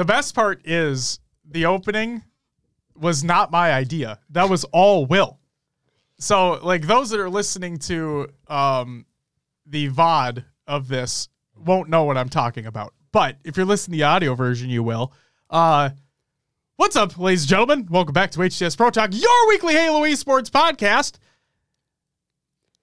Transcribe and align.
The 0.00 0.06
best 0.06 0.34
part 0.34 0.66
is 0.66 1.20
the 1.44 1.66
opening 1.66 2.22
was 2.98 3.22
not 3.22 3.50
my 3.50 3.70
idea. 3.70 4.18
That 4.30 4.48
was 4.48 4.64
all 4.72 5.04
Will. 5.04 5.38
So, 6.18 6.52
like 6.64 6.86
those 6.86 7.10
that 7.10 7.20
are 7.20 7.28
listening 7.28 7.76
to 7.80 8.28
um, 8.48 9.04
the 9.66 9.90
VOD 9.90 10.42
of 10.66 10.88
this 10.88 11.28
won't 11.54 11.90
know 11.90 12.04
what 12.04 12.16
I'm 12.16 12.30
talking 12.30 12.64
about. 12.64 12.94
But 13.12 13.36
if 13.44 13.58
you're 13.58 13.66
listening 13.66 13.98
to 13.98 13.98
the 13.98 14.04
audio 14.04 14.34
version, 14.34 14.70
you 14.70 14.82
will. 14.82 15.12
Uh, 15.50 15.90
what's 16.76 16.96
up, 16.96 17.18
ladies 17.18 17.42
and 17.42 17.50
gentlemen? 17.50 17.86
Welcome 17.90 18.14
back 18.14 18.30
to 18.30 18.38
HCS 18.38 18.78
Pro 18.78 18.88
Talk, 18.88 19.10
your 19.12 19.48
weekly 19.48 19.74
Halo 19.74 20.00
Esports 20.06 20.48
podcast. 20.48 21.18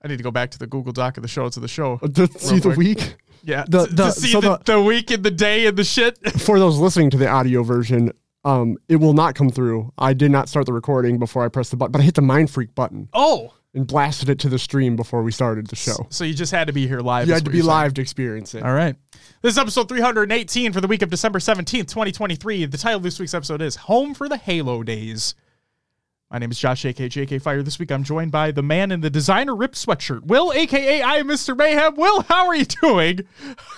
I 0.04 0.08
need 0.08 0.18
to 0.18 0.24
go 0.24 0.30
back 0.30 0.52
to 0.52 0.60
the 0.60 0.68
Google 0.68 0.94
Doc 0.94 1.18
of 1.18 1.24
the 1.24 1.28
show 1.28 1.50
to 1.50 1.60
the 1.60 1.68
show. 1.68 1.98
To 2.14 2.28
see 2.38 2.60
the 2.60 2.76
week. 2.78 3.16
Yeah, 3.44 3.66
The- 3.68 3.86
the- 3.88 4.06
to 4.06 4.12
see 4.12 4.32
so 4.32 4.42
the, 4.42 4.58
the- 4.58 4.74
the 4.74 4.82
week 4.82 5.12
and 5.12 5.24
the 5.24 5.32
day 5.32 5.66
and 5.68 5.78
the 5.78 5.84
shit. 5.84 6.18
For 6.42 6.60
those 6.60 6.78
listening 6.78 7.10
to 7.12 7.18
the 7.18 7.28
audio 7.28 7.64
version, 7.64 8.12
um, 8.46 8.78
it 8.88 8.98
will 8.98 9.14
not 9.14 9.36
come 9.36 9.50
through. 9.50 9.92
I 9.98 10.14
did 10.14 10.32
not 10.32 10.48
start 10.50 10.66
the 10.66 10.74
recording 10.74 11.20
before 11.20 11.44
I 11.44 11.50
pressed 11.50 11.72
the 11.72 11.78
button, 11.78 11.92
but 11.92 12.02
I 12.02 12.04
hit 12.06 12.16
the 12.16 12.22
Mind 12.22 12.50
Freak 12.50 12.74
button 12.76 13.10
Oh, 13.14 13.54
and 13.74 13.86
blasted 13.86 14.30
it 14.30 14.40
to 14.40 14.50
the 14.50 14.58
stream 14.60 14.96
before 14.96 15.22
we 15.24 15.32
started 15.32 15.68
the 15.68 15.76
show. 15.76 16.08
so 16.10 16.24
you 16.24 16.34
just 16.34 16.52
had 16.52 16.68
to 16.68 16.74
be 16.74 16.88
here 16.88 17.02
live. 17.02 17.28
You 17.28 17.34
had 17.34 17.44
to 17.46 17.52
be 17.52 17.58
saying. 17.60 17.68
live 17.68 17.94
to 17.96 18.02
experience 18.02 18.54
it. 18.56 18.64
All 18.64 18.74
right. 18.74 18.96
This 19.42 19.54
is 19.54 19.58
episode 19.58 19.90
318 19.90 20.72
for 20.74 20.82
the 20.82 20.88
week 20.88 21.02
of 21.02 21.10
December 21.10 21.40
17th, 21.40 21.88
2023. 21.90 22.66
The 22.66 22.78
title 22.78 22.98
of 22.98 23.04
this 23.04 23.20
week's 23.20 23.34
episode 23.34 23.62
is 23.62 23.76
Home 23.76 24.14
for 24.14 24.28
the 24.30 24.38
Halo 24.38 24.82
Days. 24.84 25.36
My 26.30 26.40
name 26.40 26.52
is 26.52 26.60
Josh, 26.60 26.84
aka 26.84 27.08
JK 27.08 27.42
Fire. 27.42 27.64
This 27.64 27.80
week 27.80 27.90
I'm 27.90 28.04
joined 28.04 28.32
by 28.32 28.52
the 28.52 28.62
man 28.62 28.92
in 28.92 29.00
the 29.00 29.10
designer 29.10 29.56
ripped 29.56 29.76
sweatshirt, 29.76 30.26
Will, 30.26 30.52
aka 30.52 31.02
I 31.02 31.16
am 31.18 31.28
Mr. 31.28 31.56
Mayhem. 31.56 31.96
Will, 31.96 32.22
how 32.24 32.48
are 32.48 32.56
you 32.56 32.66
doing 32.66 33.22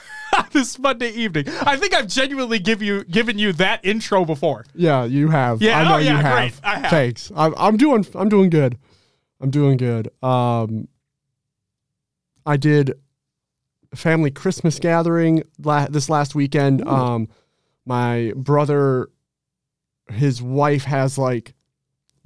this 0.52 0.80
Monday 0.80 1.12
evening? 1.12 1.48
I 1.62 1.78
think 1.78 1.94
I've 1.94 2.08
genuinely 2.08 2.58
give 2.58 2.82
you 2.82 3.04
given 3.04 3.38
you 3.38 3.54
that 3.54 3.86
intro 3.86 4.26
before. 4.26 4.66
Yeah, 4.74 5.04
you 5.04 5.28
have. 5.30 5.62
Yeah, 5.62 5.80
I 5.80 5.84
know 5.84 5.96
oh, 5.96 5.98
yeah, 5.98 6.12
you 6.12 6.18
have. 6.18 6.38
great. 6.38 6.54
I 6.64 6.80
have. 6.80 6.90
Thanks. 6.90 7.32
I'm, 7.36 7.54
I'm 7.56 7.78
doing. 7.78 8.06
I'm 8.16 8.30
doing 8.30 8.50
good. 8.50 8.80
I'm 9.40 9.52
doing 9.52 9.78
good. 9.78 10.10
Um, 10.24 10.88
I 12.48 12.58
did 12.58 12.94
a 13.92 13.96
family 13.96 14.32
Christmas 14.32 14.80
gathering 14.80 15.44
la- 15.60 15.88
this 15.88 16.10
last 16.10 16.34
weekend. 16.34 16.86
Um, 16.88 17.28
my 17.86 18.34
brother, 18.36 19.10
his 20.12 20.42
wife 20.42 20.84
has 20.86 21.18
like, 21.18 21.54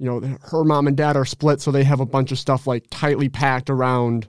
you 0.04 0.20
know, 0.20 0.38
her 0.50 0.64
mom 0.64 0.86
and 0.86 0.96
dad 0.96 1.16
are 1.16 1.24
split, 1.24 1.62
so 1.62 1.70
they 1.70 1.82
have 1.84 2.00
a 2.00 2.04
bunch 2.06 2.30
of 2.30 2.38
stuff 2.38 2.66
like 2.66 2.84
tightly 2.90 3.30
packed 3.30 3.70
around 3.70 4.28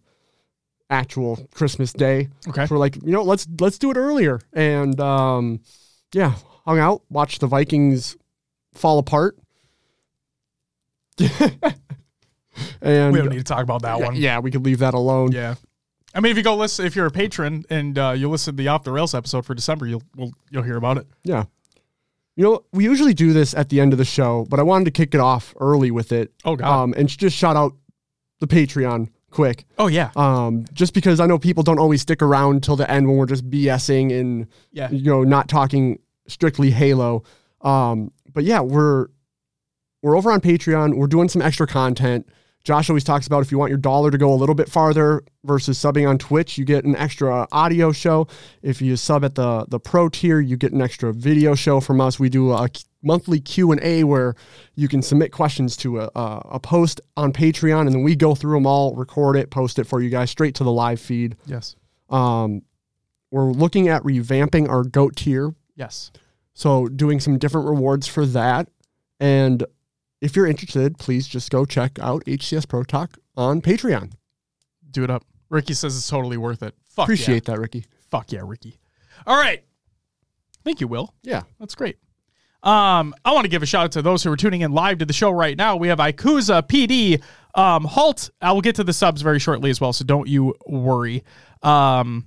actual 0.90 1.48
Christmas 1.54 1.92
Day. 1.92 2.30
Okay. 2.48 2.66
So 2.66 2.76
we're 2.76 2.80
like, 2.80 2.96
you 3.04 3.12
know, 3.12 3.24
let's 3.24 3.46
let's 3.60 3.78
do 3.78 3.92
it 3.92 3.98
earlier. 3.98 4.40
And 4.54 4.98
um, 5.02 5.60
yeah, 6.14 6.36
hung 6.66 6.80
out, 6.80 7.02
watched 7.10 7.42
the 7.42 7.48
Vikings 7.48 8.16
fall 8.74 9.00
apart. 9.00 9.38
and 12.82 13.12
We 13.14 13.20
don't 13.20 13.30
need 13.30 13.38
to 13.38 13.44
talk 13.44 13.64
about 13.64 13.82
that 13.82 14.00
yeah, 14.00 14.06
one. 14.06 14.16
yeah, 14.16 14.40
we 14.40 14.52
could 14.52 14.64
leave 14.64 14.80
that 14.80 14.94
alone. 14.94 15.34
Yeah. 15.34 15.56
I 16.14 16.22
mean, 16.22 16.32
if 16.32 16.38
you 16.38 16.44
go 16.44 16.56
listen, 16.56 16.86
if 16.86 16.96
you're 16.96 17.06
a 17.06 17.12
patron 17.12 17.66
and 17.70 18.00
uh, 18.00 18.14
you 18.16 18.30
listen 18.30 18.54
to 18.56 18.64
the 18.64 18.70
Off 18.70 18.86
the 18.86 18.94
Rails 18.94 19.14
episode 19.14 19.46
for 19.46 19.54
December, 19.54 19.88
you'll 19.88 20.04
we'll, 20.16 20.32
you'll 20.50 20.64
hear 20.64 20.78
about 20.78 20.98
it. 20.98 21.08
Yeah. 21.26 21.46
You 22.36 22.44
know, 22.44 22.66
we 22.74 22.84
usually 22.84 23.14
do 23.14 23.32
this 23.32 23.54
at 23.54 23.70
the 23.70 23.80
end 23.80 23.94
of 23.94 23.98
the 23.98 24.06
show, 24.06 24.46
but 24.50 24.60
I 24.60 24.64
wanted 24.64 24.86
to 24.86 24.92
kick 24.92 25.14
it 25.14 25.22
off 25.22 25.54
early 25.60 25.90
with 25.90 26.12
it. 26.12 26.34
Oh, 26.44 26.56
God. 26.56 26.68
Um, 26.68 26.94
and 26.98 27.08
just 27.08 27.38
shout 27.38 27.56
out 27.56 27.74
the 28.40 28.48
Patreon 28.48 29.10
quick. 29.36 29.66
Oh 29.78 29.88
yeah, 29.88 30.12
Um, 30.16 30.66
just 30.74 30.94
because 30.94 31.20
I 31.20 31.26
know 31.26 31.38
people 31.38 31.62
don't 31.62 31.78
always 31.78 32.02
stick 32.02 32.22
around 32.22 32.64
till 32.64 32.78
the 32.78 32.90
end 32.90 33.08
when 33.08 33.18
we're 33.18 33.26
just 33.26 33.48
BSing 33.50 34.18
and 34.18 34.48
yeah. 34.72 34.90
you 34.90 35.12
know 35.12 35.24
not 35.24 35.50
talking 35.50 36.00
strictly 36.28 36.72
Halo. 36.72 37.24
Um, 37.62 38.12
but 38.34 38.46
yeah, 38.46 38.62
we're 38.62 39.08
we're 40.02 40.18
over 40.18 40.32
on 40.32 40.40
Patreon. 40.40 40.96
We're 40.96 41.08
doing 41.08 41.28
some 41.28 41.42
extra 41.42 41.68
content. 41.68 42.30
Josh 42.66 42.90
always 42.90 43.04
talks 43.04 43.28
about 43.28 43.44
if 43.44 43.52
you 43.52 43.60
want 43.60 43.70
your 43.70 43.78
dollar 43.78 44.10
to 44.12 44.18
go 44.18 44.34
a 44.34 44.36
little 44.36 44.56
bit 44.56 44.68
farther 44.68 45.24
versus 45.46 45.78
subbing 45.78 46.10
on 46.10 46.18
Twitch, 46.18 46.58
you 46.58 46.66
get 46.66 46.84
an 46.84 46.96
extra 46.96 47.48
audio 47.52 47.92
show. 47.92 48.28
If 48.64 48.82
you 48.82 48.98
sub 48.98 49.24
at 49.24 49.36
the 49.36 49.66
the 49.70 49.80
pro 49.80 50.10
tier, 50.10 50.40
you 50.42 50.58
get 50.58 50.74
an 50.74 50.82
extra 50.82 51.14
video 51.14 51.54
show 51.56 51.80
from 51.80 52.02
us. 52.02 52.20
We 52.20 52.28
do 52.28 52.52
a 52.52 52.68
monthly 53.04 53.40
Q 53.40 53.72
and 53.72 53.80
A 53.84 54.04
where 54.04 54.34
you 54.74 54.88
can 54.88 55.04
submit 55.04 55.32
questions 55.32 55.78
to 55.78 56.02
a, 56.02 56.10
a, 56.16 56.42
a 56.54 56.60
post 56.60 57.00
on 57.16 57.32
Patreon, 57.32 57.82
and 57.82 57.94
then 57.94 58.02
we 58.04 58.16
go 58.16 58.34
through 58.34 58.56
them 58.58 58.66
all, 58.66 58.96
record 58.96 59.38
it, 59.38 59.52
post 59.52 59.78
it 59.78 59.84
for 59.86 60.02
you 60.02 60.10
guys 60.10 60.32
straight 60.32 60.56
to 60.56 60.64
the 60.64 60.72
live 60.72 61.00
feed. 61.00 61.36
Yes. 61.46 61.76
Um, 62.10 62.64
we're 63.30 63.52
looking 63.52 63.90
at 63.90 64.02
revamping 64.02 64.68
our 64.70 64.84
goat 64.84 65.16
tier 65.18 65.54
Yes. 65.76 66.12
so 66.54 66.88
doing 66.88 67.20
some 67.20 67.38
different 67.38 67.68
rewards 67.68 68.08
for 68.08 68.26
that. 68.28 68.70
And 69.20 69.64
if 70.26 70.36
you're 70.36 70.48
interested, 70.48 70.98
please 70.98 71.28
just 71.28 71.52
go 71.52 71.66
check 71.66 72.00
out 72.00 72.26
HCS 72.26 72.68
Pro 72.68 72.84
Talk 72.84 73.18
on 73.38 73.62
Patreon. 73.62 74.14
Do 74.90 75.04
it 75.04 75.12
up. 75.12 75.24
Ricky 75.50 75.76
says 75.76 75.96
it's 75.96 76.10
totally 76.10 76.36
worth 76.36 76.64
it. 76.64 76.74
Fuck 76.90 76.98
yeah. 76.98 77.04
Appreciate 77.04 77.48
yeah. 77.48 77.54
that, 77.54 77.62
Ricky. 77.62 77.86
Fuck 78.10 78.32
yeah, 78.32 78.42
Ricky. 78.44 78.80
All 79.28 79.38
right. 79.38 79.64
Thank 80.64 80.82
you, 80.82 80.88
Will. 80.88 81.14
Yeah. 81.22 81.44
That's 81.60 81.76
great. 81.76 81.98
Um, 82.64 83.14
I 83.24 83.34
want 83.34 83.46
to 83.46 83.50
give 83.50 83.62
a 83.62 83.68
shout 83.68 83.86
out 83.86 83.92
to 83.92 84.02
those 84.02 84.24
who 84.24 84.32
are 84.32 84.36
tuning 84.36 84.62
in 84.62 84.72
live 84.72 84.98
to 84.98 85.06
the 85.06 85.14
show 85.14 85.30
right 85.30 85.56
now. 85.56 85.76
We 85.76 85.90
have 85.90 86.00
Ikuza 86.00 86.64
PD, 86.64 87.22
um, 87.54 87.84
Halt. 87.84 88.32
I 88.42 88.52
will 88.54 88.62
get 88.62 88.76
to 88.78 88.84
the 88.84 88.94
subs 88.94 89.22
very 89.22 89.38
shortly 89.38 89.70
as 89.70 89.80
well, 89.80 89.94
so 89.94 90.04
don't 90.04 90.28
you 90.28 90.56
worry. 90.66 91.24
Um, 91.62 92.26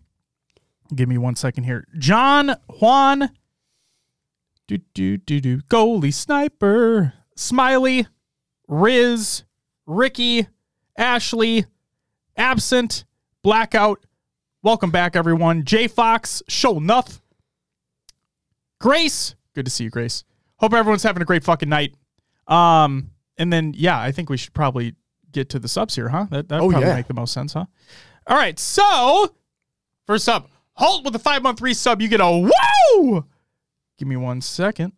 give 0.94 1.08
me 1.08 1.18
one 1.18 1.34
second 1.34 1.64
here. 1.64 1.84
John 1.98 2.54
Juan, 2.78 3.30
do 4.68 4.78
do 4.94 5.16
do 5.16 5.40
do, 5.40 5.58
goalie 5.62 6.14
sniper, 6.14 7.14
Smiley, 7.42 8.04
Riz, 8.66 9.44
Ricky, 9.86 10.48
Ashley, 10.96 11.66
absent, 12.36 13.04
blackout. 13.44 14.04
Welcome 14.64 14.90
back, 14.90 15.14
everyone. 15.14 15.64
J 15.64 15.86
Fox, 15.86 16.42
show 16.48 16.78
enough. 16.78 17.22
Grace, 18.80 19.36
good 19.54 19.66
to 19.66 19.70
see 19.70 19.84
you, 19.84 19.90
Grace. 19.90 20.24
Hope 20.56 20.74
everyone's 20.74 21.04
having 21.04 21.22
a 21.22 21.24
great 21.24 21.44
fucking 21.44 21.68
night. 21.68 21.94
Um, 22.48 23.12
and 23.36 23.52
then 23.52 23.72
yeah, 23.76 24.00
I 24.00 24.10
think 24.10 24.30
we 24.30 24.36
should 24.36 24.52
probably 24.52 24.96
get 25.30 25.48
to 25.50 25.60
the 25.60 25.68
subs 25.68 25.94
here, 25.94 26.08
huh? 26.08 26.26
That 26.30 26.48
that 26.48 26.60
Oh, 26.60 26.70
probably 26.70 26.88
yeah. 26.88 26.96
make 26.96 27.06
the 27.06 27.14
most 27.14 27.32
sense, 27.32 27.52
huh? 27.52 27.66
All 28.26 28.36
right, 28.36 28.58
so 28.58 29.32
first 30.08 30.28
up, 30.28 30.50
Halt 30.72 31.04
with 31.04 31.14
a 31.14 31.20
five 31.20 31.42
month 31.44 31.60
resub. 31.60 32.00
You 32.00 32.08
get 32.08 32.20
a 32.20 32.50
woo. 32.98 33.24
Give 33.96 34.08
me 34.08 34.16
one 34.16 34.40
second. 34.40 34.92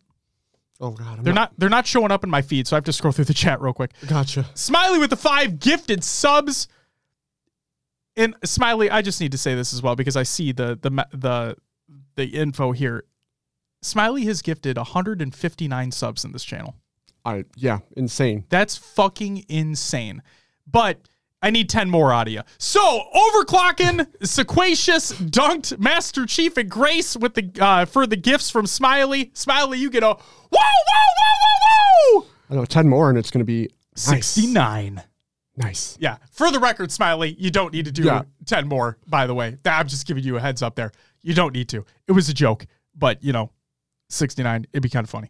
Oh 0.81 0.91
God, 0.91 1.19
I'm 1.19 1.23
They're 1.23 1.33
not 1.33 1.53
they're 1.57 1.69
not 1.69 1.85
showing 1.85 2.11
up 2.11 2.23
in 2.23 2.29
my 2.29 2.41
feed, 2.41 2.67
so 2.67 2.75
I 2.75 2.77
have 2.77 2.83
to 2.85 2.93
scroll 2.93 3.11
through 3.11 3.25
the 3.25 3.33
chat 3.35 3.61
real 3.61 3.71
quick. 3.73 3.91
Gotcha. 4.07 4.47
Smiley 4.55 4.97
with 4.97 5.11
the 5.11 5.15
five 5.15 5.59
gifted 5.59 6.03
subs. 6.03 6.67
And 8.17 8.35
Smiley, 8.43 8.89
I 8.89 9.01
just 9.01 9.21
need 9.21 9.31
to 9.31 9.37
say 9.37 9.55
this 9.55 9.73
as 9.73 9.81
well 9.81 9.95
because 9.95 10.17
I 10.17 10.23
see 10.23 10.51
the 10.51 10.77
the 10.81 11.07
the 11.13 11.55
the 12.15 12.25
info 12.25 12.71
here. 12.71 13.05
Smiley 13.83 14.25
has 14.25 14.41
gifted 14.41 14.77
159 14.77 15.91
subs 15.91 16.25
in 16.25 16.31
this 16.31 16.43
channel. 16.43 16.75
I 17.23 17.45
yeah, 17.55 17.79
insane. 17.95 18.45
That's 18.49 18.75
fucking 18.75 19.45
insane. 19.47 20.23
But 20.65 20.97
I 21.41 21.49
need 21.49 21.69
10 21.69 21.89
more 21.89 22.13
out 22.13 22.27
of 22.27 22.33
you. 22.33 22.41
So 22.59 23.03
overclocking, 23.15 24.07
Sequacious, 24.23 25.13
Dunked, 25.13 25.79
Master 25.79 26.25
Chief, 26.25 26.55
and 26.57 26.69
Grace 26.69 27.17
with 27.17 27.33
the 27.33 27.49
uh, 27.59 27.85
for 27.85 28.05
the 28.05 28.15
gifts 28.15 28.49
from 28.51 28.67
Smiley. 28.67 29.31
Smiley, 29.33 29.79
you 29.79 29.89
get 29.89 30.03
a 30.03 30.07
whoa, 30.07 30.15
whoa, 30.51 30.61
whoa, 31.17 31.35
whoa, 31.41 32.19
whoa. 32.21 32.27
I 32.49 32.55
know 32.55 32.65
ten 32.65 32.87
more, 32.87 33.09
and 33.09 33.17
it's 33.17 33.31
gonna 33.31 33.45
be 33.45 33.69
nice. 33.95 34.27
69. 34.27 35.01
Nice. 35.57 35.97
Yeah. 35.99 36.17
For 36.31 36.49
the 36.51 36.59
record, 36.59 36.91
Smiley, 36.91 37.35
you 37.37 37.51
don't 37.51 37.73
need 37.73 37.85
to 37.85 37.91
do 37.91 38.03
Yeah. 38.03 38.23
10 38.45 38.67
more, 38.67 38.97
by 39.07 39.27
the 39.27 39.33
way. 39.35 39.57
I'm 39.65 39.87
just 39.87 40.07
giving 40.07 40.23
you 40.23 40.37
a 40.37 40.39
heads 40.39 40.61
up 40.61 40.75
there. 40.75 40.91
You 41.21 41.33
don't 41.33 41.53
need 41.53 41.67
to. 41.69 41.85
It 42.07 42.13
was 42.13 42.29
a 42.29 42.33
joke, 42.33 42.65
but 42.95 43.21
you 43.23 43.33
know, 43.33 43.51
69, 44.09 44.65
it'd 44.71 44.81
be 44.81 44.89
kind 44.89 45.03
of 45.03 45.09
funny. 45.09 45.29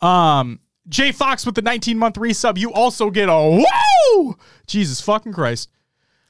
Um, 0.00 0.60
Jay 0.88 1.12
Fox 1.12 1.44
with 1.44 1.54
the 1.54 1.62
19 1.62 1.98
month 1.98 2.16
resub, 2.16 2.56
you 2.58 2.72
also 2.72 3.10
get 3.10 3.28
a 3.28 3.64
whoa! 3.66 4.36
Jesus 4.66 5.00
fucking 5.00 5.32
Christ. 5.32 5.70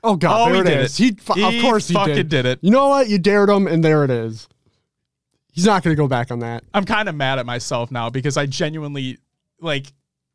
Oh 0.03 0.17
God, 0.17 0.49
Oh, 0.49 0.53
there 0.53 0.55
he 0.55 0.61
it 0.61 0.75
did 0.75 0.85
is. 0.85 1.01
it. 1.01 1.21
He, 1.35 1.43
of 1.43 1.63
course 1.63 1.89
he 1.89 1.95
fucking 1.95 2.15
did. 2.15 2.29
did 2.29 2.47
it. 2.47 2.59
You 2.63 2.71
know 2.71 2.89
what? 2.89 3.09
You 3.09 3.19
dared 3.19 3.49
him, 3.51 3.67
and 3.67 3.83
there 3.85 4.05
it 4.05 4.11
is. 4.11 4.49
He's 5.53 5.67
not 5.67 5.83
gonna 5.83 5.97
go 5.97 6.07
back 6.09 6.31
on 6.31 6.39
that. 6.41 6.65
I'm 6.73 6.85
kind 6.85 7.09
of 7.09 7.15
mad 7.15 7.39
at 7.39 7.47
myself 7.47 7.91
now 7.91 8.11
because 8.11 8.37
I 8.37 8.47
genuinely 8.47 9.19
like 9.61 9.93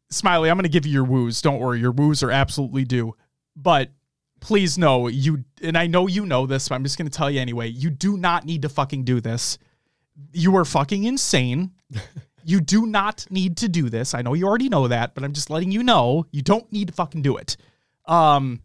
Smiley, 0.10 0.50
I'm 0.52 0.58
going 0.58 0.64
to 0.64 0.70
give 0.70 0.86
you 0.86 0.92
your 0.94 1.06
woos. 1.06 1.42
Don't 1.42 1.60
worry. 1.60 1.80
Your 1.80 1.92
woos 1.92 2.22
are 2.22 2.30
absolutely 2.30 2.86
due. 2.86 3.16
But 3.56 3.90
please 4.42 4.78
know 4.78 5.08
you 5.08 5.44
and 5.64 5.76
I 5.78 5.88
know 5.88 6.06
you 6.08 6.26
know 6.26 6.46
this, 6.46 6.70
but 6.70 6.76
I'm 6.76 6.84
just 6.84 7.00
going 7.00 7.10
to 7.10 7.18
tell 7.18 7.32
you 7.32 7.40
anyway. 7.40 7.70
You 7.70 7.90
do 7.90 8.16
not 8.18 8.46
need 8.46 8.62
to 8.62 8.70
fucking 8.70 9.06
do 9.06 9.20
this. 9.22 9.58
You 10.32 10.56
are 10.58 10.66
fucking 10.66 11.06
insane. 11.06 11.72
you 12.46 12.62
do 12.62 12.86
not 12.86 13.26
need 13.30 13.58
to 13.58 13.68
do 13.68 13.90
this. 13.90 14.14
I 14.14 14.22
know 14.22 14.34
you 14.34 14.48
already 14.48 14.70
know 14.70 14.88
that, 14.88 15.16
but 15.16 15.24
I'm 15.24 15.34
just 15.34 15.50
letting 15.50 15.72
you 15.72 15.84
know 15.84 16.26
you 16.32 16.42
don't 16.42 16.72
need 16.72 16.88
to 16.88 16.94
fucking 16.94 17.22
do 17.22 17.38
it. 17.38 17.58
Um 18.06 18.62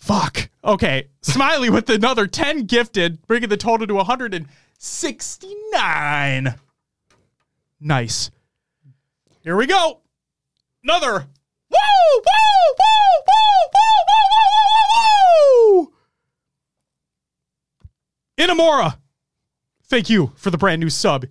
Fuck. 0.00 0.50
Okay. 0.64 1.08
Smiley 1.20 1.68
with 1.68 1.90
another 1.90 2.26
10 2.26 2.64
gifted, 2.64 3.20
bringing 3.26 3.50
the 3.50 3.58
total 3.58 3.86
to 3.86 3.94
169. 3.94 6.54
Nice. 7.80 8.30
Here 9.42 9.56
we 9.56 9.66
go. 9.66 10.00
Another. 10.82 11.12
Woo! 11.12 11.26
Woo! 11.70 11.78
Woo! 12.78 12.84
Woo! 13.26 13.26
Woo! 13.26 13.72
Woo! 13.72 13.84
Woo! 14.08 14.16
Woo! 15.76 15.84
Woo! 15.84 15.92
Inamora. 18.38 18.96
Thank 19.84 20.08
you 20.08 20.32
for 20.36 20.50
the 20.50 20.56
brand 20.58 20.80
new 20.80 20.88
sub. 20.88 21.26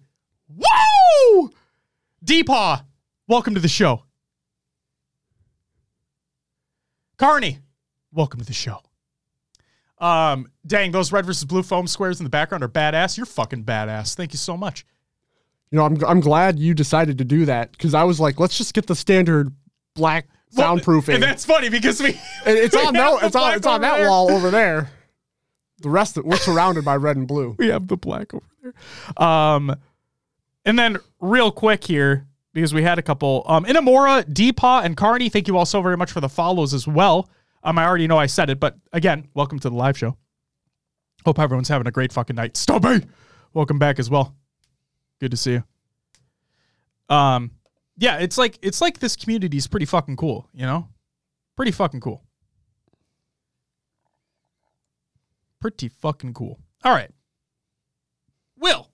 Woo! 0.60 1.52
Deepaw. 2.26 2.84
Welcome 3.28 3.56
to 3.56 3.60
the 3.60 3.68
show. 3.68 4.04
Carney, 7.18 7.60
welcome 8.14 8.40
to 8.40 8.46
the 8.46 8.54
show. 8.54 8.80
Um, 9.98 10.50
dang, 10.66 10.92
those 10.92 11.12
red 11.12 11.26
versus 11.26 11.44
blue 11.44 11.64
foam 11.64 11.86
squares 11.86 12.20
in 12.20 12.24
the 12.24 12.30
background 12.30 12.64
are 12.64 12.70
badass. 12.70 13.18
You're 13.18 13.26
fucking 13.26 13.66
badass. 13.66 14.16
Thank 14.16 14.34
you 14.34 14.38
so 14.38 14.56
much. 14.56 14.86
You 15.72 15.78
know, 15.78 15.86
I'm 15.86 16.04
I'm 16.06 16.20
glad 16.20 16.58
you 16.58 16.74
decided 16.74 17.18
to 17.20 17.26
do 17.26 17.46
that 17.46 17.72
because 17.74 17.94
I 17.94 18.04
was 18.04 18.20
like, 18.20 18.40
let's 18.40 18.58
just 18.58 18.74
get 18.74 18.88
the 18.88 18.96
standard 18.96 19.54
black 19.96 20.28
soundproofing. 20.56 21.16
And 21.16 21.24
that's 21.24 21.46
funny 21.46 21.70
because 21.70 22.02
we 22.02 22.18
it's 22.46 22.76
we 22.76 22.82
on 22.82 22.94
that 22.94 23.24
it's 23.24 23.36
on 23.36 23.54
it's 23.56 23.68
on 23.68 23.82
that 23.82 23.98
there. 23.98 24.10
wall 24.10 24.32
over 24.32 24.50
there. 24.50 24.90
The 25.82 25.90
rest 25.90 26.18
of, 26.18 26.26
we're 26.26 26.38
surrounded 26.38 26.84
by 26.84 26.96
red 26.96 27.18
and 27.18 27.28
blue. 27.28 27.56
we 27.60 27.68
have 27.68 27.88
the 27.88 27.98
black 27.98 28.34
over 28.34 28.46
there. 28.62 28.74
Um, 29.26 29.76
and 30.70 30.78
then 30.78 31.00
real 31.20 31.52
quick 31.52 31.84
here 31.84 32.28
because 32.54 32.76
we 32.76 32.84
had 32.84 33.00
a 33.00 33.02
couple. 33.02 33.44
Um, 33.48 33.66
Inamora, 33.66 34.24
Deepaw, 34.24 34.86
and 34.86 34.96
Carney. 34.96 35.28
Thank 35.28 35.48
you 35.48 35.58
all 35.58 35.66
so 35.66 35.82
very 35.82 35.98
much 35.98 36.12
for 36.12 36.22
the 36.22 36.30
follows 36.30 36.76
as 36.76 36.88
well. 36.88 37.28
Um, 37.64 37.80
I 37.80 37.86
already 37.86 38.06
know 38.06 38.20
I 38.20 38.28
said 38.28 38.52
it, 38.52 38.60
but 38.60 38.78
again, 38.94 39.28
welcome 39.34 39.58
to 39.60 39.70
the 39.72 39.76
live 39.76 39.98
show. 39.98 40.16
Hope 41.26 41.40
everyone's 41.40 41.70
having 41.70 41.88
a 41.88 41.92
great 41.92 42.14
fucking 42.14 42.36
night. 42.36 42.56
Stubby, 42.56 43.02
welcome 43.52 43.80
back 43.80 43.98
as 43.98 44.12
well. 44.12 44.36
Good 45.20 45.32
to 45.32 45.38
see 45.38 45.54
you. 45.54 45.64
Um, 47.10 47.50
yeah, 47.98 48.18
it's 48.18 48.38
like 48.38 48.60
it's 48.62 48.80
like 48.80 49.00
this 49.00 49.16
community 49.16 49.58
is 49.58 49.66
pretty 49.66 49.88
fucking 49.88 50.18
cool. 50.18 50.48
You 50.54 50.68
know, 50.68 50.88
pretty 51.56 51.72
fucking 51.72 52.00
cool. 52.00 52.24
Pretty 55.60 55.90
fucking 55.90 56.36
cool. 56.36 56.60
All 56.84 56.94
right. 56.94 57.10
Will, 58.60 58.89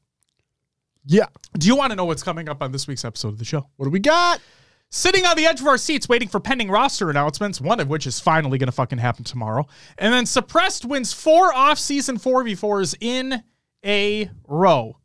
Yeah. 1.08 1.28
do 1.58 1.68
you 1.68 1.76
want 1.76 1.92
to 1.92 1.96
know 1.96 2.06
what's 2.06 2.24
coming 2.24 2.50
up 2.50 2.62
on 2.64 2.72
this 2.72 2.88
week's 2.88 3.06
episode 3.06 3.30
of 3.30 3.38
the 3.38 3.46
show? 3.46 3.68
What 3.78 3.86
do 3.86 3.92
we 3.92 4.00
got? 4.00 4.42
Sitting 4.90 5.26
on 5.26 5.36
the 5.36 5.46
edge 5.46 5.62
of 5.62 5.68
our 5.68 5.78
seats 5.78 6.08
waiting 6.08 6.28
for 6.28 6.40
pending 6.40 6.70
roster 6.70 7.10
announcements, 7.10 7.60
one 7.60 7.80
of 7.80 7.90
which 7.90 8.08
is 8.08 8.20
finally 8.20 8.58
going 8.58 8.68
to 8.68 8.72
fucking 8.72 8.98
happen 8.98 9.24
tomorrow. 9.24 9.68
And 9.98 10.14
then 10.14 10.26
Suppressed 10.26 10.86
wins 10.86 11.12
four 11.12 11.54
off-season 11.54 12.18
4v4s 12.18 12.96
in 13.02 13.44
a 13.86 14.30
row. 14.48 14.98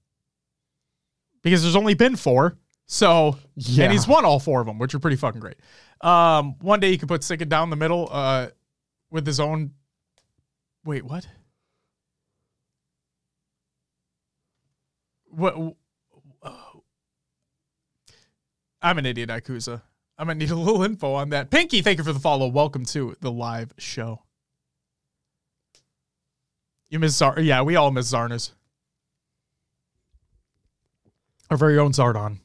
Because 1.42 1.62
there's 1.62 1.76
only 1.76 1.94
been 1.94 2.16
four. 2.16 2.56
So, 2.86 3.38
Yeah. 3.56 3.84
and 3.84 3.92
he's 3.92 4.06
won 4.06 4.24
all 4.24 4.38
four 4.40 4.60
of 4.60 4.66
them, 4.66 4.78
which 4.78 4.94
are 4.94 4.98
pretty 4.98 5.16
fucking 5.16 5.40
great. 5.40 5.56
Um, 6.02 6.56
one 6.60 6.80
day 6.80 6.90
you 6.90 6.98
could 6.98 7.08
put 7.08 7.22
Sick 7.24 7.46
down 7.48 7.70
the 7.70 7.76
middle 7.76 8.08
uh, 8.10 8.48
with 9.10 9.26
his 9.26 9.40
own. 9.40 9.72
Wait, 10.84 11.04
what? 11.04 11.26
What? 15.30 15.54
I'm 18.82 18.98
an 18.98 19.06
idiot, 19.06 19.28
Ikuza. 19.28 19.82
I'm 20.16 20.26
gonna 20.26 20.38
need 20.38 20.50
a 20.50 20.56
little 20.56 20.82
info 20.82 21.12
on 21.14 21.30
that. 21.30 21.50
Pinky, 21.50 21.82
thank 21.82 21.98
you 21.98 22.04
for 22.04 22.12
the 22.12 22.20
follow. 22.20 22.48
Welcome 22.48 22.84
to 22.86 23.16
the 23.20 23.30
live 23.30 23.72
show. 23.78 24.22
You 26.88 26.98
miss 26.98 27.16
Zar? 27.16 27.38
Yeah, 27.40 27.62
we 27.62 27.76
all 27.76 27.90
miss 27.90 28.12
Zarnas. 28.12 28.52
Our 31.50 31.56
very 31.56 31.78
own 31.78 31.92
Zardon, 31.92 32.38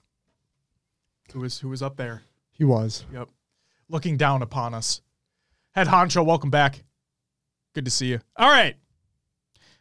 who 1.34 1.42
was 1.42 1.60
who 1.60 1.70
was 1.70 1.82
up 1.82 1.96
there. 1.96 2.24
He 2.52 2.64
was. 2.64 3.06
Yep, 3.14 3.30
looking 3.90 4.18
down 4.18 4.42
upon 4.42 4.74
us. 4.74 5.02
Head 5.72 5.88
Honcho, 5.88 6.26
welcome 6.26 6.50
back. 6.50 6.84
Good 7.74 7.86
to 7.86 7.92
see 7.92 8.08
you. 8.08 8.20
All 8.36 8.50
right, 8.50 8.76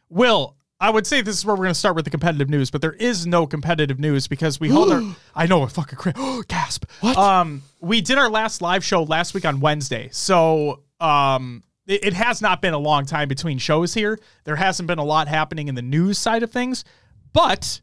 Will. 0.09 0.55
I 0.85 0.89
would 0.91 1.07
say 1.07 1.21
this 1.21 1.35
is 1.35 1.43
where 1.43 1.55
we're 1.55 1.63
going 1.63 1.73
to 1.73 1.79
start 1.79 1.95
with 1.95 2.05
the 2.05 2.11
competitive 2.11 2.47
news, 2.47 2.69
but 2.69 2.79
there 2.79 2.93
is 2.93 3.25
no 3.25 3.47
competitive 3.47 3.99
news 3.99 4.27
because 4.27 4.59
we 4.59 4.69
hold 4.69 4.91
our. 4.91 5.01
I 5.35 5.47
know 5.47 5.63
a 5.63 5.67
fucking 5.67 5.97
crit. 5.97 6.15
gasp. 6.47 6.85
What? 7.01 7.17
Um, 7.17 7.63
we 7.81 8.01
did 8.01 8.19
our 8.19 8.29
last 8.29 8.61
live 8.61 8.85
show 8.85 9.01
last 9.01 9.33
week 9.33 9.45
on 9.45 9.61
Wednesday, 9.61 10.09
so 10.11 10.83
um, 10.99 11.63
it, 11.87 12.05
it 12.05 12.13
has 12.13 12.39
not 12.39 12.61
been 12.61 12.75
a 12.75 12.77
long 12.77 13.07
time 13.07 13.27
between 13.27 13.57
shows 13.57 13.95
here. 13.95 14.19
There 14.43 14.57
hasn't 14.57 14.85
been 14.85 14.99
a 14.99 15.03
lot 15.03 15.27
happening 15.27 15.69
in 15.69 15.73
the 15.73 15.81
news 15.81 16.19
side 16.19 16.43
of 16.43 16.51
things, 16.51 16.85
but 17.33 17.81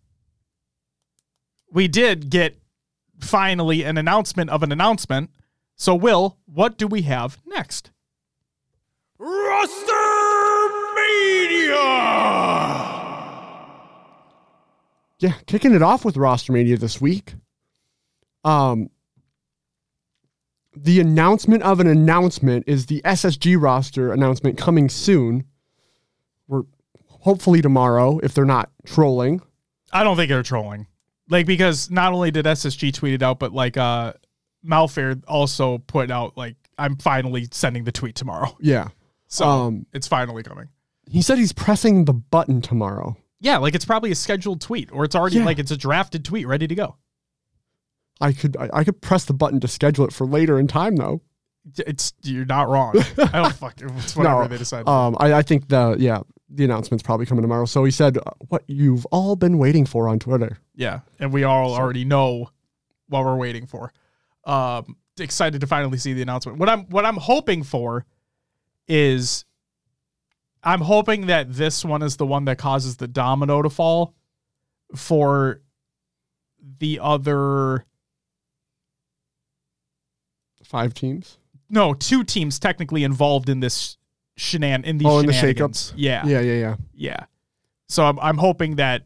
we 1.72 1.88
did 1.88 2.30
get 2.30 2.56
finally 3.18 3.82
an 3.82 3.98
announcement 3.98 4.48
of 4.48 4.62
an 4.62 4.70
announcement. 4.70 5.30
So, 5.74 5.96
Will, 5.96 6.38
what 6.46 6.78
do 6.78 6.86
we 6.86 7.02
have 7.02 7.36
next? 7.46 7.90
Roster 9.18 9.92
Mania. 10.94 12.91
Yeah, 15.22 15.34
kicking 15.46 15.72
it 15.72 15.82
off 15.82 16.04
with 16.04 16.16
roster 16.16 16.52
mania 16.52 16.76
this 16.76 17.00
week. 17.00 17.34
Um, 18.44 18.90
the 20.74 20.98
announcement 20.98 21.62
of 21.62 21.78
an 21.78 21.86
announcement 21.86 22.64
is 22.66 22.86
the 22.86 23.00
SSG 23.04 23.60
roster 23.60 24.12
announcement 24.12 24.58
coming 24.58 24.88
soon. 24.88 25.44
We're 26.48 26.62
hopefully 27.06 27.62
tomorrow 27.62 28.18
if 28.18 28.34
they're 28.34 28.44
not 28.44 28.70
trolling. 28.84 29.42
I 29.92 30.02
don't 30.02 30.16
think 30.16 30.28
they're 30.28 30.42
trolling. 30.42 30.88
Like 31.28 31.46
because 31.46 31.88
not 31.88 32.12
only 32.12 32.32
did 32.32 32.44
SSG 32.46 32.92
tweet 32.92 33.14
it 33.14 33.22
out, 33.22 33.38
but 33.38 33.52
like 33.52 33.76
uh 33.76 34.14
Malfair 34.66 35.22
also 35.28 35.78
put 35.78 36.10
out 36.10 36.36
like 36.36 36.56
I'm 36.78 36.96
finally 36.96 37.46
sending 37.52 37.84
the 37.84 37.92
tweet 37.92 38.16
tomorrow. 38.16 38.56
Yeah. 38.60 38.88
So 39.28 39.44
Um, 39.46 39.86
it's 39.92 40.08
finally 40.08 40.42
coming. 40.42 40.68
He 41.08 41.22
said 41.22 41.38
he's 41.38 41.52
pressing 41.52 42.06
the 42.06 42.12
button 42.12 42.60
tomorrow. 42.60 43.16
Yeah, 43.42 43.58
like 43.58 43.74
it's 43.74 43.84
probably 43.84 44.10
a 44.12 44.14
scheduled 44.14 44.60
tweet 44.60 44.90
or 44.92 45.04
it's 45.04 45.14
already 45.16 45.36
Yeah. 45.38 45.44
like 45.44 45.58
it's 45.58 45.70
a 45.72 45.76
drafted 45.76 46.24
tweet 46.24 46.46
ready 46.46 46.66
to 46.68 46.74
go. 46.74 46.96
I 48.20 48.32
could 48.32 48.56
I, 48.56 48.70
I 48.72 48.84
could 48.84 49.00
press 49.02 49.24
the 49.24 49.34
button 49.34 49.58
to 49.60 49.68
schedule 49.68 50.04
it 50.06 50.12
for 50.12 50.26
later 50.26 50.58
in 50.58 50.68
time 50.68 50.96
though. 50.96 51.20
It's 51.76 52.12
you're 52.22 52.44
not 52.44 52.68
wrong. 52.68 52.94
I 53.18 53.42
don't 53.42 53.54
fuck 53.54 53.74
it's 53.80 54.16
whatever 54.16 54.42
No, 54.42 54.48
they 54.48 54.58
decide. 54.58 54.88
Um, 54.88 55.16
I, 55.20 55.34
I 55.34 55.42
think 55.42 55.68
the 55.68 55.96
yeah 55.98 56.20
the 56.48 56.64
announcement's 56.64 57.02
probably 57.02 57.26
coming 57.26 57.42
tomorrow. 57.42 57.64
So 57.64 57.82
he 57.84 57.90
said 57.90 58.16
what 58.48 58.62
you've 58.68 59.06
all 59.06 59.34
been 59.36 59.58
waiting 59.58 59.86
for 59.86 60.06
on 60.08 60.18
Twitter. 60.18 60.58
yeah, 60.74 61.00
and 61.18 61.32
we 61.32 61.44
all 61.44 61.74
already 61.74 62.04
know 62.04 62.48
what 63.08 63.24
we're 63.24 63.36
waiting 63.36 63.66
for. 63.66 63.92
Um 64.44 64.96
excited 65.18 65.60
to 65.60 65.66
finally 65.66 65.98
see 65.98 66.12
the 66.12 66.22
announcement. 66.22 66.58
What 66.58 66.68
I'm 66.68 66.84
what 66.86 67.04
I'm 67.04 67.16
hoping 67.16 67.62
for 67.64 68.06
is 68.88 69.44
I'm 70.64 70.80
hoping 70.80 71.26
that 71.26 71.52
this 71.52 71.84
one 71.84 72.02
is 72.02 72.16
the 72.16 72.26
one 72.26 72.44
that 72.44 72.58
causes 72.58 72.96
the 72.96 73.08
domino 73.08 73.62
to 73.62 73.70
fall 73.70 74.14
for 74.94 75.60
the 76.78 77.00
other 77.00 77.84
Five 80.64 80.94
teams. 80.94 81.38
no 81.68 81.92
two 81.92 82.24
teams 82.24 82.58
technically 82.58 83.04
involved 83.04 83.48
in 83.48 83.60
this 83.60 83.98
shenan 84.38 84.84
in 84.84 84.96
these 84.98 85.06
Oh, 85.08 85.18
in 85.18 85.26
the 85.26 85.32
shenanigans. 85.32 85.92
Yeah, 85.96 86.24
Yeah, 86.26 86.40
yeah, 86.40 86.52
yeah. 86.54 86.76
yeah. 86.94 87.24
So 87.88 88.04
I'm 88.06 88.18
I'm 88.20 88.38
hoping 88.38 88.76
that 88.76 89.02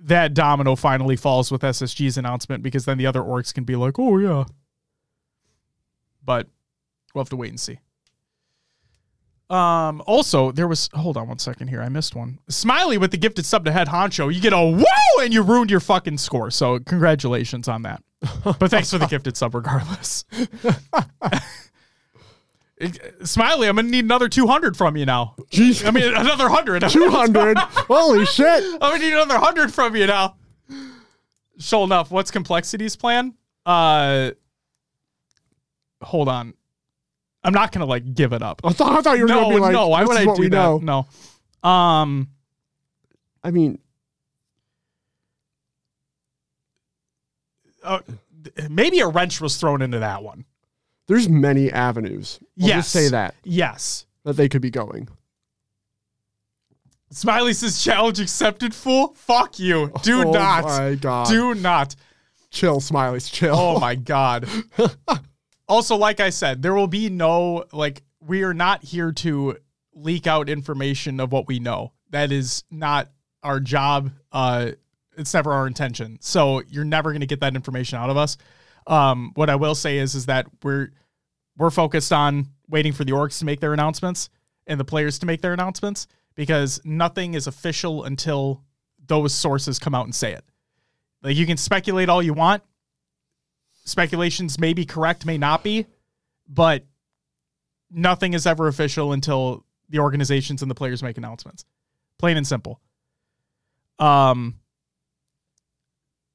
that 0.00 0.32
domino 0.34 0.76
finally 0.76 1.16
falls 1.16 1.50
with 1.50 1.62
SSG's 1.62 2.18
announcement 2.18 2.62
because 2.62 2.84
then 2.84 2.98
the 2.98 3.06
other 3.06 3.20
orcs 3.20 3.52
can 3.52 3.64
be 3.64 3.74
like, 3.74 3.98
oh 3.98 4.18
yeah. 4.18 4.44
But 6.24 6.46
we'll 7.14 7.24
have 7.24 7.30
to 7.30 7.36
wait 7.36 7.50
and 7.50 7.58
see. 7.58 7.80
Um. 9.50 10.02
Also, 10.06 10.52
there 10.52 10.68
was. 10.68 10.90
Hold 10.92 11.16
on 11.16 11.28
one 11.28 11.38
second 11.38 11.68
here. 11.68 11.80
I 11.80 11.88
missed 11.88 12.14
one. 12.14 12.38
Smiley 12.48 12.98
with 12.98 13.10
the 13.10 13.16
gifted 13.16 13.46
sub 13.46 13.64
to 13.64 13.72
head 13.72 13.88
honcho. 13.88 14.32
You 14.32 14.40
get 14.40 14.52
a 14.52 14.62
woo, 14.62 14.84
and 15.22 15.32
you 15.32 15.42
ruined 15.42 15.70
your 15.70 15.80
fucking 15.80 16.18
score. 16.18 16.50
So 16.50 16.78
congratulations 16.80 17.66
on 17.68 17.82
that. 17.82 18.02
But 18.44 18.70
thanks 18.70 18.90
for 18.90 18.98
the 18.98 19.06
gifted 19.06 19.36
sub 19.36 19.54
regardless. 19.54 20.24
Smiley, 23.24 23.68
I'm 23.68 23.76
gonna 23.76 23.88
need 23.88 24.04
another 24.04 24.28
200 24.28 24.76
from 24.76 24.96
you 24.96 25.04
now. 25.04 25.34
Jeez, 25.50 25.86
I 25.86 25.90
mean, 25.90 26.04
another 26.04 26.44
100. 26.44 26.82
two 26.90 27.10
hundred. 27.10 27.58
Holy 27.58 28.24
shit! 28.24 28.64
I'm 28.74 28.78
gonna 28.78 28.98
need 28.98 29.12
another 29.12 29.34
100 29.34 29.72
from 29.72 29.96
you 29.96 30.06
now. 30.06 30.36
Sure 31.58 31.84
enough, 31.84 32.10
what's 32.10 32.30
Complexity's 32.30 32.94
plan? 32.94 33.34
Uh, 33.66 34.30
hold 36.02 36.28
on. 36.28 36.54
I'm 37.48 37.54
not 37.54 37.72
gonna 37.72 37.86
like 37.86 38.14
give 38.14 38.32
it 38.32 38.42
up. 38.42 38.60
I 38.64 38.72
thought, 38.72 38.98
I 38.98 39.00
thought 39.02 39.16
you 39.16 39.22
were 39.24 39.28
No, 39.28 39.42
gonna 39.44 39.54
be 39.54 39.60
like, 39.60 39.72
no. 39.72 39.88
Why 39.88 40.04
would 40.04 40.16
I 40.16 40.34
do 40.34 40.42
that? 40.44 40.50
know. 40.50 41.06
No. 41.64 41.68
Um, 41.68 42.28
I 43.42 43.50
mean, 43.50 43.78
uh, 47.82 48.00
maybe 48.68 49.00
a 49.00 49.08
wrench 49.08 49.40
was 49.40 49.56
thrown 49.56 49.82
into 49.82 49.98
that 50.00 50.22
one. 50.22 50.44
there's 51.06 51.28
many 51.28 51.70
avenues. 51.72 52.38
I'll 52.60 52.68
yes. 52.68 52.76
just 52.78 52.90
say 52.92 53.08
that. 53.08 53.34
Yes. 53.44 54.06
that 54.24 54.36
they 54.36 54.48
could 54.48 54.62
be 54.62 54.70
going. 54.70 55.08
Smiley 57.10 57.54
says 57.54 57.82
challenge 57.82 58.20
accepted, 58.20 58.74
fool. 58.74 59.14
Fuck 59.14 59.58
you. 59.58 59.90
Do 60.02 60.28
oh 60.28 60.32
not. 60.32 60.64
my 60.64 60.94
god. 60.96 61.28
Do 61.28 61.54
not. 61.54 61.96
chill, 62.50 62.80
Smileys, 62.80 63.32
chill. 63.32 63.54
Oh 63.56 63.80
my 63.80 63.94
god. 63.94 64.46
also, 65.68 65.96
like 65.96 66.20
I 66.20 66.30
said, 66.30 66.62
there 66.62 66.74
will 66.74 66.86
be 66.86 67.10
no 67.10 67.64
like 67.72 68.02
we 68.20 68.42
are 68.42 68.54
not 68.54 68.82
here 68.82 69.12
to 69.12 69.56
leak 69.94 70.26
out 70.26 70.48
information 70.48 71.20
of 71.20 71.32
what 71.32 71.46
we 71.46 71.58
know. 71.58 71.92
That 72.10 72.32
is 72.32 72.64
not 72.70 73.08
our 73.42 73.60
job. 73.60 74.10
Uh 74.32 74.72
it's 75.16 75.34
never 75.34 75.52
our 75.52 75.66
intention. 75.66 76.18
So 76.20 76.62
you're 76.68 76.84
never 76.84 77.12
gonna 77.12 77.26
get 77.26 77.40
that 77.40 77.54
information 77.54 77.98
out 77.98 78.10
of 78.10 78.16
us. 78.16 78.36
Um, 78.86 79.32
what 79.34 79.50
I 79.50 79.56
will 79.56 79.74
say 79.74 79.98
is 79.98 80.14
is 80.14 80.26
that 80.26 80.46
we're 80.62 80.90
we're 81.56 81.70
focused 81.70 82.12
on 82.12 82.48
waiting 82.68 82.92
for 82.92 83.04
the 83.04 83.12
orcs 83.12 83.38
to 83.40 83.44
make 83.44 83.60
their 83.60 83.72
announcements 83.72 84.30
and 84.66 84.78
the 84.78 84.84
players 84.84 85.18
to 85.18 85.26
make 85.26 85.42
their 85.42 85.52
announcements 85.52 86.06
because 86.34 86.80
nothing 86.84 87.34
is 87.34 87.46
official 87.46 88.04
until 88.04 88.62
those 89.06 89.34
sources 89.34 89.78
come 89.78 89.94
out 89.94 90.04
and 90.04 90.14
say 90.14 90.32
it. 90.32 90.44
Like 91.22 91.36
you 91.36 91.46
can 91.46 91.56
speculate 91.56 92.08
all 92.08 92.22
you 92.22 92.32
want. 92.32 92.62
Speculations 93.88 94.58
may 94.58 94.74
be 94.74 94.84
correct, 94.84 95.24
may 95.24 95.38
not 95.38 95.64
be, 95.64 95.86
but 96.46 96.84
nothing 97.90 98.34
is 98.34 98.46
ever 98.46 98.68
official 98.68 99.12
until 99.12 99.64
the 99.88 99.98
organizations 99.98 100.60
and 100.60 100.70
the 100.70 100.74
players 100.74 101.02
make 101.02 101.16
announcements. 101.16 101.64
Plain 102.18 102.36
and 102.36 102.46
simple. 102.46 102.80
Um 103.98 104.60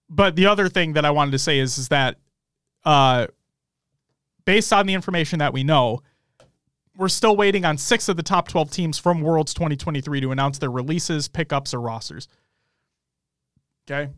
but 0.10 0.36
the 0.36 0.48
other 0.48 0.68
thing 0.68 0.94
that 0.94 1.06
I 1.06 1.12
wanted 1.12 1.32
to 1.32 1.40
say 1.40 1.60
is 1.60 1.78
is 1.78 1.90
that 1.90 2.18
uh 2.86 3.28
based 4.46 4.74
on 4.74 4.88
the 4.88 4.96
information 4.96 5.38
that 5.40 5.54
we 5.54 5.64
know, 5.64 6.02
we're 6.98 7.08
still 7.08 7.36
waiting 7.36 7.66
on 7.66 7.78
six 7.78 8.10
of 8.10 8.18
the 8.18 8.24
top 8.24 8.48
12 8.48 8.72
teams 8.72 8.98
from 8.98 9.22
Worlds 9.22 9.54
2023 9.54 10.22
to 10.22 10.32
announce 10.32 10.58
their 10.58 10.72
releases, 10.72 11.28
pickups, 11.28 11.74
or 11.74 11.80
rosters. 11.80 12.28
Okay. 13.90 14.12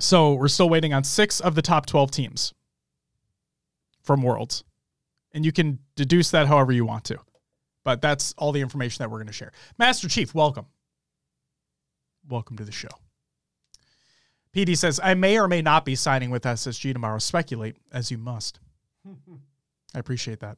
So 0.00 0.32
we're 0.32 0.48
still 0.48 0.68
waiting 0.68 0.94
on 0.94 1.04
six 1.04 1.40
of 1.40 1.54
the 1.54 1.62
top 1.62 1.86
12 1.86 2.10
teams 2.10 2.54
from 4.02 4.22
Worlds. 4.22 4.64
And 5.32 5.44
you 5.44 5.52
can 5.52 5.78
deduce 5.94 6.30
that 6.30 6.46
however 6.46 6.72
you 6.72 6.84
want 6.84 7.04
to. 7.04 7.18
But 7.84 8.00
that's 8.00 8.34
all 8.38 8.52
the 8.52 8.60
information 8.60 9.02
that 9.02 9.10
we're 9.10 9.18
going 9.18 9.26
to 9.26 9.32
share. 9.32 9.52
Master 9.78 10.08
Chief, 10.08 10.34
welcome. 10.34 10.66
Welcome 12.28 12.56
to 12.56 12.64
the 12.64 12.72
show. 12.72 12.88
PD 14.54 14.76
says, 14.76 14.98
I 15.02 15.14
may 15.14 15.38
or 15.38 15.48
may 15.48 15.62
not 15.62 15.84
be 15.84 15.94
signing 15.94 16.30
with 16.30 16.42
SSG 16.42 16.92
tomorrow. 16.92 17.18
Speculate 17.18 17.76
as 17.92 18.10
you 18.10 18.18
must. 18.18 18.58
I 19.94 19.98
appreciate 19.98 20.40
that. 20.40 20.56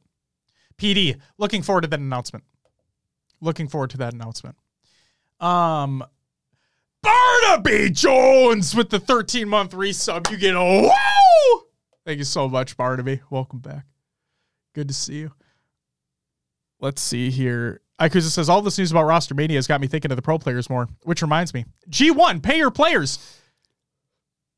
PD, 0.77 1.19
looking 1.37 1.61
forward 1.61 1.81
to 1.81 1.87
that 1.87 1.99
announcement. 1.99 2.43
Looking 3.41 3.67
forward 3.67 3.91
to 3.91 3.97
that 3.97 4.13
announcement. 4.13 4.55
Um, 5.39 6.03
Barnaby 7.03 7.91
Jones 7.91 8.73
with 8.73 8.89
the 8.89 8.99
13 8.99 9.47
month 9.47 9.71
resub. 9.73 10.31
You 10.31 10.37
get 10.37 10.55
a 10.55 10.59
wow. 10.63 11.61
Thank 12.05 12.17
you 12.17 12.23
so 12.23 12.49
much, 12.49 12.75
Barnaby. 12.75 13.21
Welcome 13.29 13.59
back. 13.59 13.85
Good 14.73 14.87
to 14.87 14.93
see 14.93 15.19
you. 15.19 15.31
Let's 16.79 17.01
see 17.01 17.29
here. 17.29 17.81
Ikuza 18.01 18.29
says 18.31 18.49
all 18.49 18.61
this 18.61 18.77
news 18.77 18.91
about 18.91 19.03
roster 19.03 19.35
mania 19.35 19.57
has 19.57 19.67
got 19.67 19.79
me 19.79 19.87
thinking 19.87 20.11
of 20.11 20.15
the 20.17 20.21
pro 20.21 20.39
players 20.39 20.69
more, 20.69 20.87
which 21.03 21.21
reminds 21.21 21.53
me, 21.53 21.65
G1, 21.89 22.41
pay 22.41 22.57
your 22.57 22.71
players. 22.71 23.19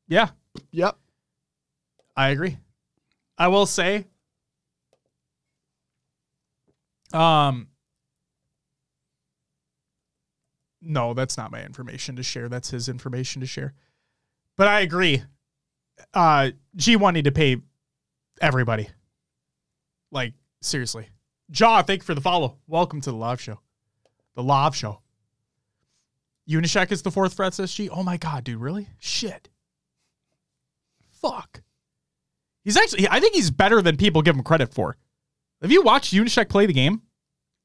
Yeah, 0.08 0.30
Yep. 0.70 0.96
I 2.16 2.30
agree. 2.30 2.56
I 3.36 3.48
will 3.48 3.66
say, 3.66 4.06
um, 7.12 7.68
no, 10.86 11.14
that's 11.14 11.36
not 11.36 11.50
my 11.50 11.64
information 11.64 12.16
to 12.16 12.22
share. 12.22 12.48
That's 12.48 12.70
his 12.70 12.88
information 12.88 13.40
to 13.40 13.46
share. 13.46 13.74
But 14.56 14.68
I 14.68 14.80
agree. 14.80 15.22
Uh, 16.14 16.50
G1 16.76 17.14
need 17.14 17.24
to 17.24 17.32
pay 17.32 17.56
everybody. 18.40 18.88
Like, 20.10 20.34
seriously. 20.62 21.08
Jaw, 21.50 21.82
thank 21.82 22.02
you 22.02 22.06
for 22.06 22.14
the 22.14 22.20
follow. 22.20 22.58
Welcome 22.66 23.00
to 23.02 23.10
the 23.10 23.16
live 23.16 23.40
show. 23.40 23.60
The 24.34 24.42
live 24.42 24.74
show. 24.74 25.00
Unyshek 26.48 26.92
is 26.92 27.02
the 27.02 27.10
fourth 27.10 27.34
for 27.34 27.44
SSG. 27.44 27.88
Oh 27.90 28.02
my 28.02 28.16
god, 28.16 28.44
dude, 28.44 28.60
really? 28.60 28.88
Shit. 28.98 29.48
Fuck. 31.20 31.62
He's 32.62 32.76
actually 32.76 33.08
I 33.08 33.20
think 33.20 33.34
he's 33.34 33.50
better 33.50 33.82
than 33.82 33.96
people 33.96 34.22
give 34.22 34.36
him 34.36 34.42
credit 34.42 34.72
for. 34.72 34.96
Have 35.62 35.72
you 35.72 35.82
watched 35.82 36.14
Unyshek 36.14 36.48
play 36.48 36.66
the 36.66 36.72
game? 36.72 37.02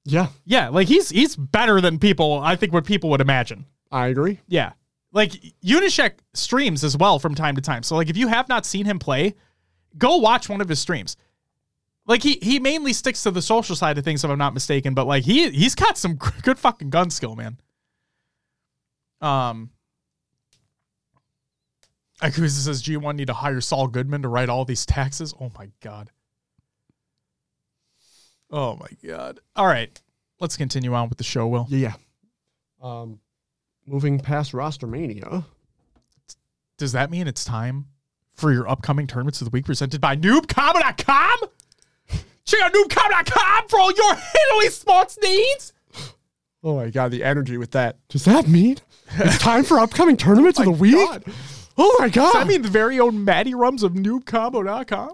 Yeah, 0.03 0.27
Yeah, 0.45 0.69
like 0.69 0.87
he's 0.87 1.09
he's 1.09 1.35
better 1.35 1.79
than 1.79 1.99
people 1.99 2.39
I 2.39 2.55
think 2.55 2.73
what 2.73 2.85
people 2.85 3.09
would 3.11 3.21
imagine. 3.21 3.65
I 3.91 4.07
agree. 4.07 4.39
Yeah. 4.47 4.73
Like 5.11 5.31
Unyshek 5.63 6.13
streams 6.33 6.83
as 6.83 6.97
well 6.97 7.19
from 7.19 7.35
time 7.35 7.55
to 7.55 7.61
time. 7.61 7.83
So 7.83 7.95
like 7.95 8.09
if 8.09 8.17
you 8.17 8.27
have 8.27 8.49
not 8.49 8.65
seen 8.65 8.85
him 8.85 8.97
play, 8.99 9.35
go 9.97 10.17
watch 10.17 10.49
one 10.49 10.61
of 10.61 10.69
his 10.69 10.79
streams. 10.79 11.17
Like 12.07 12.23
he 12.23 12.39
he 12.41 12.59
mainly 12.59 12.93
sticks 12.93 13.23
to 13.23 13.31
the 13.31 13.41
social 13.41 13.75
side 13.75 13.97
of 13.97 14.03
things 14.03 14.23
if 14.23 14.29
I'm 14.31 14.39
not 14.39 14.53
mistaken, 14.53 14.93
but 14.93 15.05
like 15.05 15.23
he 15.23 15.49
he's 15.51 15.75
got 15.75 15.97
some 15.97 16.15
good 16.41 16.57
fucking 16.57 16.89
gun 16.89 17.09
skill, 17.09 17.35
man. 17.35 17.59
Um 19.19 19.69
Ikuza 22.21 22.49
says 22.49 22.83
G1 22.83 23.15
need 23.15 23.27
to 23.27 23.33
hire 23.33 23.61
Saul 23.61 23.87
Goodman 23.87 24.21
to 24.21 24.29
write 24.29 24.49
all 24.49 24.63
these 24.63 24.85
taxes. 24.85 25.33
Oh 25.39 25.51
my 25.57 25.69
god. 25.81 26.11
Oh 28.51 28.75
my 28.75 28.87
god. 29.07 29.39
All 29.55 29.65
right. 29.65 29.99
Let's 30.39 30.57
continue 30.57 30.93
on 30.93 31.07
with 31.09 31.17
the 31.17 31.23
show, 31.23 31.47
Will. 31.47 31.67
Yeah, 31.69 31.93
yeah. 32.81 33.01
Um, 33.01 33.19
moving 33.85 34.19
past 34.19 34.53
roster 34.53 34.87
mania. 34.87 35.45
Does 36.77 36.91
that 36.93 37.11
mean 37.11 37.27
it's 37.27 37.45
time 37.45 37.85
for 38.33 38.51
your 38.51 38.67
upcoming 38.67 39.05
tournaments 39.07 39.39
of 39.41 39.45
the 39.45 39.51
week 39.51 39.65
presented 39.65 40.01
by 40.01 40.15
noobcombo.com? 40.15 41.37
Check 42.43 42.61
out 42.61 42.73
noobcombo.com 42.73 43.67
for 43.69 43.79
all 43.79 43.91
your 43.91 44.15
Halo 44.15 44.69
sports 44.69 45.17
needs. 45.21 45.73
Oh 46.63 46.75
my 46.75 46.89
god, 46.89 47.11
the 47.11 47.23
energy 47.23 47.57
with 47.57 47.71
that. 47.71 47.97
Does 48.09 48.25
that 48.25 48.47
mean 48.47 48.77
it's 49.17 49.37
time 49.37 49.63
for 49.63 49.79
upcoming 49.79 50.17
tournaments 50.17 50.59
of 50.59 50.65
the 50.65 50.71
week? 50.71 50.95
God. 50.95 51.23
Oh 51.77 51.95
my 51.99 52.09
god. 52.09 52.33
Does 52.33 52.33
that 52.33 52.47
mean 52.47 52.61
the 52.63 52.69
very 52.69 52.99
own 52.99 53.23
Matty 53.23 53.53
Rums 53.53 53.83
of 53.83 53.93
noobcombo.com? 53.93 55.11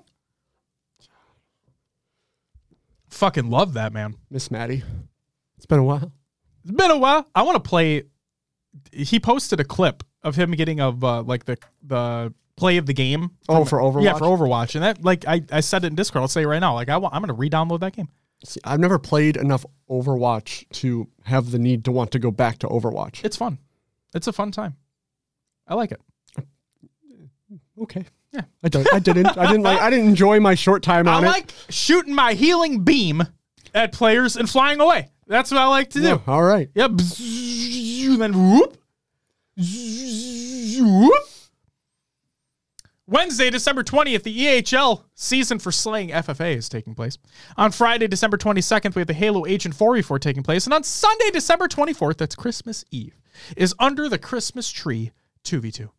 Fucking 3.17 3.50
love 3.50 3.74
that, 3.74 3.93
man. 3.93 4.15
Miss 4.29 4.51
Maddie. 4.51 4.83
It's 5.57 5.65
been 5.65 5.79
a 5.79 5.83
while. 5.83 6.12
It's 6.63 6.71
been 6.71 6.91
a 6.91 6.97
while. 7.00 7.27
I 7.33 7.41
want 7.41 7.55
to 7.63 7.67
play. 7.67 8.03
He 8.91 9.19
posted 9.19 9.59
a 9.59 9.63
clip 9.63 10.03
of 10.21 10.36
him 10.36 10.51
getting 10.51 10.79
of 10.79 11.03
uh, 11.03 11.24
like 11.24 11.45
the 11.45 11.57
the 11.81 12.31
play 12.57 12.77
of 12.77 12.86
the 12.86 12.93
game. 12.93 13.31
Oh, 13.50 13.65
for 13.65 13.79
Overwatch. 13.79 14.03
Yeah, 14.03 14.13
for 14.13 14.25
Overwatch, 14.25 14.75
and 14.75 14.83
that 14.83 15.03
like 15.03 15.27
I, 15.27 15.41
I 15.51 15.62
said 15.62 15.83
it 15.83 15.88
in 15.88 15.95
Discord. 15.95 16.21
I'll 16.21 16.27
say 16.27 16.43
it 16.43 16.47
right 16.47 16.59
now. 16.59 16.75
Like 16.75 16.89
I 16.89 16.97
want, 16.97 17.15
I'm 17.15 17.24
gonna 17.24 17.33
re-download 17.33 17.79
that 17.79 17.93
game. 17.93 18.07
See, 18.45 18.59
I've 18.63 18.79
never 18.79 19.00
played 19.00 19.36
enough 19.36 19.65
Overwatch 19.89 20.69
to 20.74 21.07
have 21.24 21.50
the 21.50 21.57
need 21.57 21.86
to 21.86 21.91
want 21.91 22.12
to 22.12 22.19
go 22.19 22.29
back 22.29 22.59
to 22.59 22.67
Overwatch. 22.67 23.25
It's 23.25 23.36
fun. 23.36 23.57
It's 24.13 24.27
a 24.27 24.33
fun 24.33 24.51
time. 24.51 24.75
I 25.67 25.74
like 25.74 25.91
it. 25.91 26.01
Okay. 27.81 28.05
Yeah. 28.31 28.41
I 28.63 28.69
don't. 28.69 28.93
I 28.93 29.00
didn't. 29.00 29.38
I 29.38 29.48
didn't 29.48 29.63
like. 29.63 29.81
I 29.81 29.89
didn't 29.89 30.07
enjoy 30.07 30.39
my 30.39 30.55
short 30.55 30.84
time 30.84 31.07
on 31.07 31.24
it. 31.24 31.27
I 31.27 31.31
like 31.31 31.53
shooting 31.69 32.13
my 32.13 32.34
healing 32.34 32.84
beam 32.84 33.24
at 33.74 33.91
players 33.91 34.36
and 34.36 34.50
flying 34.50 34.79
away. 34.79 35.10
That's 35.27 35.51
what 35.51 35.60
I 35.60 35.67
like 35.67 35.89
to 35.91 36.00
do. 36.00 36.07
Yeah, 36.07 36.19
all 36.27 36.43
right. 36.43 36.69
Yep. 36.75 36.91
And 36.91 38.22
then 38.22 38.34
whoop. 38.34 38.77
Whoop. 40.79 41.24
Wednesday, 43.10 43.50
December 43.50 43.84
20th, 43.84 44.24
the 44.24 44.38
EHL 44.38 45.03
season 45.15 45.60
for 45.60 45.72
Slaying 45.72 46.10
FFA 46.10 46.57
is 46.57 46.67
taking 46.67 46.93
place. 46.93 47.17
On 47.55 47.72
Friday, 47.72 48.05
December 48.07 48.38
22nd, 48.38 48.96
we 48.96 49.00
have 49.00 49.07
the 49.07 49.13
Halo 49.13 49.46
Agent 49.46 49.74
4v4 49.77 50.19
taking 50.19 50.43
place. 50.43 50.65
And 50.65 50.74
on 50.74 50.84
Sunday, 50.84 51.29
December 51.31 51.69
24th, 51.69 52.17
that's 52.17 52.36
Christmas 52.36 52.84
Eve, 52.91 53.17
is 53.55 53.74
Under 53.79 54.10
the 54.10 54.17
Christmas 54.17 54.69
Tree 54.69 55.12
2v2. 55.46 55.89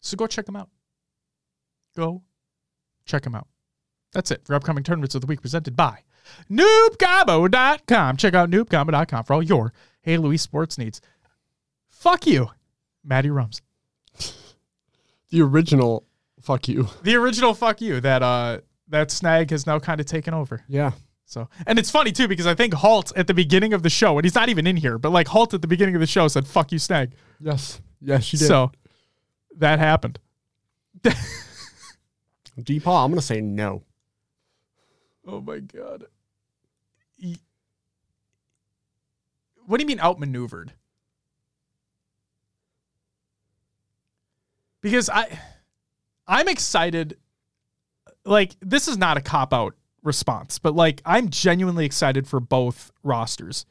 So 0.00 0.16
go 0.16 0.28
check 0.28 0.46
them 0.46 0.54
out. 0.54 0.68
Go 1.96 2.22
check 3.04 3.22
them 3.22 3.34
out. 3.34 3.48
That's 4.12 4.30
it 4.30 4.42
for 4.44 4.54
upcoming 4.54 4.84
tournaments 4.84 5.14
of 5.14 5.20
the 5.20 5.26
week 5.26 5.40
presented 5.40 5.76
by 5.76 6.00
noobcombo.com. 6.50 8.16
Check 8.16 8.34
out 8.34 8.50
noobcombo.com 8.50 9.24
for 9.24 9.34
all 9.34 9.42
your 9.42 9.72
Halo 10.02 10.34
sports 10.36 10.78
needs. 10.78 11.00
Fuck 11.88 12.26
you, 12.26 12.48
Maddie 13.04 13.30
Rums. 13.30 13.62
The 15.30 15.42
original. 15.42 16.04
Fuck 16.40 16.68
you. 16.68 16.88
The 17.02 17.16
original 17.16 17.54
fuck 17.54 17.80
you 17.80 18.00
that 18.00 18.22
uh 18.22 18.60
that 18.88 19.10
snag 19.10 19.50
has 19.50 19.66
now 19.66 19.78
kind 19.78 20.00
of 20.00 20.06
taken 20.06 20.34
over. 20.34 20.64
Yeah. 20.68 20.92
So 21.26 21.48
and 21.66 21.78
it's 21.78 21.90
funny 21.90 22.12
too 22.12 22.26
because 22.26 22.46
I 22.46 22.54
think 22.54 22.74
Halt 22.74 23.12
at 23.16 23.26
the 23.26 23.34
beginning 23.34 23.72
of 23.72 23.82
the 23.82 23.90
show, 23.90 24.18
and 24.18 24.24
he's 24.24 24.34
not 24.34 24.48
even 24.48 24.66
in 24.66 24.76
here, 24.76 24.98
but 24.98 25.10
like 25.10 25.28
Halt 25.28 25.54
at 25.54 25.62
the 25.62 25.68
beginning 25.68 25.94
of 25.94 26.00
the 26.00 26.06
show 26.06 26.26
said 26.28 26.46
fuck 26.46 26.72
you 26.72 26.78
snag. 26.78 27.12
Yes. 27.38 27.80
Yes, 28.00 28.32
you 28.32 28.38
did. 28.38 28.48
So 28.48 28.72
that 29.58 29.78
happened. 29.78 30.18
Deepaw, 32.62 33.04
I'm 33.04 33.10
gonna 33.10 33.22
say 33.22 33.40
no. 33.40 33.82
Oh 35.26 35.40
my 35.40 35.58
god. 35.60 36.06
What 39.66 39.78
do 39.78 39.82
you 39.82 39.86
mean 39.86 40.00
outmaneuvered? 40.00 40.72
Because 44.80 45.08
I 45.08 45.38
I'm 46.26 46.48
excited 46.48 47.18
like 48.24 48.56
this 48.60 48.88
is 48.88 48.96
not 48.98 49.16
a 49.16 49.20
cop 49.20 49.52
out 49.52 49.74
response, 50.02 50.58
but 50.58 50.74
like 50.74 51.02
I'm 51.04 51.28
genuinely 51.28 51.84
excited 51.84 52.26
for 52.26 52.40
both 52.40 52.90
rosters. 53.02 53.66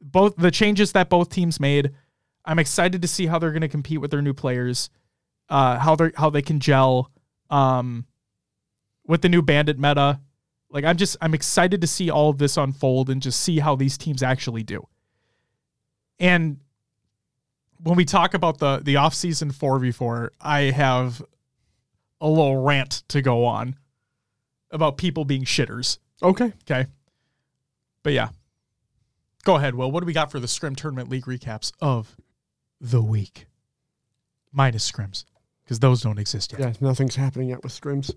Both 0.00 0.36
the 0.36 0.50
changes 0.50 0.92
that 0.92 1.08
both 1.08 1.30
teams 1.30 1.60
made. 1.60 1.92
I'm 2.44 2.58
excited 2.58 3.02
to 3.02 3.08
see 3.08 3.26
how 3.26 3.38
they're 3.38 3.52
going 3.52 3.62
to 3.62 3.68
compete 3.68 4.00
with 4.00 4.10
their 4.10 4.22
new 4.22 4.34
players, 4.34 4.90
uh, 5.48 5.78
how 5.78 5.94
they 5.94 6.10
how 6.16 6.28
they 6.28 6.42
can 6.42 6.60
gel 6.60 7.10
um, 7.50 8.06
with 9.12 9.20
the 9.20 9.28
new 9.28 9.42
bandit 9.42 9.78
meta. 9.78 10.18
Like 10.70 10.86
I'm 10.86 10.96
just 10.96 11.18
I'm 11.20 11.34
excited 11.34 11.82
to 11.82 11.86
see 11.86 12.08
all 12.08 12.30
of 12.30 12.38
this 12.38 12.56
unfold 12.56 13.10
and 13.10 13.20
just 13.20 13.40
see 13.40 13.58
how 13.58 13.76
these 13.76 13.98
teams 13.98 14.22
actually 14.22 14.62
do. 14.62 14.88
And 16.18 16.60
when 17.82 17.96
we 17.96 18.06
talk 18.06 18.32
about 18.32 18.56
the 18.56 18.80
the 18.82 18.94
offseason 18.94 19.52
4v4, 19.52 20.30
I 20.40 20.60
have 20.62 21.22
a 22.22 22.26
little 22.26 22.56
rant 22.56 23.02
to 23.08 23.20
go 23.20 23.44
on 23.44 23.76
about 24.70 24.96
people 24.96 25.26
being 25.26 25.44
shitters. 25.44 25.98
Okay. 26.22 26.54
Okay. 26.62 26.86
But 28.02 28.14
yeah. 28.14 28.30
Go 29.44 29.56
ahead, 29.56 29.74
Will. 29.74 29.90
What 29.90 30.00
do 30.00 30.06
we 30.06 30.14
got 30.14 30.30
for 30.30 30.40
the 30.40 30.48
Scrim 30.48 30.74
Tournament 30.74 31.10
League 31.10 31.26
recaps 31.26 31.70
of 31.82 32.16
the 32.80 33.02
week? 33.02 33.44
Minus 34.52 34.90
scrims, 34.90 35.26
because 35.64 35.80
those 35.80 36.00
don't 36.00 36.18
exist 36.18 36.52
yet. 36.52 36.60
Yeah, 36.60 36.72
nothing's 36.80 37.16
happening 37.16 37.50
yet 37.50 37.62
with 37.62 37.78
scrims. 37.78 38.14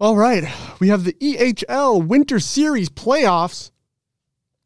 All 0.00 0.16
right. 0.16 0.44
We 0.80 0.88
have 0.88 1.04
the 1.04 1.12
EHL 1.14 2.06
Winter 2.06 2.40
Series 2.40 2.88
playoffs. 2.88 3.70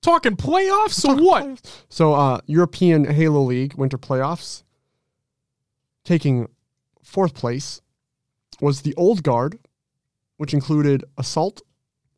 Talking 0.00 0.36
playoffs? 0.36 0.92
So 0.92 1.14
what? 1.14 1.84
So, 1.88 2.14
uh, 2.14 2.40
European 2.46 3.04
Halo 3.04 3.42
League 3.42 3.74
Winter 3.74 3.98
Playoffs. 3.98 4.62
Taking 6.04 6.48
fourth 7.02 7.34
place 7.34 7.82
was 8.60 8.82
the 8.82 8.94
Old 8.94 9.22
Guard, 9.22 9.58
which 10.36 10.54
included 10.54 11.04
Assault, 11.18 11.62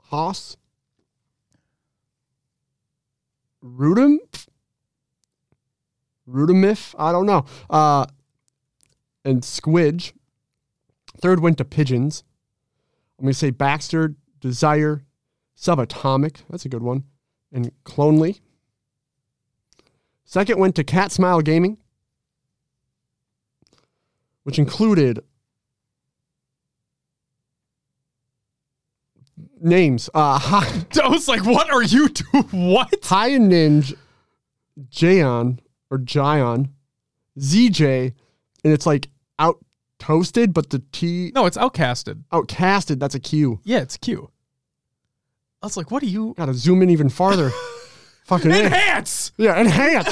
Haas, 0.05 0.57
Rudum, 3.65 4.19
Rudimif, 6.29 6.95
I 6.99 7.13
don't 7.13 7.27
know, 7.27 7.45
uh, 7.69 8.07
and 9.25 9.43
Squidge. 9.43 10.13
Third 11.21 11.41
went 11.41 11.59
to 11.59 11.65
Pigeons. 11.65 12.23
I'm 13.21 13.25
going 13.25 13.35
to 13.35 13.39
say 13.39 13.51
Baxter, 13.51 14.15
Desire, 14.41 15.05
Subatomic. 15.55 16.39
That's 16.49 16.65
a 16.65 16.71
good 16.71 16.83
one. 16.83 17.05
And 17.53 17.71
Clonely. 17.85 18.41
Second 20.25 20.59
went 20.59 20.75
to 20.77 20.85
Cat 20.85 21.13
Smile 21.13 21.43
Gaming, 21.43 21.77
which 24.45 24.59
included 24.59 25.23
names. 29.61 30.09
Uh, 30.15 30.39
I 31.03 31.09
was 31.09 31.29
like, 31.29 31.45
what 31.45 31.71
are 31.71 31.83
you 31.83 32.09
doing? 32.33 32.73
What? 32.73 32.95
Hi 33.03 33.33
Ninja, 33.33 33.97
Jayon 34.91 35.59
or 35.91 35.99
Jion, 35.99 36.71
ZJ, 37.39 38.15
and 38.65 38.73
it's 38.73 38.87
like 38.87 39.11
toasted, 40.01 40.53
but 40.53 40.71
the 40.71 40.81
T 40.91 41.31
No, 41.35 41.47
it's 41.47 41.57
outcasted. 41.57 42.25
Oh, 42.33 42.43
outcasted. 42.43 42.99
That's 42.99 43.15
a 43.15 43.21
Q. 43.21 43.61
Yeah, 43.63 43.79
it's 43.79 43.97
Q. 43.97 44.31
I 45.63 45.67
was 45.67 45.77
like, 45.77 45.91
what 45.91 46.03
are 46.03 46.07
you? 46.07 46.35
Got 46.37 46.47
to 46.47 46.55
zoom 46.55 46.83
in 46.83 46.91
even 46.91 47.09
farther. 47.09 47.51
Fucking. 48.25 48.51
Enhance! 48.51 49.33
yeah, 49.37 49.61
enhance. 49.61 50.11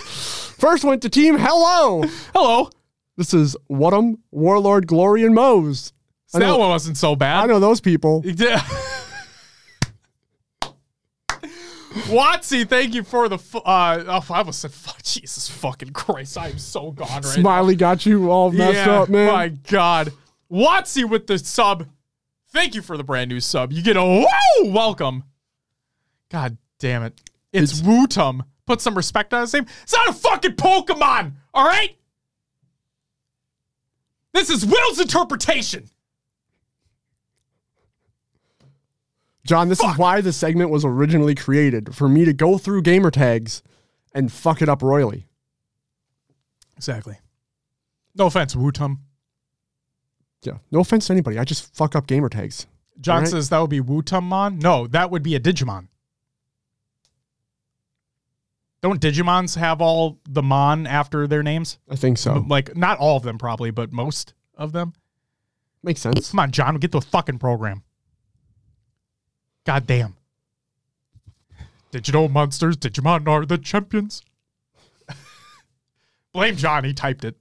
First 0.59 0.85
went 0.85 1.03
to 1.03 1.09
Team 1.09 1.37
Hello. 1.38 2.03
Hello. 2.35 2.70
This 3.16 3.33
is 3.35 3.57
Whatum, 3.70 4.18
Warlord, 4.31 4.87
Glory, 4.87 5.24
and 5.24 5.35
Mose. 5.35 5.92
So 6.27 6.38
that 6.38 6.59
one 6.59 6.68
wasn't 6.68 6.96
so 6.96 7.16
bad. 7.16 7.44
I 7.44 7.46
know 7.46 7.59
those 7.61 7.81
people. 7.81 8.22
Yeah. 8.37 8.62
Watsy, 12.09 12.68
thank 12.68 12.94
you 12.94 13.03
for 13.03 13.29
the. 13.29 13.37
F- 13.37 13.57
uh, 13.57 13.61
oh, 14.07 14.27
I 14.31 14.38
almost 14.38 14.61
said, 14.61 14.72
fuck, 14.72 15.03
Jesus 15.03 15.48
fucking 15.48 15.90
Christ. 15.90 16.37
I 16.37 16.48
am 16.48 16.59
so 16.59 16.92
gone 16.92 17.09
right 17.09 17.24
now. 17.24 17.31
Smiley 17.31 17.77
got 17.77 18.05
you 18.05 18.31
all 18.31 18.51
messed 18.53 18.74
yeah, 18.74 19.01
up, 19.01 19.09
man. 19.09 19.33
My 19.33 19.48
God. 19.48 20.12
Watsy 20.51 21.09
with 21.09 21.27
the 21.27 21.38
sub. 21.38 21.87
Thank 22.51 22.74
you 22.74 22.83
for 22.83 22.96
the 22.96 23.05
brand 23.05 23.31
new 23.31 23.40
sub. 23.40 23.72
You 23.72 23.83
get 23.83 23.96
a 23.96 24.05
whoa 24.05 24.70
welcome. 24.70 25.24
God 26.31 26.59
damn 26.79 27.03
it. 27.03 27.20
It's, 27.53 27.81
Wootum. 27.81 28.44
Put 28.66 28.81
some 28.83 28.94
respect 28.94 29.33
on 29.33 29.42
his 29.42 29.53
name. 29.55 29.66
It's 29.83 29.94
not 29.94 30.09
a 30.09 30.12
fucking 30.12 30.53
Pokemon, 30.53 31.33
all 31.55 31.66
right? 31.66 31.96
This 34.35 34.51
is 34.51 34.64
Will's 34.66 35.01
interpretation. 35.01 35.88
John, 39.48 39.70
this 39.70 39.82
is 39.82 39.96
why 39.96 40.20
the 40.20 40.30
segment 40.30 40.68
was 40.68 40.84
originally 40.84 41.34
created 41.34 41.94
for 41.94 42.06
me 42.06 42.26
to 42.26 42.34
go 42.34 42.58
through 42.58 42.82
gamer 42.82 43.11
tags 43.11 43.62
and 44.12 44.30
fuck 44.30 44.61
it 44.61 44.68
up 44.68 44.82
royally. 44.82 45.26
Exactly. 46.76 47.18
No 48.14 48.26
offense, 48.26 48.54
Wootum. 48.54 48.98
Yeah. 50.42 50.58
No 50.70 50.80
offense 50.80 51.06
to 51.06 51.14
anybody. 51.14 51.38
I 51.38 51.44
just 51.44 51.74
fuck 51.74 51.96
up 51.96 52.06
gamer 52.06 52.28
tags. 52.28 52.66
John 53.00 53.16
Alright. 53.16 53.30
says 53.30 53.48
that 53.48 53.58
would 53.58 53.70
be 53.70 53.80
Wootummon. 53.80 54.61
No, 54.62 54.87
that 54.88 55.11
would 55.11 55.22
be 55.22 55.34
a 55.34 55.40
Digimon. 55.40 55.88
Don't 58.82 59.00
Digimons 59.00 59.56
have 59.56 59.80
all 59.80 60.20
the 60.28 60.42
Mon 60.42 60.87
after 60.87 61.26
their 61.26 61.42
names? 61.42 61.78
I 61.88 61.96
think 61.96 62.18
so. 62.18 62.44
Like, 62.46 62.76
not 62.76 62.98
all 62.98 63.16
of 63.16 63.22
them, 63.22 63.38
probably, 63.38 63.70
but 63.70 63.92
most 63.92 64.34
of 64.54 64.72
them. 64.72 64.92
Makes 65.82 66.02
sense. 66.02 66.32
Come 66.32 66.40
on, 66.40 66.50
John, 66.50 66.76
get 66.76 66.92
the 66.92 67.00
fucking 67.00 67.38
program. 67.38 67.82
God 69.68 69.87
damn. 69.87 70.16
Digital 71.90 72.31
monsters, 72.31 72.74
Digimon 72.78 73.28
are 73.28 73.44
the 73.44 73.59
champions. 73.59 74.22
Blame 76.33 76.57
John, 76.57 76.85
he 76.85 76.94
typed 76.94 77.22
it. 77.22 77.37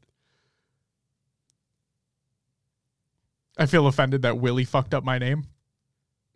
I 3.58 3.66
feel 3.66 3.88
offended 3.88 4.24
that 4.24 4.40
Willie 4.40 4.66
fucked 4.66 4.94
up 4.94 5.06
my 5.06 5.18
name. 5.18 5.46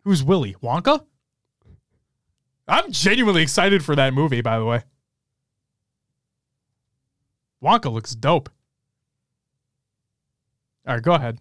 Who's 0.04 0.24
Willie? 0.24 0.56
Wonka? 0.62 1.04
I'm 2.66 2.90
genuinely 2.90 3.42
excited 3.42 3.84
for 3.84 3.94
that 3.94 4.14
movie, 4.14 4.40
by 4.40 4.58
the 4.58 4.64
way. 4.64 4.84
Wonka 7.62 7.92
looks 7.92 8.14
dope. 8.14 8.48
All 10.86 10.94
right, 10.94 11.02
go 11.02 11.12
ahead. 11.12 11.38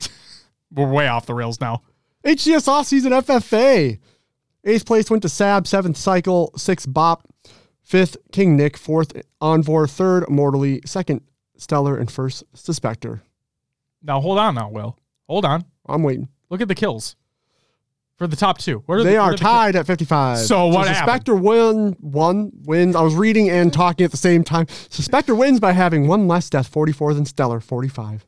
We're 0.72 0.90
way 0.90 1.06
off 1.06 1.26
the 1.26 1.34
rails 1.34 1.60
now. 1.60 1.82
HCS 2.24 2.68
offseason 2.68 3.20
FFA. 3.22 3.98
Eighth 4.64 4.86
place 4.86 5.10
went 5.10 5.22
to 5.22 5.28
Sab, 5.28 5.66
seventh 5.66 5.96
cycle, 5.96 6.52
sixth 6.56 6.92
Bop, 6.92 7.26
fifth 7.82 8.16
King 8.30 8.56
Nick, 8.56 8.76
fourth 8.76 9.12
Envor, 9.40 9.90
third 9.90 10.28
Mortally, 10.28 10.80
second 10.86 11.22
Stellar, 11.56 11.96
and 11.96 12.10
first 12.10 12.44
Suspector. 12.54 13.20
Now 14.02 14.20
hold 14.20 14.38
on, 14.38 14.54
now 14.54 14.68
Will. 14.70 14.96
Hold 15.28 15.44
on. 15.44 15.64
I'm 15.86 16.02
waiting. 16.02 16.28
Look 16.48 16.60
at 16.60 16.68
the 16.68 16.74
kills 16.74 17.16
for 18.16 18.28
the 18.28 18.36
top 18.36 18.58
two. 18.58 18.84
Are 18.88 19.02
They 19.02 19.12
the, 19.12 19.16
are 19.16 19.32
the 19.32 19.38
tied 19.38 19.74
at 19.74 19.86
55. 19.86 20.38
So 20.38 20.68
what? 20.68 20.86
Suspector 20.86 21.34
win 21.40 21.96
one 22.00 22.52
wins. 22.62 22.94
I 22.94 23.02
was 23.02 23.14
reading 23.14 23.50
and 23.50 23.72
talking 23.72 24.04
at 24.04 24.12
the 24.12 24.16
same 24.16 24.44
time. 24.44 24.66
Suspector 24.66 25.34
wins 25.36 25.58
by 25.58 25.72
having 25.72 26.06
one 26.06 26.28
less 26.28 26.48
death, 26.48 26.68
44 26.68 27.14
than 27.14 27.24
Stellar, 27.24 27.58
45. 27.58 28.24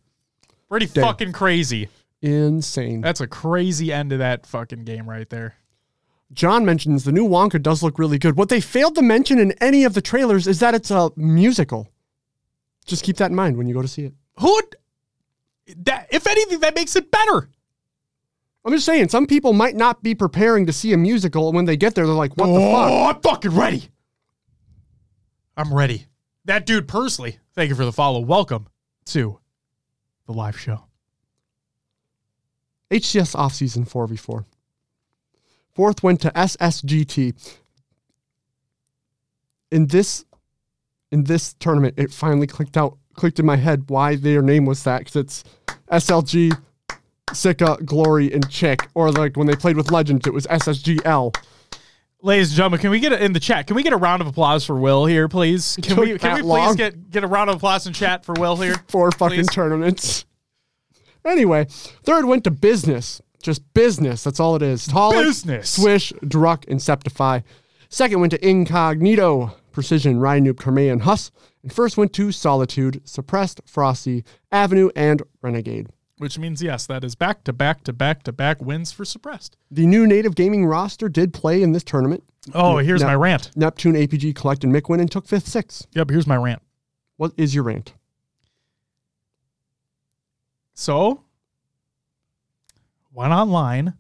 Pretty 0.69 0.87
fucking 0.87 1.33
crazy. 1.33 1.89
Insane. 2.25 3.03
That's 3.03 3.21
a 3.21 3.27
crazy 3.27 3.93
end 3.93 4.09
to 4.09 4.17
that 4.17 4.47
fucking 4.47 4.85
game 4.85 5.07
right 5.09 5.29
there. 5.29 5.57
John 6.33 6.65
mentions 6.65 7.05
the 7.05 7.13
new 7.13 7.29
Wonka 7.29 7.63
does 7.63 7.83
look 7.83 7.99
really 7.99 8.19
good. 8.19 8.39
What 8.39 8.49
they 8.49 8.63
failed 8.63 8.95
to 8.95 9.03
mention 9.03 9.39
in 9.39 9.53
any 9.61 9.85
of 9.85 9.93
the 9.93 10.01
trailers 10.01 10.47
is 10.47 10.59
that 10.61 10.75
it's 10.75 10.91
a 10.91 11.11
musical. 11.17 11.93
Just 12.87 13.05
keep 13.05 13.19
that 13.19 13.31
in 13.31 13.37
mind 13.37 13.59
when 13.59 13.67
you 13.67 13.75
go 13.75 13.83
to 13.83 13.89
see 13.89 14.05
it. 14.07 14.15
Who 14.39 14.55
would 14.55 14.77
that? 15.85 16.09
If 16.11 16.27
anything, 16.27 16.61
that 16.61 16.75
makes 16.75 16.97
it 16.97 17.11
better. 17.11 17.51
I'm 18.65 18.73
just 18.73 18.87
saying, 18.87 19.11
some 19.11 19.27
people 19.27 19.53
might 19.53 19.77
not 19.77 20.03
be 20.03 20.15
preparing 20.15 20.65
to 20.65 20.73
see 20.73 20.95
a 20.95 20.97
musical, 20.97 21.49
and 21.49 21.57
when 21.57 21.67
they 21.67 21.77
get 21.77 21.95
there, 21.95 22.07
they're 22.07 22.15
like, 22.15 22.35
what 22.39 22.47
the 22.47 22.59
fuck? 22.59 22.91
Oh, 22.91 23.05
I'm 23.05 23.21
fucking 23.21 23.55
ready. 23.55 23.91
I'm 25.59 25.75
ready. 25.75 26.07
That 26.47 26.65
dude 26.65 26.89
personally. 26.89 27.39
Thank 27.55 27.69
you 27.69 27.75
for 27.75 27.85
the 27.85 27.93
follow. 27.93 28.21
Welcome 28.21 28.69
to 29.07 29.39
the 30.27 30.33
live 30.33 30.59
show. 30.59 30.85
HCS 32.95 33.35
offseason 33.35 33.89
4v4. 33.89 34.45
Fourth 35.75 36.03
went 36.05 36.21
to 36.21 36.31
SSGT. 36.31 37.35
In 39.73 39.89
this 39.89 40.25
in 41.11 41.25
this 41.25 41.55
tournament, 41.55 41.95
it 41.97 42.13
finally 42.13 42.47
clicked 42.47 42.77
out 42.77 42.97
clicked 43.15 43.41
in 43.41 43.47
my 43.47 43.57
head 43.57 43.85
why 43.89 44.15
their 44.15 44.43
name 44.43 44.65
was 44.67 44.85
that 44.85 44.99
because 45.01 45.17
it's 45.17 45.45
SLG, 45.91 46.57
Sika, 47.33 47.79
Glory, 47.85 48.33
and 48.33 48.49
Chick. 48.49 48.89
Or 48.95 49.11
like 49.11 49.37
when 49.37 49.49
they 49.49 49.57
played 49.57 49.77
with 49.77 49.91
Legends, 49.91 50.27
it 50.27 50.33
was 50.33 50.47
SSGL. 50.47 51.37
Ladies 52.23 52.51
and 52.51 52.57
gentlemen, 52.57 52.81
can 52.81 52.91
we 52.91 53.01
get 53.01 53.13
a, 53.13 53.23
in 53.23 53.33
the 53.33 53.41
chat? 53.41 53.67
Can 53.67 53.75
we 53.77 53.83
get 53.83 53.93
a 53.93 53.97
round 53.97 54.23
of 54.23 54.29
applause 54.29 54.65
for 54.65 54.77
Will 54.77 55.05
here, 55.07 55.29
please? 55.29 55.77
Can 55.83 55.97
we 55.97 56.17
can 56.19 56.35
we 56.35 56.43
please 56.43 56.45
long. 56.45 56.77
get 56.77 57.11
get 57.11 57.25
a 57.25 57.27
round 57.27 57.51
of 57.51 57.57
applause 57.57 57.89
in 57.89 57.93
chat 57.93 58.25
for 58.25 58.35
Will 58.35 58.57
here? 58.57 58.77
Four 58.89 59.11
fucking 59.11 59.41
Please. 59.41 59.49
tournaments. 59.49 60.25
Anyway, 61.25 61.67
third 61.69 62.25
went 62.27 62.45
to 62.45 62.51
business. 62.51 63.21
Just 63.43 63.63
business. 63.75 64.25
That's 64.25 64.41
all 64.41 64.57
it 64.57 64.63
is. 64.63 64.89
Tolic, 64.89 65.23
Business. 65.23 65.71
Swish, 65.71 66.13
Druck, 66.25 66.67
and 66.67 66.81
Septify. 66.81 67.43
Second 67.91 68.21
went 68.21 68.31
to 68.31 68.49
Incognito, 68.49 69.55
Precision, 69.71 70.19
Ryan 70.19 70.55
Carme, 70.55 70.89
and 70.91 71.03
Huss. 71.03 71.31
And 71.63 71.73
first 71.73 71.97
went 71.97 72.13
to 72.15 72.33
Solitude, 72.33 73.03
Suppressed, 73.05 73.61
Frosty, 73.67 74.25
Avenue, 74.51 74.91
and 74.97 75.23
Renegade. 75.43 75.89
Which 76.19 76.39
means 76.39 76.63
yes, 76.63 76.87
that 76.87 77.05
is 77.05 77.15
back 77.15 77.45
to 77.45 77.53
back 77.53 77.83
to 77.85 77.93
back 77.93 78.23
to 78.23 78.33
back 78.33 78.63
wins 78.63 78.93
for 78.93 79.05
suppressed. 79.05 79.57
The 79.71 79.87
new 79.87 80.07
native 80.07 80.35
gaming 80.35 80.65
roster 80.65 81.09
did 81.09 81.35
play 81.35 81.63
in 81.63 81.73
this 81.73 81.83
tournament. 81.85 82.23
Oh, 82.55 82.79
here's 82.79 83.03
my 83.03 83.15
rant. 83.15 83.51
Neptune, 83.57 83.95
APG, 83.95 84.35
Collect, 84.35 84.65
and 84.65 84.73
Mikwen 84.73 85.01
and 85.01 85.11
took 85.11 85.27
fifth, 85.27 85.49
sixth. 85.49 85.87
Yep, 85.93 86.11
here's 86.11 86.27
my 86.27 86.37
rant. 86.37 86.63
What 87.17 87.33
is 87.37 87.55
your 87.55 87.65
rant? 87.65 87.95
So 90.75 91.23
went 93.13 93.33
online, 93.33 93.95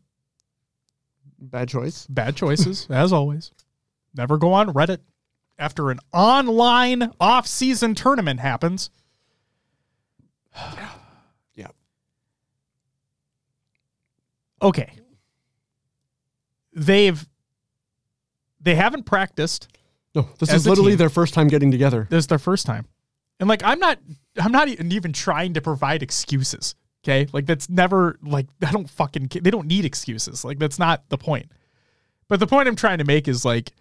Bad 1.38 1.68
choice. 1.68 2.06
bad 2.08 2.34
choices 2.36 2.86
as 2.90 3.12
always. 3.12 3.52
Never 4.16 4.38
go 4.38 4.52
on 4.52 4.72
Reddit 4.72 4.98
after 5.58 5.90
an 5.90 6.00
online 6.12 7.12
off-season 7.20 7.94
tournament 7.94 8.40
happens. 8.40 8.90
Yeah. 11.56 11.68
okay. 14.62 14.92
They've 16.72 17.24
they 18.60 18.74
haven't 18.74 19.04
practiced. 19.04 19.68
No, 20.14 20.28
this 20.38 20.52
is 20.52 20.66
literally 20.66 20.92
team. 20.92 20.98
their 20.98 21.10
first 21.10 21.34
time 21.34 21.48
getting 21.48 21.70
together. 21.70 22.06
This 22.10 22.20
is 22.24 22.26
their 22.28 22.38
first 22.38 22.66
time. 22.66 22.86
And 23.38 23.48
like 23.48 23.62
I'm 23.64 23.78
not 23.78 23.98
I'm 24.38 24.52
not 24.52 24.68
even 24.68 25.12
trying 25.12 25.54
to 25.54 25.60
provide 25.60 26.02
excuses. 26.02 26.74
Okay? 27.04 27.28
Like 27.32 27.46
that's 27.46 27.68
never 27.68 28.18
like 28.22 28.46
I 28.66 28.72
don't 28.72 28.88
fucking 28.88 29.28
they 29.42 29.50
don't 29.50 29.66
need 29.66 29.84
excuses. 29.84 30.44
Like 30.44 30.58
that's 30.58 30.78
not 30.78 31.08
the 31.08 31.18
point. 31.18 31.50
But 32.28 32.40
the 32.40 32.46
point 32.46 32.68
I'm 32.68 32.76
trying 32.76 32.98
to 32.98 33.04
make 33.04 33.28
is 33.28 33.44
like 33.44 33.72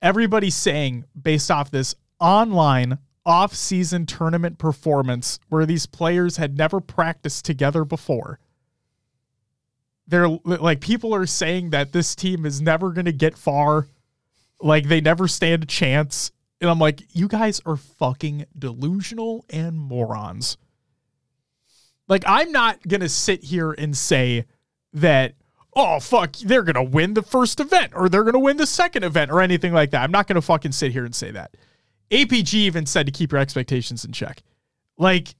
everybody's 0.00 0.56
saying 0.56 1.04
based 1.20 1.50
off 1.50 1.70
this 1.70 1.94
online 2.20 2.98
off-season 3.26 4.06
tournament 4.06 4.58
performance 4.58 5.38
where 5.50 5.66
these 5.66 5.84
players 5.84 6.38
had 6.38 6.56
never 6.56 6.80
practiced 6.80 7.44
together 7.44 7.84
before. 7.84 8.38
They're 10.06 10.28
like 10.28 10.80
people 10.80 11.14
are 11.14 11.26
saying 11.26 11.70
that 11.70 11.92
this 11.92 12.14
team 12.14 12.46
is 12.46 12.62
never 12.62 12.90
going 12.92 13.04
to 13.04 13.12
get 13.12 13.36
far 13.36 13.86
like 14.60 14.88
they 14.88 15.00
never 15.00 15.28
stand 15.28 15.62
a 15.62 15.66
chance. 15.66 16.32
And 16.60 16.68
I'm 16.68 16.78
like, 16.78 17.02
you 17.12 17.28
guys 17.28 17.60
are 17.66 17.76
fucking 17.76 18.46
delusional 18.58 19.44
and 19.50 19.78
morons. 19.78 20.56
Like, 22.08 22.24
I'm 22.26 22.50
not 22.50 22.86
going 22.86 23.02
to 23.02 23.08
sit 23.08 23.44
here 23.44 23.72
and 23.72 23.96
say 23.96 24.46
that, 24.94 25.34
oh, 25.74 26.00
fuck, 26.00 26.34
they're 26.36 26.62
going 26.62 26.74
to 26.74 26.82
win 26.82 27.14
the 27.14 27.22
first 27.22 27.60
event 27.60 27.92
or 27.94 28.08
they're 28.08 28.24
going 28.24 28.32
to 28.32 28.40
win 28.40 28.56
the 28.56 28.66
second 28.66 29.04
event 29.04 29.30
or 29.30 29.40
anything 29.40 29.72
like 29.72 29.90
that. 29.90 30.02
I'm 30.02 30.10
not 30.10 30.26
going 30.26 30.36
to 30.36 30.42
fucking 30.42 30.72
sit 30.72 30.92
here 30.92 31.04
and 31.04 31.14
say 31.14 31.30
that. 31.30 31.56
APG 32.10 32.54
even 32.54 32.86
said 32.86 33.06
to 33.06 33.12
keep 33.12 33.32
your 33.32 33.40
expectations 33.40 34.04
in 34.04 34.12
check. 34.12 34.42
Like, 34.96 35.34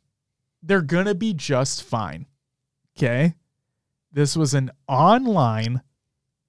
they're 0.62 0.82
going 0.82 1.06
to 1.06 1.14
be 1.14 1.32
just 1.32 1.82
fine. 1.82 2.26
Okay. 2.96 3.34
This 4.12 4.36
was 4.36 4.54
an 4.54 4.70
online 4.86 5.82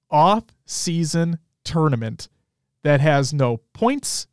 off 0.10 0.44
season 0.66 1.40
tournament 1.64 2.28
that 2.84 3.02
has 3.02 3.34
no 3.34 3.58
points, 3.74 4.28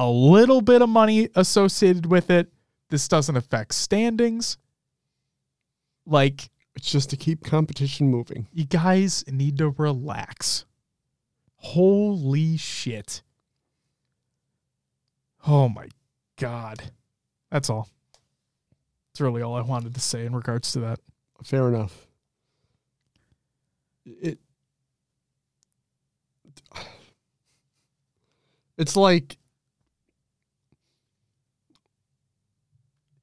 a 0.00 0.08
little 0.08 0.62
bit 0.62 0.80
of 0.80 0.88
money 0.88 1.28
associated 1.34 2.06
with 2.06 2.30
it. 2.30 2.50
This 2.88 3.06
doesn't 3.06 3.36
affect 3.36 3.74
standings. 3.74 4.56
Like, 6.06 6.48
It's 6.74 6.90
just 6.90 7.10
to 7.10 7.18
keep 7.18 7.44
competition 7.44 8.08
moving. 8.08 8.48
you 8.50 8.64
guys 8.64 9.22
need 9.28 9.58
to 9.58 9.68
relax. 9.76 10.64
Holy 11.56 12.56
shit. 12.56 13.22
Oh 15.46 15.68
my 15.68 15.88
God. 16.38 16.82
That's 17.50 17.68
all. 17.68 17.86
That's 19.12 19.20
really 19.20 19.42
all 19.42 19.54
I 19.54 19.60
wanted 19.60 19.92
to 19.94 20.00
say 20.00 20.24
in 20.24 20.34
regards 20.34 20.72
to 20.72 20.80
that. 20.80 20.98
Fair 21.44 21.68
enough. 21.68 22.06
It 24.06 24.38
It's 28.78 28.96
like 28.96 29.36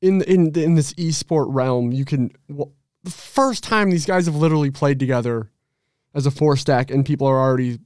in 0.01 0.21
in 0.23 0.57
in 0.57 0.75
this 0.75 0.93
esport 0.93 1.47
realm, 1.49 1.91
you 1.91 2.05
can 2.05 2.31
well, 2.49 2.73
the 3.03 3.11
first 3.11 3.63
time 3.63 3.89
these 3.89 4.05
guys 4.05 4.25
have 4.25 4.35
literally 4.35 4.71
played 4.71 4.99
together 4.99 5.49
as 6.13 6.25
a 6.25 6.31
four 6.31 6.57
stack, 6.57 6.91
and 6.91 7.05
people 7.05 7.27
are 7.27 7.39
already 7.39 7.79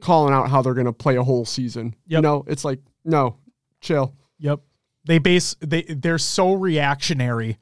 calling 0.00 0.32
out 0.32 0.48
how 0.48 0.62
they're 0.62 0.74
going 0.74 0.86
to 0.86 0.92
play 0.92 1.16
a 1.16 1.22
whole 1.22 1.44
season. 1.44 1.94
You 2.06 2.20
know, 2.20 2.44
it's 2.46 2.64
like 2.64 2.80
no, 3.04 3.36
chill. 3.80 4.14
Yep. 4.38 4.60
They 5.04 5.18
base 5.18 5.56
they 5.60 5.82
they're 5.82 6.18
so 6.18 6.52
reactionary 6.52 7.58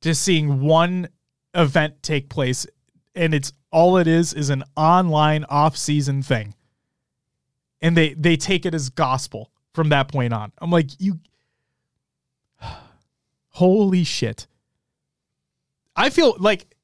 to 0.00 0.14
seeing 0.14 0.60
one 0.60 1.08
event 1.54 2.02
take 2.02 2.28
place 2.28 2.66
and 3.14 3.32
it's 3.32 3.52
all 3.70 3.96
it 3.96 4.06
is 4.06 4.32
is 4.32 4.50
an 4.50 4.64
online 4.76 5.44
off-season 5.48 6.22
thing. 6.22 6.54
And 7.80 7.96
they 7.96 8.14
they 8.14 8.36
take 8.36 8.66
it 8.66 8.74
as 8.74 8.88
gospel 8.90 9.50
from 9.74 9.90
that 9.90 10.08
point 10.08 10.32
on. 10.32 10.52
I'm 10.58 10.70
like 10.70 10.90
you 10.98 11.20
Holy 13.54 14.04
shit. 14.04 14.46
I 15.96 16.10
feel 16.10 16.36
like 16.38 16.74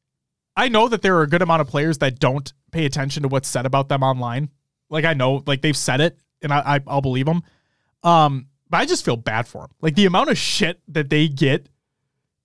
I 0.57 0.69
know 0.69 0.89
that 0.89 1.03
there 1.03 1.17
are 1.17 1.23
a 1.23 1.29
good 1.29 1.43
amount 1.43 1.63
of 1.63 1.69
players 1.69 1.99
that 1.99 2.19
don't 2.19 2.53
pay 2.71 2.87
attention 2.87 3.23
to 3.23 3.29
what's 3.29 3.49
said 3.49 3.67
about 3.67 3.89
them 3.89 4.03
online. 4.03 4.51
Like 4.89 5.05
I 5.05 5.15
know, 5.15 5.43
like 5.47 5.63
they've 5.63 5.77
said 5.77 6.01
it, 6.01 6.19
and 6.43 6.53
I, 6.53 6.77
I 6.77 6.81
I'll 6.87 7.01
believe 7.01 7.27
them. 7.27 7.43
Um, 8.03 8.47
but 8.69 8.79
I 8.79 8.87
just 8.87 9.05
feel 9.05 9.17
bad 9.17 9.49
for 9.49 9.63
them. 9.63 9.71
Like 9.81 9.97
the 9.97 10.07
amount 10.07 10.31
of 10.31 10.39
shit 10.39 10.81
that 10.89 11.11
they 11.11 11.29
get 11.29 11.69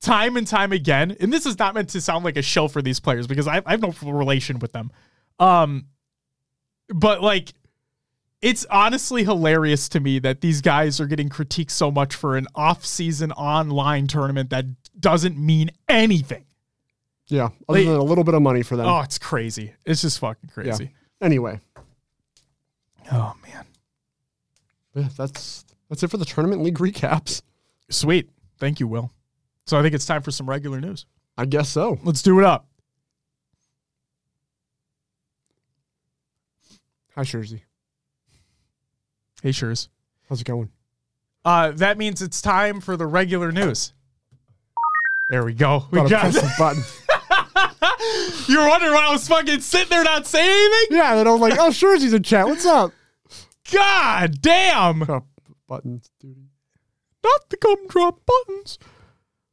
time 0.01 0.37
and 0.37 0.47
time 0.47 0.71
again. 0.71 1.15
And 1.19 1.33
this 1.33 1.45
is 1.45 1.57
not 1.57 1.73
meant 1.73 1.89
to 1.89 2.01
sound 2.01 2.23
like 2.23 2.37
a 2.37 2.41
show 2.41 2.67
for 2.67 2.81
these 2.81 2.99
players 2.99 3.27
because 3.27 3.47
I, 3.47 3.61
I 3.65 3.71
have 3.71 3.81
no 3.81 3.93
relation 4.01 4.59
with 4.59 4.71
them. 4.71 4.91
Um, 5.39 5.87
but 6.89 7.21
like, 7.21 7.53
it's 8.45 8.63
honestly 8.69 9.23
hilarious 9.23 9.89
to 9.89 9.99
me 9.99 10.19
that 10.19 10.41
these 10.41 10.61
guys 10.61 10.99
are 11.01 11.07
getting 11.07 11.29
critiqued 11.29 11.71
so 11.71 11.89
much 11.89 12.13
for 12.13 12.37
an 12.37 12.45
off-season 12.53 13.31
online 13.31 14.05
tournament 14.05 14.51
that 14.51 14.65
doesn't 14.99 15.35
mean 15.35 15.71
anything. 15.89 16.45
Yeah, 17.27 17.45
other 17.67 17.79
Like- 17.79 17.85
than 17.85 17.95
a 17.95 18.03
little 18.03 18.23
bit 18.23 18.35
of 18.35 18.43
money 18.43 18.61
for 18.61 18.75
them. 18.77 18.85
Oh, 18.85 18.99
it's 19.01 19.17
crazy. 19.17 19.73
It's 19.83 20.01
just 20.03 20.19
fucking 20.19 20.51
crazy. 20.51 20.91
Anyway, 21.19 21.59
Oh 23.11 23.33
man. 23.41 23.65
yeah, 24.93 25.09
that's 25.17 25.65
that's 25.89 26.03
it 26.03 26.09
for 26.11 26.17
the 26.17 26.25
tournament 26.25 26.61
league 26.61 26.77
recaps. 26.77 27.41
Sweet. 27.89 28.29
Thank 28.59 28.79
you, 28.79 28.87
Will. 28.87 29.11
So 29.65 29.79
I 29.79 29.81
think 29.81 29.95
it's 29.95 30.05
time 30.05 30.21
for 30.21 30.29
some 30.31 30.47
regular 30.47 30.79
news. 30.79 31.05
I 31.37 31.45
guess 31.45 31.69
so. 31.69 31.97
Let's 32.03 32.21
do 32.21 32.37
it 32.39 32.45
up. 32.45 32.67
Hi, 37.15 37.23
Jersey. 37.23 37.63
Hey, 39.45 39.51
Shurs. 39.51 39.89
How's 40.27 40.41
it 40.41 40.45
going? 40.45 40.71
Uh, 41.45 41.69
that 41.73 41.99
means 41.99 42.23
it's 42.23 42.41
time 42.41 42.81
for 42.81 42.97
the 42.97 43.05
regular 43.05 43.51
news. 43.51 43.93
There 45.29 45.45
we 45.45 45.53
go. 45.53 45.85
We 45.91 45.97
Gotta 45.99 46.09
got 46.09 46.21
press 46.21 46.41
the 46.41 46.55
button. 46.57 46.83
You 48.47 48.59
were 48.59 48.67
wondering 48.67 48.93
why 48.93 49.05
I 49.05 49.11
was 49.11 49.27
fucking 49.27 49.59
sitting 49.59 49.89
there 49.91 50.03
not 50.03 50.25
saying 50.25 50.49
anything? 50.49 50.97
Yeah, 50.97 51.13
then 51.13 51.27
I 51.27 51.31
was 51.31 51.41
like, 51.41 51.59
oh, 51.59 51.69
Jersey's 51.69 52.13
in 52.13 52.23
chat. 52.23 52.47
What's 52.47 52.65
up? 52.65 52.91
God 53.71 54.41
damn. 54.41 55.03
Buttons, 55.67 56.09
dude. 56.19 56.47
Not 57.23 57.47
the 57.51 57.57
gumdrop 57.57 58.21
buttons. 58.25 58.79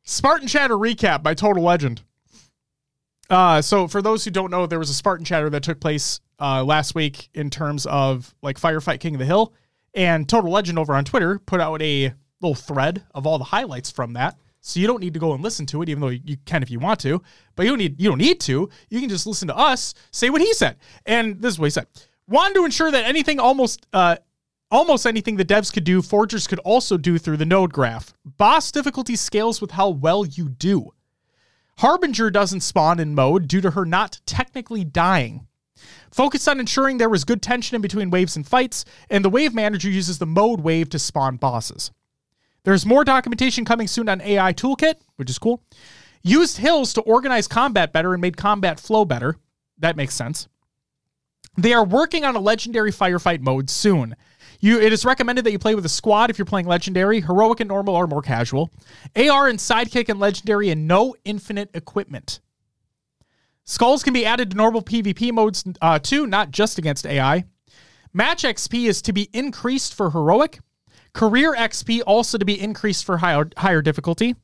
Spartan 0.05 0.49
Chatter 0.49 0.79
recap 0.79 1.23
by 1.23 1.35
Total 1.35 1.63
Legend. 1.63 2.01
Uh, 3.29 3.61
so 3.61 3.87
for 3.87 4.01
those 4.01 4.25
who 4.25 4.31
don't 4.31 4.51
know, 4.51 4.65
there 4.65 4.79
was 4.79 4.89
a 4.89 4.95
Spartan 4.95 5.27
Chatter 5.27 5.51
that 5.51 5.63
took 5.63 5.81
place 5.81 6.21
uh, 6.41 6.65
last 6.65 6.95
week 6.95 7.29
in 7.35 7.51
terms 7.51 7.85
of 7.85 8.35
like 8.41 8.59
Firefight 8.59 8.99
King 8.99 9.17
of 9.17 9.19
the 9.19 9.27
Hill, 9.27 9.53
and 9.95 10.29
Total 10.29 10.51
Legend 10.51 10.79
over 10.79 10.95
on 10.95 11.05
Twitter 11.05 11.39
put 11.39 11.61
out 11.61 11.83
a 11.83 12.13
little 12.41 12.55
thread 12.55 13.05
of 13.15 13.27
all 13.27 13.39
the 13.39 13.45
highlights 13.45 13.91
from 13.91 14.15
that. 14.15 14.37
So 14.61 14.79
you 14.79 14.87
don't 14.87 15.01
need 15.01 15.15
to 15.15 15.21
go 15.21 15.33
and 15.33 15.43
listen 15.43 15.67
to 15.67 15.83
it, 15.83 15.89
even 15.89 16.01
though 16.01 16.09
you 16.09 16.37
can 16.45 16.63
if 16.63 16.71
you 16.71 16.79
want 16.79 17.01
to. 17.01 17.21
But 17.57 17.65
you 17.65 17.71
don't 17.71 17.79
need 17.79 18.01
you 18.01 18.09
don't 18.09 18.19
need 18.19 18.41
to. 18.41 18.69
You 18.91 19.01
can 19.01 19.09
just 19.09 19.27
listen 19.27 19.49
to 19.49 19.57
us 19.57 19.95
say 20.13 20.31
what 20.31 20.41
he 20.41 20.55
said. 20.55 20.77
And 21.05 21.41
this 21.41 21.55
is 21.55 21.59
what 21.59 21.67
he 21.67 21.71
said: 21.71 21.89
wanted 22.29 22.55
to 22.55 22.65
ensure 22.65 22.91
that 22.91 23.05
anything 23.05 23.41
almost 23.41 23.87
uh, 23.93 24.17
almost 24.71 25.07
anything 25.07 25.37
the 25.37 25.45
devs 25.45 25.73
could 25.73 25.85
do, 25.85 26.01
forgers 26.01 26.47
could 26.47 26.61
also 26.61 26.97
do 26.97 27.19
through 27.19 27.39
the 27.39 27.45
node 27.45 27.73
graph. 27.73 28.15
Boss 28.25 28.71
difficulty 28.71 29.17
scales 29.17 29.61
with 29.61 29.73
how 29.73 29.89
well 29.89 30.25
you 30.25 30.49
do. 30.49 30.93
Harbinger 31.79 32.31
doesn't 32.31 32.61
spawn 32.61 33.01
in 33.01 33.15
mode 33.15 33.49
due 33.49 33.61
to 33.61 33.73
her 33.73 33.85
not 33.85 34.21
technically 34.27 34.85
dying. 34.85 35.49
Focused 36.13 36.49
on 36.49 36.61
ensuring 36.61 36.99
there 36.99 37.09
was 37.09 37.25
good 37.25 37.43
tension 37.43 37.75
in 37.75 37.83
between 37.83 38.11
waves 38.11 38.37
and 38.37 38.47
fights, 38.47 38.85
and 39.11 39.25
the 39.25 39.31
wave 39.31 39.55
manager 39.55 39.89
uses 39.89 40.19
the 40.19 40.27
mode 40.27 40.61
wave 40.61 40.89
to 40.91 40.99
spawn 40.99 41.37
bosses. 41.37 41.91
There's 42.65 42.87
more 42.87 43.05
documentation 43.05 43.65
coming 43.65 43.89
soon 43.89 44.09
on 44.09 44.21
AI 44.21 44.53
Toolkit, 44.53 44.95
which 45.17 45.31
is 45.31 45.39
cool. 45.39 45.63
Used 46.23 46.59
hills 46.59 46.93
to 46.95 47.01
organize 47.01 47.49
combat 47.49 47.93
better 47.93 48.13
and 48.13 48.21
made 48.21 48.37
combat 48.37 48.79
flow 48.79 49.05
better. 49.05 49.37
That 49.79 49.97
makes 49.97 50.15
sense. 50.15 50.49
They 51.57 51.73
are 51.73 51.85
working 51.85 52.25
on 52.25 52.37
a 52.37 52.41
legendary 52.41 52.93
firefight 52.93 53.41
mode 53.41 53.69
soon. 53.69 54.15
You, 54.61 54.81
it 54.81 54.93
is 54.93 55.05
recommended 55.05 55.45
that 55.45 55.51
you 55.51 55.59
play 55.59 55.75
with 55.75 55.85
a 55.85 55.91
squad 55.91 56.31
if 56.31 56.39
you're 56.39 56.47
playing 56.47 56.67
legendary, 56.67 57.21
heroic 57.21 57.59
and 57.59 57.69
normal, 57.69 57.97
or 57.97 58.07
more 58.07 58.23
casual. 58.23 58.71
AR 59.17 59.49
and 59.49 59.59
sidekick 59.59 60.09
and 60.09 60.21
legendary, 60.21 60.71
and 60.71 60.87
no 60.87 61.17
infinite 61.25 61.71
equipment. 61.75 62.41
Skulls 63.65 64.03
can 64.03 64.13
be 64.13 64.27
added 64.27 64.51
to 64.51 64.57
normal 64.57 64.83
PvP 64.83 65.33
modes 65.33 65.65
uh, 65.81 65.99
too, 65.99 66.27
not 66.27 66.51
just 66.51 66.79
against 66.79 67.07
AI. 67.07 67.45
Match 68.13 68.43
XP 68.43 68.89
is 68.89 69.01
to 69.03 69.13
be 69.13 69.29
increased 69.33 69.95
for 69.95 70.11
heroic. 70.11 70.61
Career 71.13 71.55
XP 71.55 72.03
also 72.07 72.39
to 72.39 72.45
be 72.45 72.61
increased 72.61 73.05
for 73.05 73.19
higher, 73.19 73.49
higher 73.57 73.83
difficulty. 73.83 74.35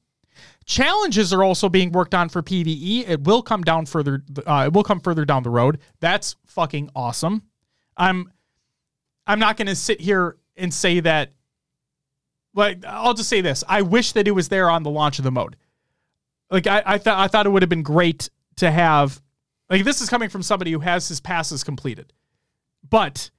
Challenges 0.64 1.32
are 1.32 1.42
also 1.42 1.68
being 1.68 1.92
worked 1.92 2.14
on 2.14 2.28
for 2.28 2.42
PvE. 2.42 3.08
It 3.08 3.24
will 3.24 3.42
come 3.42 3.62
down 3.62 3.86
further. 3.86 4.22
Uh, 4.46 4.64
it 4.66 4.72
will 4.72 4.84
come 4.84 5.00
further 5.00 5.24
down 5.24 5.42
the 5.42 5.50
road. 5.50 5.78
That's 6.00 6.36
fucking 6.46 6.90
awesome. 6.94 7.42
I'm. 7.96 8.30
I'm 9.26 9.38
not 9.38 9.58
going 9.58 9.66
to 9.66 9.74
sit 9.74 10.00
here 10.00 10.36
and 10.56 10.72
say 10.72 11.00
that. 11.00 11.32
Like, 12.54 12.84
I'll 12.86 13.14
just 13.14 13.28
say 13.28 13.40
this: 13.40 13.64
I 13.66 13.82
wish 13.82 14.12
that 14.12 14.28
it 14.28 14.32
was 14.32 14.48
there 14.48 14.70
on 14.70 14.82
the 14.82 14.90
launch 14.90 15.18
of 15.18 15.24
the 15.24 15.30
mode. 15.30 15.56
Like, 16.50 16.66
I, 16.66 16.82
I 16.84 16.98
thought 16.98 17.18
I 17.18 17.28
thought 17.28 17.46
it 17.46 17.50
would 17.50 17.62
have 17.62 17.70
been 17.70 17.82
great 17.82 18.28
to 18.58 18.70
have. 18.70 19.20
Like, 19.70 19.84
this 19.84 20.00
is 20.00 20.08
coming 20.08 20.28
from 20.28 20.42
somebody 20.42 20.72
who 20.72 20.80
has 20.80 21.08
his 21.08 21.20
passes 21.20 21.62
completed, 21.62 22.12
but 22.88 23.30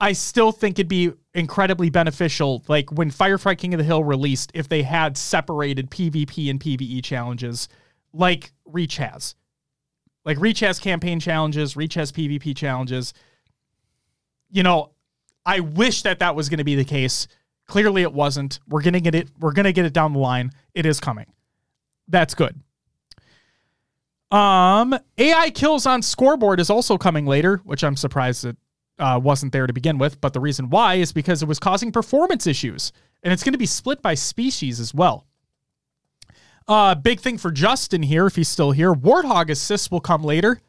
I 0.00 0.12
still 0.12 0.52
think 0.52 0.78
it'd 0.78 0.88
be 0.88 1.12
incredibly 1.32 1.90
beneficial, 1.90 2.64
like 2.68 2.90
when 2.92 3.10
Firefight 3.10 3.58
King 3.58 3.74
of 3.74 3.78
the 3.78 3.84
Hill 3.84 4.02
released, 4.02 4.50
if 4.54 4.68
they 4.68 4.82
had 4.82 5.16
separated 5.16 5.90
PvP 5.90 6.50
and 6.50 6.60
PvE 6.60 7.02
challenges, 7.04 7.68
like 8.12 8.52
Reach 8.64 8.96
has. 8.96 9.34
Like 10.24 10.38
Reach 10.40 10.60
has 10.60 10.78
campaign 10.78 11.20
challenges, 11.20 11.76
Reach 11.76 11.94
has 11.94 12.10
PvP 12.10 12.56
challenges. 12.56 13.14
You 14.50 14.62
know, 14.62 14.90
I 15.46 15.60
wish 15.60 16.02
that 16.02 16.18
that 16.18 16.34
was 16.34 16.48
going 16.48 16.58
to 16.58 16.64
be 16.64 16.74
the 16.74 16.84
case. 16.84 17.28
Clearly, 17.66 18.02
it 18.02 18.12
wasn't. 18.12 18.60
We're 18.68 18.82
gonna 18.82 19.00
get 19.00 19.14
it. 19.14 19.30
We're 19.40 19.52
gonna 19.52 19.72
get 19.72 19.86
it 19.86 19.94
down 19.94 20.12
the 20.12 20.18
line. 20.18 20.50
It 20.74 20.84
is 20.84 21.00
coming. 21.00 21.26
That's 22.08 22.34
good. 22.34 22.60
Um, 24.30 24.98
AI 25.18 25.50
kills 25.50 25.86
on 25.86 26.02
scoreboard 26.02 26.60
is 26.60 26.70
also 26.70 26.98
coming 26.98 27.26
later, 27.26 27.60
which 27.64 27.84
I'm 27.84 27.96
surprised 27.96 28.44
it 28.44 28.56
uh, 28.98 29.20
wasn't 29.22 29.52
there 29.52 29.66
to 29.66 29.72
begin 29.72 29.98
with. 29.98 30.20
But 30.20 30.32
the 30.32 30.40
reason 30.40 30.70
why 30.70 30.94
is 30.94 31.12
because 31.12 31.42
it 31.42 31.48
was 31.48 31.58
causing 31.58 31.92
performance 31.92 32.46
issues, 32.46 32.92
and 33.22 33.32
it's 33.32 33.44
going 33.44 33.52
to 33.52 33.58
be 33.58 33.66
split 33.66 34.02
by 34.02 34.14
species 34.14 34.80
as 34.80 34.94
well. 34.94 35.26
Uh, 36.66 36.94
big 36.94 37.20
thing 37.20 37.36
for 37.36 37.50
Justin 37.50 38.02
here, 38.02 38.26
if 38.26 38.36
he's 38.36 38.48
still 38.48 38.72
here. 38.72 38.92
Warthog 38.94 39.50
assists 39.50 39.90
will 39.90 40.00
come 40.00 40.22
later, 40.22 40.60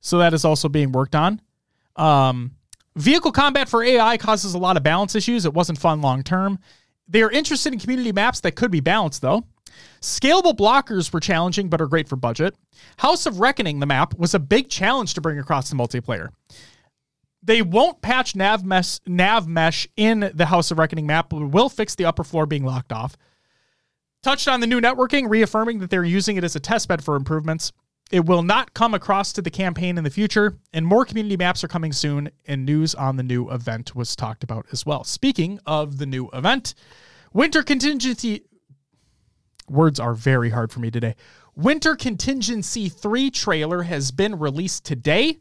so 0.00 0.18
that 0.18 0.34
is 0.34 0.44
also 0.44 0.68
being 0.68 0.90
worked 0.92 1.14
on. 1.14 1.40
Um, 1.94 2.52
vehicle 2.96 3.32
combat 3.32 3.68
for 3.68 3.82
AI 3.82 4.16
causes 4.16 4.54
a 4.54 4.58
lot 4.58 4.76
of 4.76 4.82
balance 4.82 5.14
issues. 5.14 5.46
It 5.46 5.54
wasn't 5.54 5.78
fun 5.78 6.00
long 6.00 6.22
term. 6.24 6.58
They 7.08 7.22
are 7.22 7.30
interested 7.30 7.72
in 7.72 7.78
community 7.78 8.10
maps 8.10 8.40
that 8.40 8.56
could 8.56 8.72
be 8.72 8.80
balanced 8.80 9.22
though. 9.22 9.44
Scalable 10.06 10.56
blockers 10.56 11.12
were 11.12 11.18
challenging 11.18 11.68
but 11.68 11.80
are 11.80 11.88
great 11.88 12.08
for 12.08 12.14
budget. 12.14 12.54
House 12.98 13.26
of 13.26 13.40
Reckoning, 13.40 13.80
the 13.80 13.86
map, 13.86 14.16
was 14.16 14.34
a 14.34 14.38
big 14.38 14.68
challenge 14.68 15.14
to 15.14 15.20
bring 15.20 15.36
across 15.36 15.68
the 15.68 15.74
multiplayer. 15.74 16.28
They 17.42 17.60
won't 17.60 18.02
patch 18.02 18.36
nav 18.36 18.64
mesh, 18.64 19.00
nav 19.04 19.48
mesh 19.48 19.88
in 19.96 20.30
the 20.32 20.46
House 20.46 20.70
of 20.70 20.78
Reckoning 20.78 21.08
map, 21.08 21.30
but 21.30 21.48
will 21.48 21.68
fix 21.68 21.96
the 21.96 22.04
upper 22.04 22.22
floor 22.22 22.46
being 22.46 22.64
locked 22.64 22.92
off. 22.92 23.16
Touched 24.22 24.46
on 24.46 24.60
the 24.60 24.68
new 24.68 24.80
networking, 24.80 25.28
reaffirming 25.28 25.80
that 25.80 25.90
they're 25.90 26.04
using 26.04 26.36
it 26.36 26.44
as 26.44 26.54
a 26.54 26.60
testbed 26.60 27.02
for 27.02 27.16
improvements. 27.16 27.72
It 28.12 28.26
will 28.26 28.44
not 28.44 28.74
come 28.74 28.94
across 28.94 29.32
to 29.32 29.42
the 29.42 29.50
campaign 29.50 29.98
in 29.98 30.04
the 30.04 30.10
future, 30.10 30.56
and 30.72 30.86
more 30.86 31.04
community 31.04 31.36
maps 31.36 31.64
are 31.64 31.68
coming 31.68 31.92
soon, 31.92 32.30
and 32.46 32.64
news 32.64 32.94
on 32.94 33.16
the 33.16 33.24
new 33.24 33.50
event 33.50 33.96
was 33.96 34.14
talked 34.14 34.44
about 34.44 34.66
as 34.70 34.86
well. 34.86 35.02
Speaking 35.02 35.58
of 35.66 35.98
the 35.98 36.06
new 36.06 36.30
event, 36.32 36.74
Winter 37.32 37.64
Contingency. 37.64 38.44
Words 39.68 40.00
are 40.00 40.14
very 40.14 40.50
hard 40.50 40.72
for 40.72 40.80
me 40.80 40.90
today. 40.90 41.14
Winter 41.54 41.96
Contingency 41.96 42.88
3 42.88 43.30
trailer 43.30 43.82
has 43.82 44.10
been 44.10 44.38
released 44.38 44.84
today, 44.84 45.38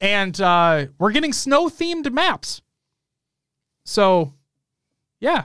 and 0.00 0.40
uh, 0.40 0.86
we're 0.98 1.12
getting 1.12 1.32
snow 1.32 1.68
themed 1.68 2.12
maps. 2.12 2.60
So, 3.84 4.34
yeah, 5.20 5.44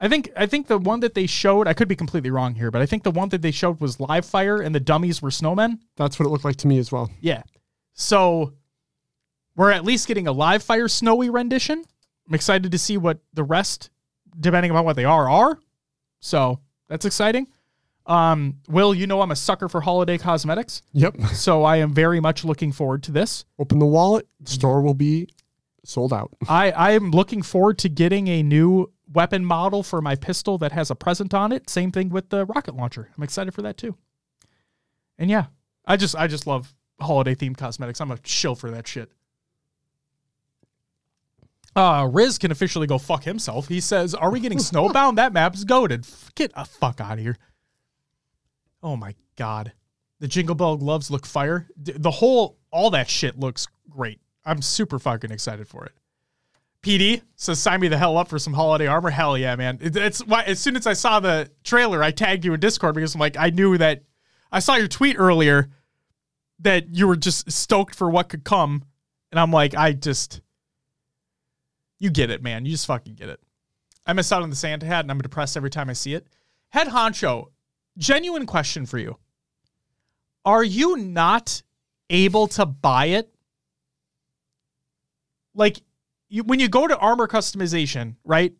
I 0.00 0.08
think 0.08 0.30
I 0.34 0.46
think 0.46 0.66
the 0.66 0.78
one 0.78 1.00
that 1.00 1.14
they 1.14 1.26
showed, 1.26 1.68
I 1.68 1.74
could 1.74 1.88
be 1.88 1.96
completely 1.96 2.30
wrong 2.30 2.54
here, 2.54 2.70
but 2.70 2.80
I 2.80 2.86
think 2.86 3.02
the 3.02 3.10
one 3.10 3.28
that 3.30 3.42
they 3.42 3.50
showed 3.50 3.80
was 3.80 4.00
live 4.00 4.24
fire 4.24 4.62
and 4.62 4.74
the 4.74 4.80
dummies 4.80 5.20
were 5.20 5.30
snowmen. 5.30 5.78
That's 5.96 6.18
what 6.18 6.26
it 6.26 6.30
looked 6.30 6.44
like 6.44 6.56
to 6.56 6.68
me 6.68 6.78
as 6.78 6.90
well. 6.90 7.10
Yeah. 7.20 7.42
So 7.92 8.54
we're 9.56 9.72
at 9.72 9.84
least 9.84 10.08
getting 10.08 10.26
a 10.26 10.32
live 10.32 10.62
fire 10.62 10.88
snowy 10.88 11.28
rendition. 11.28 11.84
I'm 12.26 12.34
excited 12.34 12.72
to 12.72 12.78
see 12.78 12.96
what 12.96 13.18
the 13.34 13.44
rest, 13.44 13.90
depending 14.38 14.72
on 14.72 14.84
what 14.84 14.96
they 14.96 15.04
are, 15.04 15.28
are. 15.28 15.58
So 16.20 16.60
that's 16.90 17.06
exciting. 17.06 17.46
Um, 18.04 18.56
Will, 18.68 18.92
you 18.92 19.06
know 19.06 19.22
I'm 19.22 19.30
a 19.30 19.36
sucker 19.36 19.68
for 19.68 19.80
holiday 19.80 20.18
cosmetics. 20.18 20.82
Yep. 20.92 21.16
So 21.34 21.62
I 21.62 21.76
am 21.76 21.94
very 21.94 22.20
much 22.20 22.44
looking 22.44 22.72
forward 22.72 23.04
to 23.04 23.12
this. 23.12 23.44
Open 23.58 23.78
the 23.78 23.86
wallet. 23.86 24.26
The 24.40 24.50
store 24.50 24.82
will 24.82 24.94
be 24.94 25.28
sold 25.84 26.12
out. 26.12 26.30
I, 26.48 26.72
I 26.72 26.90
am 26.90 27.12
looking 27.12 27.42
forward 27.42 27.78
to 27.78 27.88
getting 27.88 28.28
a 28.28 28.42
new 28.42 28.92
weapon 29.12 29.44
model 29.44 29.82
for 29.82 30.02
my 30.02 30.16
pistol 30.16 30.58
that 30.58 30.72
has 30.72 30.90
a 30.90 30.94
present 30.94 31.32
on 31.32 31.52
it. 31.52 31.70
Same 31.70 31.92
thing 31.92 32.10
with 32.10 32.30
the 32.30 32.44
rocket 32.46 32.74
launcher. 32.74 33.08
I'm 33.16 33.22
excited 33.22 33.54
for 33.54 33.62
that 33.62 33.76
too. 33.76 33.96
And 35.16 35.30
yeah, 35.30 35.46
I 35.86 35.96
just 35.96 36.16
I 36.16 36.26
just 36.26 36.46
love 36.46 36.74
holiday 37.00 37.34
themed 37.34 37.58
cosmetics. 37.58 38.00
I'm 38.00 38.10
a 38.10 38.18
shill 38.24 38.56
for 38.56 38.70
that 38.72 38.88
shit. 38.88 39.12
Uh, 41.76 42.08
Riz 42.10 42.38
can 42.38 42.50
officially 42.50 42.86
go 42.86 42.98
fuck 42.98 43.24
himself. 43.24 43.68
He 43.68 43.80
says, 43.80 44.14
"Are 44.14 44.30
we 44.30 44.40
getting 44.40 44.58
snowbound? 44.70 45.16
that 45.16 45.32
map's 45.32 45.64
goaded. 45.64 46.06
Get 46.34 46.52
a 46.54 46.64
fuck 46.64 47.00
out 47.00 47.14
of 47.14 47.18
here." 47.20 47.36
Oh 48.82 48.96
my 48.96 49.14
god, 49.36 49.72
the 50.18 50.28
Jingle 50.28 50.54
Bell 50.54 50.76
gloves 50.76 51.10
look 51.10 51.26
fire. 51.26 51.68
The 51.76 52.10
whole 52.10 52.58
all 52.70 52.90
that 52.90 53.08
shit 53.08 53.38
looks 53.38 53.66
great. 53.88 54.20
I'm 54.44 54.62
super 54.62 54.98
fucking 54.98 55.30
excited 55.30 55.68
for 55.68 55.84
it. 55.84 55.92
PD 56.82 57.22
says, 57.36 57.60
"Sign 57.60 57.80
me 57.80 57.88
the 57.88 57.98
hell 57.98 58.16
up 58.16 58.28
for 58.28 58.38
some 58.38 58.54
holiday 58.54 58.86
armor." 58.86 59.10
Hell 59.10 59.36
yeah, 59.36 59.54
man! 59.54 59.78
It, 59.80 59.96
it's 59.96 60.24
why 60.24 60.42
as 60.44 60.58
soon 60.58 60.76
as 60.76 60.86
I 60.86 60.94
saw 60.94 61.20
the 61.20 61.50
trailer, 61.62 62.02
I 62.02 62.10
tagged 62.10 62.44
you 62.44 62.54
in 62.54 62.60
Discord 62.60 62.94
because 62.94 63.14
I'm 63.14 63.20
like, 63.20 63.36
I 63.36 63.50
knew 63.50 63.76
that. 63.78 64.02
I 64.50 64.58
saw 64.58 64.74
your 64.74 64.88
tweet 64.88 65.16
earlier 65.18 65.68
that 66.60 66.94
you 66.94 67.06
were 67.06 67.16
just 67.16 67.50
stoked 67.52 67.94
for 67.94 68.10
what 68.10 68.28
could 68.28 68.44
come, 68.44 68.84
and 69.30 69.38
I'm 69.38 69.52
like, 69.52 69.74
I 69.76 69.92
just, 69.92 70.40
you 72.00 72.10
get 72.10 72.30
it, 72.30 72.42
man. 72.42 72.64
You 72.64 72.72
just 72.72 72.86
fucking 72.86 73.14
get 73.14 73.28
it. 73.28 73.40
I 74.06 74.12
miss 74.14 74.32
out 74.32 74.42
on 74.42 74.50
the 74.50 74.56
Santa 74.56 74.86
hat, 74.86 75.04
and 75.04 75.10
I'm 75.10 75.20
depressed 75.20 75.56
every 75.56 75.70
time 75.70 75.88
I 75.88 75.92
see 75.92 76.14
it. 76.14 76.26
Head 76.70 76.88
honcho, 76.88 77.50
genuine 77.98 78.46
question 78.46 78.86
for 78.86 78.98
you: 78.98 79.16
Are 80.44 80.64
you 80.64 80.96
not 80.96 81.62
able 82.08 82.48
to 82.48 82.66
buy 82.66 83.06
it? 83.06 83.32
Like 85.54 85.80
you, 86.28 86.42
when 86.44 86.60
you 86.60 86.68
go 86.68 86.86
to 86.86 86.96
armor 86.98 87.26
customization, 87.26 88.16
right? 88.24 88.52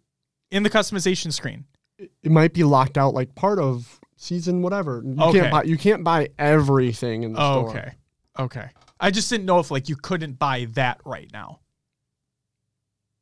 In 0.51 0.63
the 0.63 0.71
customization 0.71 1.33
screen. 1.33 1.65
It 1.99 2.31
might 2.33 2.53
be 2.55 2.65
locked 2.65 2.97
out 2.99 3.15
like 3.15 3.35
part 3.35 3.59
of 3.59 4.01
season 4.17 4.63
whatever. 4.63 5.03
You 5.05 5.23
Okay. 5.23 5.41
can't 5.41 5.53
buy 5.53 5.63
you 5.65 5.77
can't 5.79 6.03
buy 6.05 6.29
everything 6.39 7.23
in 7.23 7.33
the 7.35 7.41
Oh, 7.41 7.69
store. 7.69 7.71
okay. 7.71 7.93
Okay. 8.39 8.69
I 8.99 9.11
just 9.11 9.31
didn't 9.31 9.47
know 9.47 9.59
if 9.61 9.71
like 9.71 9.89
you 9.89 9.97
couldn't 9.97 10.39
buy 10.39 10.67
that 10.73 11.01
right 11.05 11.31
now. 11.33 11.61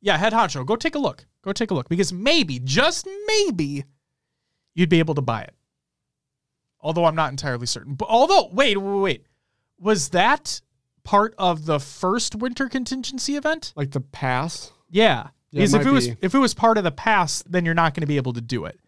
Yeah, 0.01 0.17
head 0.17 0.33
honcho, 0.33 0.65
go 0.65 0.75
take 0.75 0.95
a 0.95 0.99
look. 0.99 1.25
Go 1.41 1.53
take 1.53 1.71
a 1.71 1.73
look 1.73 1.89
because 1.89 2.11
maybe, 2.13 2.59
just 2.59 3.07
maybe, 3.27 3.85
you'd 4.73 4.89
be 4.89 4.99
able 4.99 5.15
to 5.15 5.21
buy 5.21 5.41
it. 5.41 5.53
Although 6.81 7.05
I'm 7.05 7.15
not 7.15 7.31
entirely 7.31 7.65
certain. 7.65 7.95
But 7.95 8.07
although, 8.09 8.49
wait, 8.51 8.77
wait, 8.77 8.99
wait. 8.99 9.25
Was 9.79 10.09
that 10.09 10.61
part 11.03 11.33
of 11.37 11.65
the 11.65 11.79
first 11.79 12.35
winter 12.35 12.69
contingency 12.69 13.35
event? 13.35 13.73
Like 13.75 13.91
the 13.91 14.01
pass. 14.01 14.71
Yeah. 14.89 15.29
Yeah, 15.51 15.63
it 15.63 15.73
if 15.73 15.85
it 15.85 15.91
was 15.91 16.07
be. 16.07 16.17
if 16.21 16.35
it 16.35 16.37
was 16.37 16.53
part 16.53 16.77
of 16.77 16.83
the 16.83 16.91
pass, 16.91 17.43
then 17.43 17.65
you're 17.65 17.73
not 17.73 17.93
going 17.93 18.01
to 18.01 18.07
be 18.07 18.17
able 18.17 18.33
to 18.33 18.41
do 18.41 18.65
it. 18.65 18.79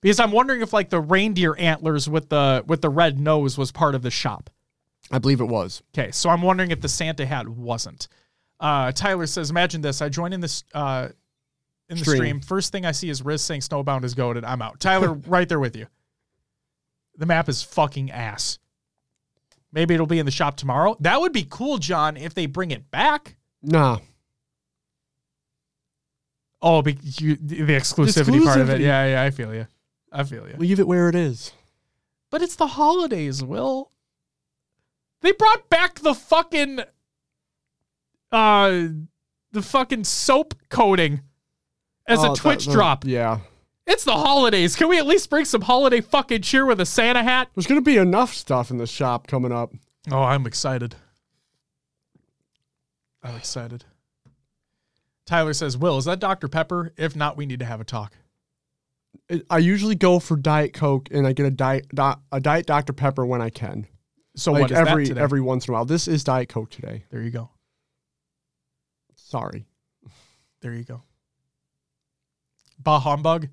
Because 0.00 0.18
I'm 0.18 0.32
wondering 0.32 0.60
if 0.60 0.72
like 0.72 0.90
the 0.90 1.00
reindeer 1.00 1.56
antlers 1.56 2.08
with 2.08 2.28
the 2.28 2.64
with 2.66 2.82
the 2.82 2.90
red 2.90 3.20
nose 3.20 3.56
was 3.56 3.70
part 3.70 3.94
of 3.94 4.02
the 4.02 4.10
shop. 4.10 4.50
I 5.10 5.18
believe 5.18 5.40
it 5.40 5.44
was. 5.44 5.82
Okay, 5.96 6.10
so 6.10 6.30
I'm 6.30 6.42
wondering 6.42 6.72
if 6.72 6.80
the 6.80 6.88
Santa 6.88 7.24
hat 7.24 7.48
wasn't. 7.48 8.08
Uh, 8.62 8.92
Tyler 8.92 9.26
says, 9.26 9.50
"Imagine 9.50 9.80
this: 9.80 10.00
I 10.00 10.08
join 10.08 10.32
in 10.32 10.40
this 10.40 10.62
uh, 10.72 11.08
in 11.88 11.98
the 11.98 12.04
Stream. 12.04 12.16
stream. 12.16 12.40
First 12.40 12.70
thing 12.70 12.86
I 12.86 12.92
see 12.92 13.10
is 13.10 13.20
Riz 13.22 13.42
saying 13.42 13.62
Snowbound 13.62 14.04
is 14.04 14.14
goaded. 14.14 14.44
I'm 14.44 14.62
out. 14.62 14.78
Tyler, 14.78 15.12
right 15.26 15.48
there 15.48 15.58
with 15.58 15.76
you. 15.76 15.86
The 17.18 17.26
map 17.26 17.48
is 17.48 17.60
fucking 17.62 18.12
ass. 18.12 18.60
Maybe 19.72 19.94
it'll 19.94 20.06
be 20.06 20.20
in 20.20 20.26
the 20.26 20.32
shop 20.32 20.56
tomorrow. 20.56 20.96
That 21.00 21.20
would 21.20 21.32
be 21.32 21.44
cool, 21.48 21.78
John, 21.78 22.16
if 22.16 22.34
they 22.34 22.46
bring 22.46 22.70
it 22.70 22.90
back. 22.90 23.36
Nah. 23.62 23.98
Oh, 26.60 26.82
be, 26.82 26.96
you, 27.02 27.36
the 27.36 27.56
exclusivity, 27.64 28.44
part 28.44 28.60
of 28.60 28.70
it. 28.70 28.80
Yeah, 28.80 29.06
yeah, 29.06 29.22
I 29.22 29.30
feel 29.30 29.52
you. 29.52 29.66
I 30.12 30.22
feel 30.22 30.46
you. 30.48 30.54
Leave 30.58 30.78
it 30.78 30.86
where 30.86 31.08
it 31.08 31.16
is. 31.16 31.52
But 32.30 32.42
it's 32.42 32.54
the 32.54 32.68
holidays, 32.68 33.42
Will. 33.42 33.90
They 35.22 35.32
brought 35.32 35.68
back 35.68 36.00
the 36.00 36.14
fucking 36.14 36.80
uh 38.32 38.88
the 39.52 39.62
fucking 39.62 40.04
soap 40.04 40.54
coating 40.70 41.20
as 42.06 42.20
Oh, 42.24 42.32
a 42.32 42.36
Twitch 42.36 42.66
that- 42.66 42.72
drop. 42.72 43.04
Yeah. 43.04 43.40
It's 43.86 44.04
the 44.04 44.12
holidays. 44.16 44.76
Can 44.76 44.88
we 44.88 44.98
at 44.98 45.06
least 45.06 45.28
bring 45.28 45.44
some 45.44 45.60
holiday 45.62 46.00
fucking 46.00 46.42
cheer 46.42 46.64
with 46.64 46.80
a 46.80 46.86
Santa 46.86 47.22
hat? 47.22 47.48
There's 47.54 47.66
gonna 47.66 47.80
be 47.82 47.96
enough 47.96 48.32
stuff 48.32 48.70
in 48.70 48.78
the 48.78 48.86
shop 48.86 49.26
coming 49.26 49.52
up. 49.52 49.72
Oh, 50.10 50.22
I'm 50.22 50.46
excited. 50.46 50.94
I'm 53.22 53.36
excited. 53.36 53.84
Tyler 55.26 55.52
says, 55.52 55.76
Will, 55.78 55.98
is 55.98 56.04
that 56.06 56.18
Dr. 56.18 56.48
Pepper? 56.48 56.92
If 56.96 57.14
not, 57.14 57.36
we 57.36 57.46
need 57.46 57.60
to 57.60 57.64
have 57.64 57.80
a 57.80 57.84
talk. 57.84 58.14
I 59.48 59.58
usually 59.58 59.94
go 59.94 60.18
for 60.18 60.36
Diet 60.36 60.72
Coke 60.72 61.08
and 61.10 61.26
I 61.26 61.32
get 61.32 61.46
a 61.46 61.50
diet 61.50 61.86
a 62.32 62.40
Diet 62.40 62.66
Dr 62.66 62.92
Pepper 62.92 63.24
when 63.24 63.40
I 63.40 63.50
can. 63.50 63.86
So 64.36 64.52
like 64.52 64.62
what 64.62 64.70
is 64.72 64.76
every 64.78 65.10
every 65.16 65.40
once 65.40 65.68
in 65.68 65.72
a 65.72 65.76
while. 65.76 65.84
This 65.84 66.08
is 66.08 66.24
Diet 66.24 66.48
Coke 66.48 66.70
today. 66.70 67.04
there 67.10 67.22
you 67.22 67.30
go. 67.30 67.50
Sorry. 69.32 69.64
There 70.60 70.74
you 70.74 70.84
go. 70.84 71.00
Bah 72.78 72.98
humbug. 73.00 73.48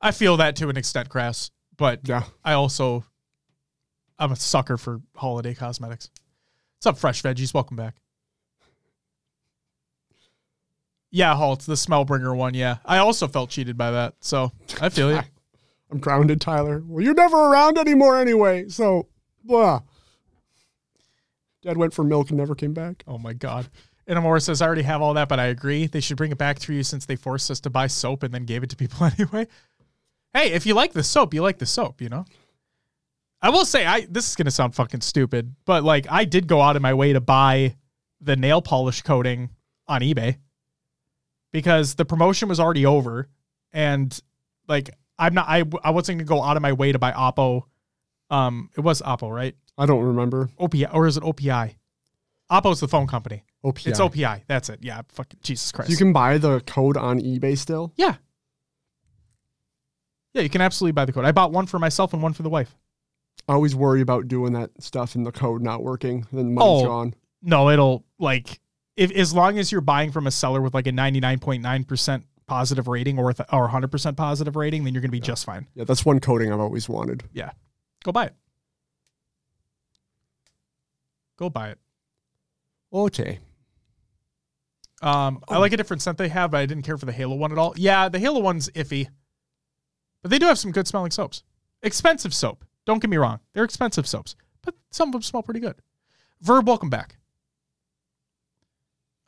I 0.00 0.12
feel 0.12 0.36
that 0.36 0.54
to 0.56 0.68
an 0.68 0.76
extent, 0.76 1.08
Crass, 1.08 1.50
but 1.76 2.02
Yeah. 2.04 2.22
I 2.44 2.52
also 2.52 3.04
I'm 4.16 4.30
a 4.30 4.36
sucker 4.36 4.76
for 4.76 5.00
holiday 5.16 5.54
cosmetics. 5.54 6.08
What's 6.76 6.86
up, 6.86 6.98
fresh 6.98 7.20
veggies? 7.20 7.52
Welcome 7.52 7.76
back. 7.76 7.96
Yeah, 11.10 11.34
Halt, 11.34 11.62
the 11.62 11.76
smell 11.76 12.04
bringer 12.04 12.32
one. 12.32 12.54
Yeah, 12.54 12.76
I 12.84 12.98
also 12.98 13.26
felt 13.26 13.50
cheated 13.50 13.76
by 13.76 13.90
that, 13.90 14.14
so 14.20 14.52
I 14.80 14.88
feel 14.88 15.10
you. 15.10 15.20
I'm 15.90 15.98
grounded, 15.98 16.40
Tyler. 16.40 16.80
Well, 16.86 17.02
you're 17.04 17.14
never 17.14 17.36
around 17.36 17.76
anymore 17.76 18.20
anyway. 18.20 18.68
So, 18.68 19.08
blah. 19.42 19.80
Dad 21.62 21.76
went 21.76 21.92
for 21.92 22.04
milk 22.04 22.28
and 22.28 22.38
never 22.38 22.54
came 22.54 22.72
back. 22.72 23.02
Oh 23.08 23.18
my 23.18 23.32
god. 23.32 23.68
And 24.10 24.18
Amora 24.18 24.42
says, 24.42 24.60
I 24.60 24.66
already 24.66 24.82
have 24.82 25.02
all 25.02 25.14
that, 25.14 25.28
but 25.28 25.38
I 25.38 25.46
agree. 25.46 25.86
They 25.86 26.00
should 26.00 26.16
bring 26.16 26.32
it 26.32 26.36
back 26.36 26.58
through 26.58 26.74
you 26.74 26.82
since 26.82 27.06
they 27.06 27.14
forced 27.14 27.48
us 27.48 27.60
to 27.60 27.70
buy 27.70 27.86
soap 27.86 28.24
and 28.24 28.34
then 28.34 28.44
gave 28.44 28.64
it 28.64 28.70
to 28.70 28.76
people 28.76 29.04
anyway. 29.18 29.46
Hey, 30.34 30.50
if 30.50 30.66
you 30.66 30.74
like 30.74 30.92
the 30.92 31.04
soap, 31.04 31.32
you 31.32 31.42
like 31.42 31.58
the 31.58 31.66
soap, 31.66 32.00
you 32.00 32.08
know? 32.08 32.24
I 33.40 33.50
will 33.50 33.64
say, 33.64 33.86
I 33.86 34.06
this 34.10 34.28
is 34.28 34.34
gonna 34.34 34.50
sound 34.50 34.74
fucking 34.74 35.02
stupid, 35.02 35.54
but 35.64 35.84
like 35.84 36.08
I 36.10 36.24
did 36.24 36.48
go 36.48 36.60
out 36.60 36.74
of 36.74 36.82
my 36.82 36.92
way 36.92 37.12
to 37.12 37.20
buy 37.20 37.76
the 38.20 38.34
nail 38.34 38.60
polish 38.60 39.02
coating 39.02 39.50
on 39.86 40.00
eBay 40.00 40.38
because 41.52 41.94
the 41.94 42.04
promotion 42.04 42.48
was 42.48 42.58
already 42.58 42.84
over 42.84 43.28
and 43.72 44.20
like 44.66 44.90
I'm 45.20 45.34
not 45.34 45.46
I 45.48 45.62
I 45.84 45.90
wasn't 45.90 46.18
gonna 46.18 46.26
go 46.26 46.42
out 46.42 46.56
of 46.56 46.62
my 46.62 46.72
way 46.72 46.90
to 46.90 46.98
buy 46.98 47.12
Oppo. 47.12 47.62
Um 48.28 48.70
it 48.76 48.80
was 48.80 49.02
Oppo, 49.02 49.32
right? 49.32 49.54
I 49.78 49.86
don't 49.86 50.02
remember. 50.02 50.50
OPI 50.58 50.92
or 50.92 51.06
is 51.06 51.16
it 51.16 51.22
OPI? 51.22 51.76
Oppo's 52.50 52.80
the 52.80 52.88
phone 52.88 53.06
company. 53.06 53.44
OPI. 53.64 53.86
It's 53.88 54.00
OPI. 54.00 54.42
That's 54.46 54.68
it. 54.70 54.78
Yeah. 54.82 55.02
Fucking 55.12 55.40
Jesus 55.42 55.70
Christ. 55.72 55.90
You 55.90 55.96
can 55.96 56.12
buy 56.12 56.38
the 56.38 56.60
code 56.60 56.96
on 56.96 57.20
eBay 57.20 57.56
still. 57.58 57.92
yeah. 57.96 58.16
Yeah, 60.32 60.42
you 60.42 60.48
can 60.48 60.60
absolutely 60.60 60.92
buy 60.92 61.04
the 61.06 61.12
code. 61.12 61.24
I 61.24 61.32
bought 61.32 61.50
one 61.50 61.66
for 61.66 61.80
myself 61.80 62.12
and 62.12 62.22
one 62.22 62.32
for 62.34 62.44
the 62.44 62.48
wife. 62.50 62.76
I 63.48 63.54
always 63.54 63.74
worry 63.74 64.00
about 64.00 64.28
doing 64.28 64.52
that 64.52 64.70
stuff 64.80 65.16
and 65.16 65.26
the 65.26 65.32
code 65.32 65.60
not 65.60 65.82
working. 65.82 66.24
Then 66.32 66.54
money's 66.54 66.84
Oh. 66.84 66.86
gone. 66.86 67.14
No, 67.42 67.68
it'll 67.68 68.04
like 68.20 68.60
if 68.96 69.10
as 69.10 69.34
long 69.34 69.58
as 69.58 69.72
you're 69.72 69.80
buying 69.80 70.12
from 70.12 70.26
a 70.28 70.30
seller 70.30 70.60
with 70.60 70.72
like 70.72 70.86
a 70.86 70.92
99.9% 70.92 72.22
positive 72.46 72.86
rating 72.86 73.18
or 73.18 73.24
with, 73.26 73.40
or 73.52 73.68
100% 73.68 74.16
positive 74.16 74.54
rating, 74.56 74.84
then 74.84 74.92
you're 74.94 75.00
going 75.00 75.08
to 75.10 75.12
be 75.12 75.20
just 75.20 75.44
fine. 75.44 75.66
Yeah, 75.74 75.82
that's 75.84 76.04
one 76.04 76.20
coding 76.20 76.52
I've 76.52 76.60
always 76.60 76.88
wanted. 76.88 77.24
Yeah. 77.32 77.50
Go 78.04 78.12
buy 78.12 78.26
it. 78.26 78.34
Go 81.38 81.50
buy 81.50 81.70
it. 81.70 81.78
Okay. 82.92 83.38
Um, 85.02 85.42
I 85.48 85.56
Oh. 85.56 85.60
like 85.60 85.72
a 85.72 85.76
different 85.76 86.02
scent 86.02 86.18
they 86.18 86.28
have, 86.28 86.50
but 86.50 86.58
I 86.58 86.66
didn't 86.66 86.84
care 86.84 86.98
for 86.98 87.06
the 87.06 87.12
Halo 87.12 87.34
one 87.34 87.52
at 87.52 87.58
all. 87.58 87.72
Yeah, 87.76 88.08
the 88.08 88.18
Halo 88.18 88.40
one's 88.40 88.68
iffy, 88.70 89.08
but 90.22 90.30
they 90.30 90.38
do 90.38 90.46
have 90.46 90.58
some 90.58 90.72
good 90.72 90.86
smelling 90.86 91.10
soaps. 91.10 91.42
Expensive 91.82 92.34
soap. 92.34 92.64
Don't 92.84 93.00
get 93.00 93.08
me 93.08 93.16
wrong; 93.16 93.40
they're 93.52 93.64
expensive 93.64 94.06
soaps, 94.06 94.36
but 94.62 94.74
some 94.90 95.08
of 95.08 95.12
them 95.12 95.22
smell 95.22 95.42
pretty 95.42 95.60
good. 95.60 95.76
Verb, 96.42 96.66
welcome 96.66 96.90
back. 96.90 97.16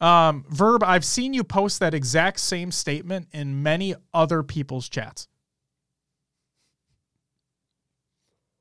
Um, 0.00 0.44
Verb, 0.50 0.82
I've 0.82 1.04
seen 1.04 1.32
you 1.32 1.44
post 1.44 1.78
that 1.80 1.94
exact 1.94 2.40
same 2.40 2.72
statement 2.72 3.28
in 3.32 3.62
many 3.62 3.94
other 4.12 4.42
people's 4.42 4.88
chats. 4.88 5.28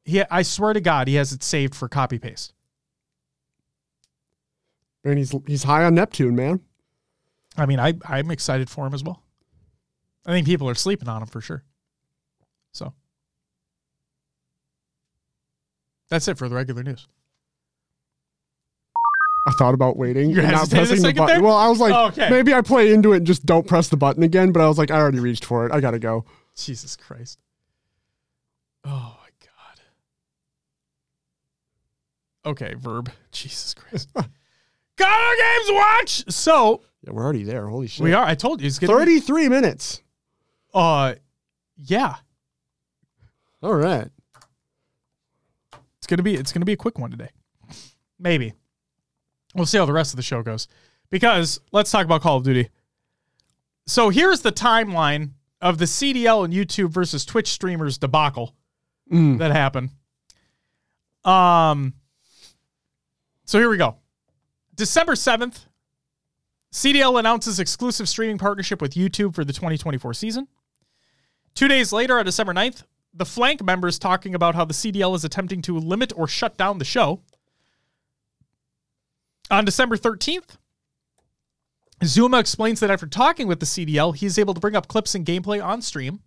He, 0.06 0.24
I 0.30 0.44
swear 0.44 0.74
to 0.74 0.82
God, 0.82 1.08
he 1.08 1.16
has 1.16 1.32
it 1.32 1.44
saved 1.44 1.76
for 1.76 1.88
copy 1.90 2.20
paste. 2.20 2.54
And 5.04 5.18
he's 5.18 5.34
he's 5.48 5.64
high 5.64 5.84
on 5.84 5.96
Neptune, 5.96 6.36
man. 6.36 6.60
I 7.58 7.66
mean, 7.66 7.80
I 7.80 7.94
I'm 8.06 8.32
excited 8.32 8.70
for 8.70 8.86
him 8.88 8.94
as 8.94 9.04
well. 9.04 9.22
I 10.26 10.32
think 10.32 10.46
people 10.48 10.70
are 10.70 10.76
sleeping 10.76 11.10
on 11.10 11.22
him 11.22 11.28
for 11.28 11.42
sure. 11.42 11.64
So 12.72 12.94
that's 16.10 16.28
it 16.28 16.38
for 16.38 16.48
the 16.48 16.56
regular 16.56 16.84
news. 16.84 17.08
I 19.48 19.52
thought 19.58 19.74
about 19.74 19.98
waiting 19.98 20.30
You 20.30 20.42
and 20.42 20.52
not 20.52 20.70
pressing 20.70 21.02
the 21.02 21.14
button. 21.14 21.26
there? 21.38 21.42
Well, 21.44 21.58
I 21.58 21.68
was 21.68 21.80
like, 21.80 21.94
Oh, 21.94 22.08
okay. 22.08 22.30
maybe 22.30 22.54
I 22.54 22.62
play 22.62 22.94
into 22.94 23.14
it 23.14 23.18
and 23.18 23.28
just 23.28 23.44
don't 23.46 23.66
press 23.68 23.90
the 23.90 23.98
button 23.98 24.22
again. 24.22 24.52
But 24.52 24.62
I 24.62 24.68
was 24.68 24.78
like, 24.78 24.92
I 24.92 24.98
already 25.00 25.20
reached 25.20 25.46
for 25.46 25.66
it. 25.66 25.72
I 25.74 25.80
gotta 25.82 25.98
go. 26.00 26.26
Jesus 26.56 26.96
Christ. 26.96 27.40
Oh 28.86 29.18
my 29.20 29.30
God. 32.46 32.52
Okay, 32.52 32.76
verb. 32.76 33.12
Jesus 33.32 33.74
Christ. 33.74 34.10
Got 34.98 35.38
games 35.38 35.70
watch. 35.72 36.32
So 36.32 36.82
Yeah, 37.04 37.12
we're 37.14 37.24
already 37.24 37.44
there. 37.44 37.68
Holy 37.68 37.88
shit. 37.88 38.04
we 38.04 38.14
are. 38.14 38.24
I 38.26 38.36
told 38.36 38.62
you 38.62 38.68
it's 38.68 38.78
gonna 38.80 38.94
be- 38.94 39.00
Thirty-three 39.00 39.50
minutes. 39.50 40.02
Uh, 40.74 41.16
yeah, 41.76 42.16
All 43.64 43.74
right. 43.74 44.08
it's 45.98 46.08
gonna 46.08 46.24
be. 46.24 46.36
It's 46.36 46.52
gonna 46.52 46.66
be 46.66 46.74
a 46.74 46.78
quick 46.78 46.98
one 47.00 47.12
today. 47.12 47.30
Maybe. 48.20 48.54
We'll 49.56 49.66
see 49.66 49.78
how 49.78 49.86
the 49.86 49.94
rest 49.94 50.14
of 50.14 50.18
the 50.18 50.24
show 50.24 50.42
goes. 50.44 50.68
Because 51.10 51.60
let's 51.72 51.92
talk 51.92 52.06
about 52.06 52.22
Call 52.22 52.38
of 52.38 52.44
Duty. 52.44 52.70
So 53.88 54.10
here's 54.10 54.42
the 54.42 54.52
timeline 54.52 55.32
of 55.60 55.78
the 55.78 55.86
CDL 55.86 56.46
and 56.46 56.54
YouTube 56.54 56.90
versus 56.92 57.26
Twitch 57.26 57.48
streamers 57.50 57.98
debacle. 57.98 58.56
Mm. 59.12 59.40
that 59.40 59.52
happened. 59.52 59.90
Um 61.26 61.94
so 63.44 63.60
here 63.60 63.68
we 63.70 63.76
go. 63.78 63.98
December 64.74 65.14
7th, 65.16 65.66
CDL 66.72 67.20
announces 67.20 67.60
exclusive 67.60 68.08
streaming 68.08 68.38
partnership 68.38 68.82
with 68.82 68.94
YouTube 68.94 69.36
for 69.36 69.44
the 69.44 69.54
2024 69.54 70.14
season. 70.14 70.48
2 71.56 71.68
days 71.68 71.92
later 71.92 72.18
on 72.18 72.26
December 72.26 72.54
9th, 72.54 72.84
the 73.14 73.26
Flank 73.26 73.62
members 73.64 74.00
talking 74.00 74.34
about 74.34 74.56
how 74.56 74.64
the 74.64 74.74
CDL 74.74 75.16
is 75.16 75.26
attempting 75.26 75.62
to 75.64 75.78
limit 75.78 76.14
or 76.16 76.28
shut 76.28 76.58
down 76.58 76.78
the 76.78 76.86
show. 76.86 77.22
On 79.50 79.66
December 79.66 79.98
13th, 79.98 80.58
Zuma 82.06 82.40
explains 82.40 82.80
that 82.80 82.90
after 82.90 83.06
talking 83.06 83.48
with 83.48 83.60
the 83.60 83.66
CDL, 83.66 84.16
he's 84.16 84.40
able 84.40 84.54
to 84.54 84.62
bring 84.62 84.76
up 84.76 84.88
clips 84.88 85.14
and 85.14 85.26
gameplay 85.26 85.64
on 85.64 85.82
stream. 85.82 86.22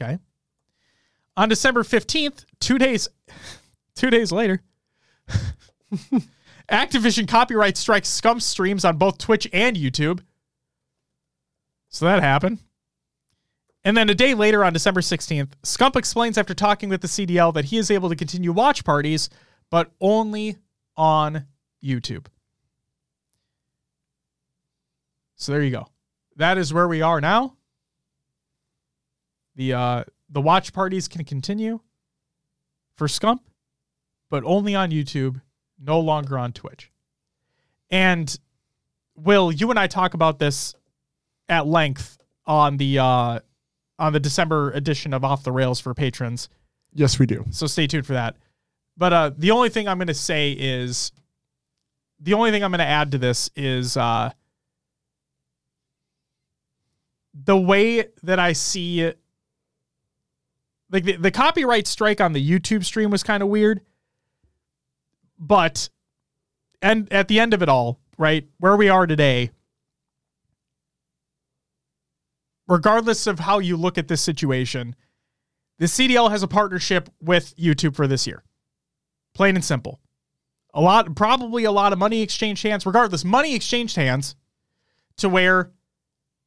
Okay. 0.00 0.18
On 1.36 1.48
December 1.48 1.84
15th, 1.84 2.44
two 2.60 2.78
days 2.78 3.08
two 3.94 4.10
days 4.10 4.32
later, 4.32 4.62
Activision 6.70 7.28
copyright 7.28 7.76
strikes 7.76 8.08
Scump 8.08 8.42
streams 8.42 8.84
on 8.84 8.96
both 8.96 9.18
Twitch 9.18 9.48
and 9.52 9.76
YouTube. 9.76 10.20
So 11.88 12.04
that 12.06 12.22
happened. 12.22 12.58
And 13.84 13.96
then 13.96 14.10
a 14.10 14.14
day 14.14 14.34
later 14.34 14.64
on 14.64 14.72
December 14.72 15.00
16th, 15.00 15.52
Scump 15.62 15.94
explains 15.94 16.36
after 16.36 16.54
talking 16.54 16.88
with 16.88 17.02
the 17.02 17.06
CDL 17.06 17.54
that 17.54 17.66
he 17.66 17.78
is 17.78 17.90
able 17.90 18.08
to 18.08 18.16
continue 18.16 18.52
watch 18.52 18.84
parties, 18.84 19.30
but 19.70 19.92
only 20.00 20.56
on 20.96 21.46
YouTube. 21.84 22.26
So 25.36 25.52
there 25.52 25.62
you 25.62 25.70
go. 25.70 25.86
That 26.34 26.58
is 26.58 26.74
where 26.74 26.88
we 26.88 27.00
are 27.02 27.20
now. 27.20 27.56
The 29.54 29.72
uh 29.72 30.04
the 30.28 30.40
watch 30.40 30.72
parties 30.72 31.06
can 31.06 31.24
continue 31.24 31.80
for 32.96 33.06
Scump, 33.06 33.40
but 34.28 34.42
only 34.44 34.74
on 34.74 34.90
YouTube, 34.90 35.40
no 35.80 36.00
longer 36.00 36.38
on 36.38 36.52
Twitch. 36.52 36.90
And 37.90 38.38
Will, 39.16 39.50
you 39.52 39.70
and 39.70 39.78
I 39.78 39.86
talk 39.86 40.14
about 40.14 40.38
this 40.38 40.74
at 41.48 41.66
length 41.66 42.18
on 42.46 42.76
the 42.76 42.98
uh 42.98 43.40
on 43.98 44.12
the 44.12 44.20
December 44.20 44.70
edition 44.72 45.14
of 45.14 45.24
Off 45.24 45.42
the 45.42 45.52
Rails 45.52 45.80
for 45.80 45.94
patrons. 45.94 46.48
Yes, 46.92 47.18
we 47.18 47.26
do. 47.26 47.44
So 47.50 47.66
stay 47.66 47.86
tuned 47.86 48.06
for 48.06 48.12
that. 48.14 48.36
But 48.96 49.12
uh, 49.12 49.30
the 49.36 49.50
only 49.50 49.68
thing 49.68 49.88
I'm 49.88 49.98
going 49.98 50.06
to 50.08 50.14
say 50.14 50.52
is 50.52 51.12
the 52.20 52.34
only 52.34 52.50
thing 52.50 52.64
I'm 52.64 52.70
going 52.70 52.78
to 52.78 52.84
add 52.84 53.12
to 53.12 53.18
this 53.18 53.50
is 53.54 53.96
uh, 53.96 54.30
the 57.34 57.56
way 57.56 58.06
that 58.22 58.38
I 58.38 58.52
see 58.52 59.02
it. 59.02 59.18
Like 60.90 61.04
the, 61.04 61.16
the 61.16 61.30
copyright 61.30 61.86
strike 61.86 62.20
on 62.20 62.32
the 62.32 62.50
YouTube 62.50 62.84
stream 62.84 63.10
was 63.10 63.22
kind 63.22 63.42
of 63.42 63.48
weird. 63.48 63.80
But, 65.38 65.88
and 66.80 67.12
at 67.12 67.28
the 67.28 67.40
end 67.40 67.54
of 67.54 67.62
it 67.62 67.68
all, 67.68 68.00
right, 68.18 68.46
where 68.58 68.76
we 68.76 68.88
are 68.88 69.06
today, 69.06 69.50
regardless 72.66 73.26
of 73.26 73.38
how 73.40 73.58
you 73.58 73.76
look 73.76 73.98
at 73.98 74.08
this 74.08 74.20
situation, 74.20 74.94
the 75.78 75.86
CDL 75.86 76.30
has 76.30 76.42
a 76.42 76.48
partnership 76.48 77.10
with 77.20 77.54
YouTube 77.56 77.94
for 77.94 78.06
this 78.06 78.26
year. 78.26 78.42
Plain 79.34 79.56
and 79.56 79.64
simple. 79.64 80.00
A 80.72 80.80
lot, 80.80 81.14
probably 81.14 81.64
a 81.64 81.72
lot 81.72 81.92
of 81.92 81.98
money 81.98 82.22
exchanged 82.22 82.62
hands. 82.62 82.86
Regardless, 82.86 83.24
money 83.24 83.54
exchanged 83.54 83.96
hands 83.96 84.36
to 85.18 85.28
where 85.28 85.72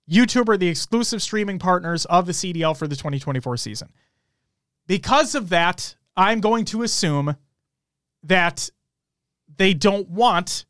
YouTube 0.10 0.50
are 0.50 0.58
the 0.58 0.68
exclusive 0.68 1.22
streaming 1.22 1.60
partners 1.60 2.06
of 2.06 2.26
the 2.26 2.32
CDL 2.32 2.76
for 2.76 2.88
the 2.88 2.96
2024 2.96 3.58
season. 3.58 3.90
Because 4.88 5.36
of 5.36 5.50
that, 5.50 5.96
I'm 6.18 6.42
going 6.42 6.66
to 6.66 6.82
assume 6.82 7.36
that 8.24 8.70
they 9.60 9.74
don't 9.74 10.10
want 10.10 10.66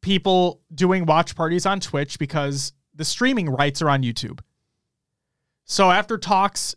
people 0.00 0.62
doing 0.74 1.04
watch 1.04 1.36
parties 1.36 1.66
on 1.66 1.78
Twitch 1.78 2.18
because 2.18 2.72
the 2.94 3.04
streaming 3.04 3.50
rights 3.50 3.82
are 3.82 3.90
on 3.90 4.02
YouTube. 4.02 4.40
So 5.66 5.90
after 5.90 6.16
talks, 6.16 6.74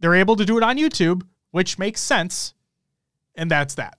they're 0.00 0.16
able 0.16 0.34
to 0.36 0.44
do 0.44 0.58
it 0.58 0.64
on 0.64 0.76
YouTube, 0.76 1.22
which 1.52 1.78
makes 1.78 2.00
sense. 2.00 2.52
And 3.36 3.48
that's 3.48 3.76
that. 3.76 3.96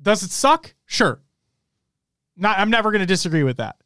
Does 0.00 0.22
it 0.22 0.30
suck? 0.30 0.74
Sure. 0.86 1.20
Not 2.36 2.58
I'm 2.58 2.70
never 2.70 2.90
going 2.90 3.00
to 3.00 3.06
disagree 3.06 3.42
with 3.42 3.58
that. 3.58 3.76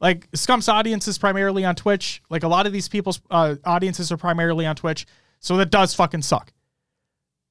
Like 0.00 0.28
Scump's 0.34 0.70
audience 0.70 1.06
is 1.06 1.18
primarily 1.18 1.66
on 1.66 1.74
Twitch. 1.74 2.22
Like 2.30 2.42
a 2.42 2.48
lot 2.48 2.66
of 2.66 2.72
these 2.72 2.88
people's 2.88 3.20
uh, 3.30 3.56
audiences 3.64 4.10
are 4.10 4.16
primarily 4.16 4.64
on 4.64 4.76
Twitch. 4.76 5.06
So 5.40 5.58
that 5.58 5.70
does 5.70 5.94
fucking 5.94 6.22
suck. 6.22 6.54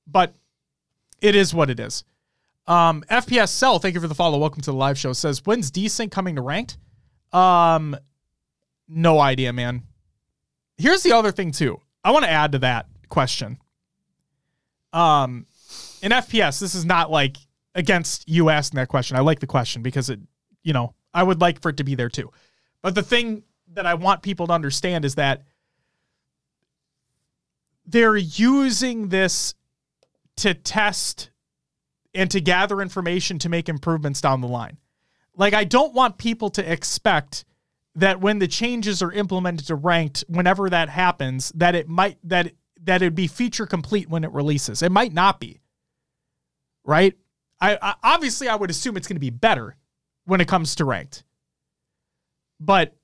But 0.07 0.33
it 1.21 1.35
is 1.35 1.53
what 1.53 1.69
it 1.69 1.79
is. 1.79 2.03
Um, 2.67 3.03
FPS 3.09 3.49
Cell, 3.49 3.79
thank 3.79 3.93
you 3.93 4.01
for 4.01 4.07
the 4.07 4.15
follow. 4.15 4.37
Welcome 4.39 4.61
to 4.61 4.71
the 4.71 4.77
live 4.77 4.97
show. 4.97 5.13
Says, 5.13 5.41
when's 5.45 5.71
Desync 5.71 6.11
coming 6.11 6.35
to 6.35 6.41
ranked? 6.41 6.77
Um, 7.31 7.95
no 8.87 9.19
idea, 9.19 9.53
man. 9.53 9.83
Here's 10.77 11.03
the 11.03 11.13
other 11.13 11.31
thing 11.31 11.51
too. 11.51 11.79
I 12.03 12.11
want 12.11 12.25
to 12.25 12.31
add 12.31 12.53
to 12.53 12.59
that 12.59 12.87
question. 13.09 13.57
Um, 14.93 15.45
in 16.01 16.11
FPS, 16.11 16.59
this 16.59 16.75
is 16.75 16.85
not 16.85 17.11
like 17.11 17.37
against 17.75 18.27
you 18.27 18.49
asking 18.49 18.77
that 18.77 18.87
question. 18.87 19.17
I 19.17 19.21
like 19.21 19.39
the 19.39 19.47
question 19.47 19.81
because 19.81 20.09
it, 20.09 20.19
you 20.63 20.73
know, 20.73 20.93
I 21.13 21.23
would 21.23 21.41
like 21.41 21.61
for 21.61 21.69
it 21.69 21.77
to 21.77 21.83
be 21.83 21.95
there 21.95 22.09
too. 22.09 22.31
But 22.81 22.95
the 22.95 23.03
thing 23.03 23.43
that 23.73 23.85
I 23.85 23.93
want 23.95 24.21
people 24.21 24.47
to 24.47 24.53
understand 24.53 25.05
is 25.05 25.15
that 25.15 25.43
they're 27.85 28.17
using 28.17 29.09
this 29.09 29.53
to 30.37 30.53
test 30.53 31.29
and 32.15 32.31
to 32.31 32.41
gather 32.41 32.81
information 32.81 33.37
to 33.39 33.49
make 33.49 33.69
improvements 33.69 34.21
down 34.21 34.41
the 34.41 34.47
line. 34.47 34.77
Like, 35.35 35.53
I 35.53 35.65
don't 35.65 35.93
want 35.93 36.17
people 36.17 36.49
to 36.51 36.71
expect 36.71 37.45
that 37.95 38.21
when 38.21 38.39
the 38.39 38.47
changes 38.47 39.01
are 39.01 39.11
implemented 39.11 39.67
to 39.67 39.75
ranked, 39.75 40.23
whenever 40.27 40.69
that 40.69 40.89
happens, 40.89 41.51
that 41.55 41.75
it 41.75 41.87
might 41.87 42.17
that 42.23 42.51
that 42.83 43.01
it'd 43.01 43.15
be 43.15 43.27
feature 43.27 43.65
complete 43.65 44.09
when 44.09 44.23
it 44.23 44.31
releases. 44.31 44.81
It 44.81 44.91
might 44.91 45.13
not 45.13 45.39
be. 45.39 45.61
Right? 46.83 47.15
I, 47.59 47.77
I 47.81 47.95
obviously 48.03 48.47
I 48.47 48.55
would 48.55 48.69
assume 48.69 48.97
it's 48.97 49.07
going 49.07 49.15
to 49.15 49.21
be 49.21 49.29
better 49.29 49.75
when 50.25 50.41
it 50.41 50.47
comes 50.47 50.75
to 50.75 50.85
ranked. 50.85 51.23
But 52.59 52.95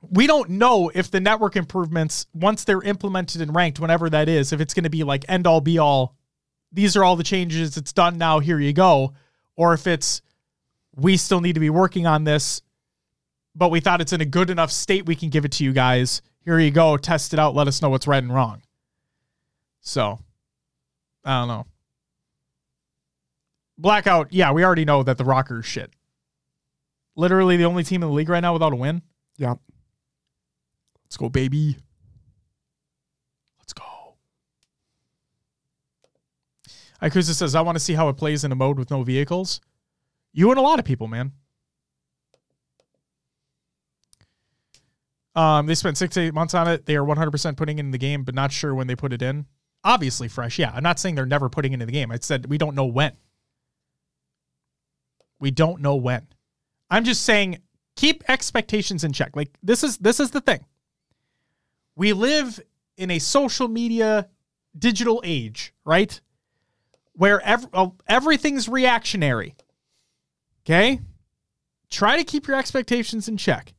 we 0.00 0.26
don't 0.26 0.50
know 0.50 0.90
if 0.94 1.10
the 1.10 1.20
network 1.20 1.56
improvements, 1.56 2.26
once 2.32 2.64
they're 2.64 2.82
implemented 2.82 3.40
and 3.40 3.54
ranked, 3.54 3.80
whenever 3.80 4.10
that 4.10 4.28
is, 4.28 4.52
if 4.52 4.60
it's 4.60 4.74
going 4.74 4.84
to 4.84 4.90
be 4.90 5.04
like 5.04 5.24
end 5.28 5.46
all 5.46 5.60
be 5.60 5.78
all, 5.78 6.15
these 6.72 6.96
are 6.96 7.04
all 7.04 7.16
the 7.16 7.24
changes, 7.24 7.76
it's 7.76 7.92
done 7.92 8.18
now, 8.18 8.38
here 8.38 8.58
you 8.58 8.72
go. 8.72 9.14
Or 9.56 9.72
if 9.72 9.86
it's, 9.86 10.22
we 10.94 11.16
still 11.16 11.40
need 11.40 11.54
to 11.54 11.60
be 11.60 11.70
working 11.70 12.06
on 12.06 12.24
this, 12.24 12.62
but 13.54 13.70
we 13.70 13.80
thought 13.80 14.00
it's 14.00 14.12
in 14.12 14.20
a 14.20 14.26
good 14.26 14.50
enough 14.50 14.70
state 14.70 15.06
we 15.06 15.16
can 15.16 15.30
give 15.30 15.44
it 15.44 15.52
to 15.52 15.64
you 15.64 15.72
guys. 15.72 16.22
Here 16.44 16.58
you 16.58 16.70
go, 16.70 16.96
test 16.96 17.32
it 17.32 17.38
out, 17.38 17.54
let 17.54 17.68
us 17.68 17.80
know 17.80 17.88
what's 17.88 18.06
right 18.06 18.22
and 18.22 18.32
wrong. 18.32 18.62
So, 19.80 20.18
I 21.24 21.40
don't 21.40 21.48
know. 21.48 21.66
Blackout, 23.78 24.32
yeah, 24.32 24.52
we 24.52 24.64
already 24.64 24.84
know 24.84 25.02
that 25.02 25.18
the 25.18 25.24
Rockers 25.24 25.66
shit. 25.66 25.92
Literally 27.14 27.56
the 27.56 27.64
only 27.64 27.82
team 27.82 28.02
in 28.02 28.08
the 28.08 28.14
league 28.14 28.28
right 28.28 28.40
now 28.40 28.52
without 28.52 28.72
a 28.72 28.76
win. 28.76 29.02
Yeah. 29.38 29.54
Let's 31.04 31.16
go, 31.16 31.28
baby. 31.28 31.76
Let's 33.58 33.72
go. 33.72 34.16
Ikuza 37.08 37.34
says, 37.34 37.54
I 37.54 37.60
want 37.60 37.76
to 37.76 37.84
see 37.84 37.94
how 37.94 38.08
it 38.08 38.16
plays 38.16 38.44
in 38.44 38.52
a 38.52 38.54
mode 38.54 38.78
with 38.78 38.90
no 38.90 39.02
vehicles. 39.02 39.60
You 40.32 40.50
and 40.50 40.58
a 40.58 40.62
lot 40.62 40.78
of 40.78 40.84
people, 40.84 41.08
man. 41.08 41.32
Um, 45.34 45.66
they 45.66 45.74
spent 45.74 45.98
six, 45.98 46.16
eight 46.16 46.32
months 46.32 46.54
on 46.54 46.66
it. 46.66 46.86
They 46.86 46.96
are 46.96 47.04
100% 47.04 47.56
putting 47.56 47.78
it 47.78 47.80
in 47.80 47.90
the 47.90 47.98
game, 47.98 48.24
but 48.24 48.34
not 48.34 48.52
sure 48.52 48.74
when 48.74 48.86
they 48.86 48.96
put 48.96 49.12
it 49.12 49.20
in. 49.20 49.46
Obviously, 49.84 50.28
fresh. 50.28 50.58
Yeah. 50.58 50.72
I'm 50.74 50.82
not 50.82 50.98
saying 50.98 51.14
they're 51.14 51.26
never 51.26 51.48
putting 51.48 51.72
it 51.72 51.80
in 51.80 51.86
the 51.86 51.92
game. 51.92 52.10
I 52.10 52.18
said 52.20 52.46
we 52.46 52.58
don't 52.58 52.74
know 52.74 52.86
when. 52.86 53.12
We 55.38 55.50
don't 55.50 55.82
know 55.82 55.96
when. 55.96 56.26
I'm 56.90 57.04
just 57.04 57.22
saying 57.22 57.58
keep 57.96 58.24
expectations 58.28 59.04
in 59.04 59.12
check. 59.12 59.36
Like 59.36 59.50
this 59.62 59.84
is 59.84 59.98
this 59.98 60.18
is 60.18 60.30
the 60.30 60.40
thing. 60.40 60.64
We 61.94 62.12
live 62.12 62.60
in 62.96 63.10
a 63.10 63.18
social 63.18 63.68
media 63.68 64.28
digital 64.78 65.22
age, 65.24 65.74
right? 65.84 66.20
Where 67.16 67.40
ev- 67.40 67.68
uh, 67.72 67.88
everything's 68.06 68.68
reactionary. 68.68 69.56
Okay? 70.64 71.00
Try 71.90 72.16
to 72.16 72.24
keep 72.24 72.46
your 72.46 72.58
expectations 72.58 73.28
in 73.28 73.36
check. 73.36 73.74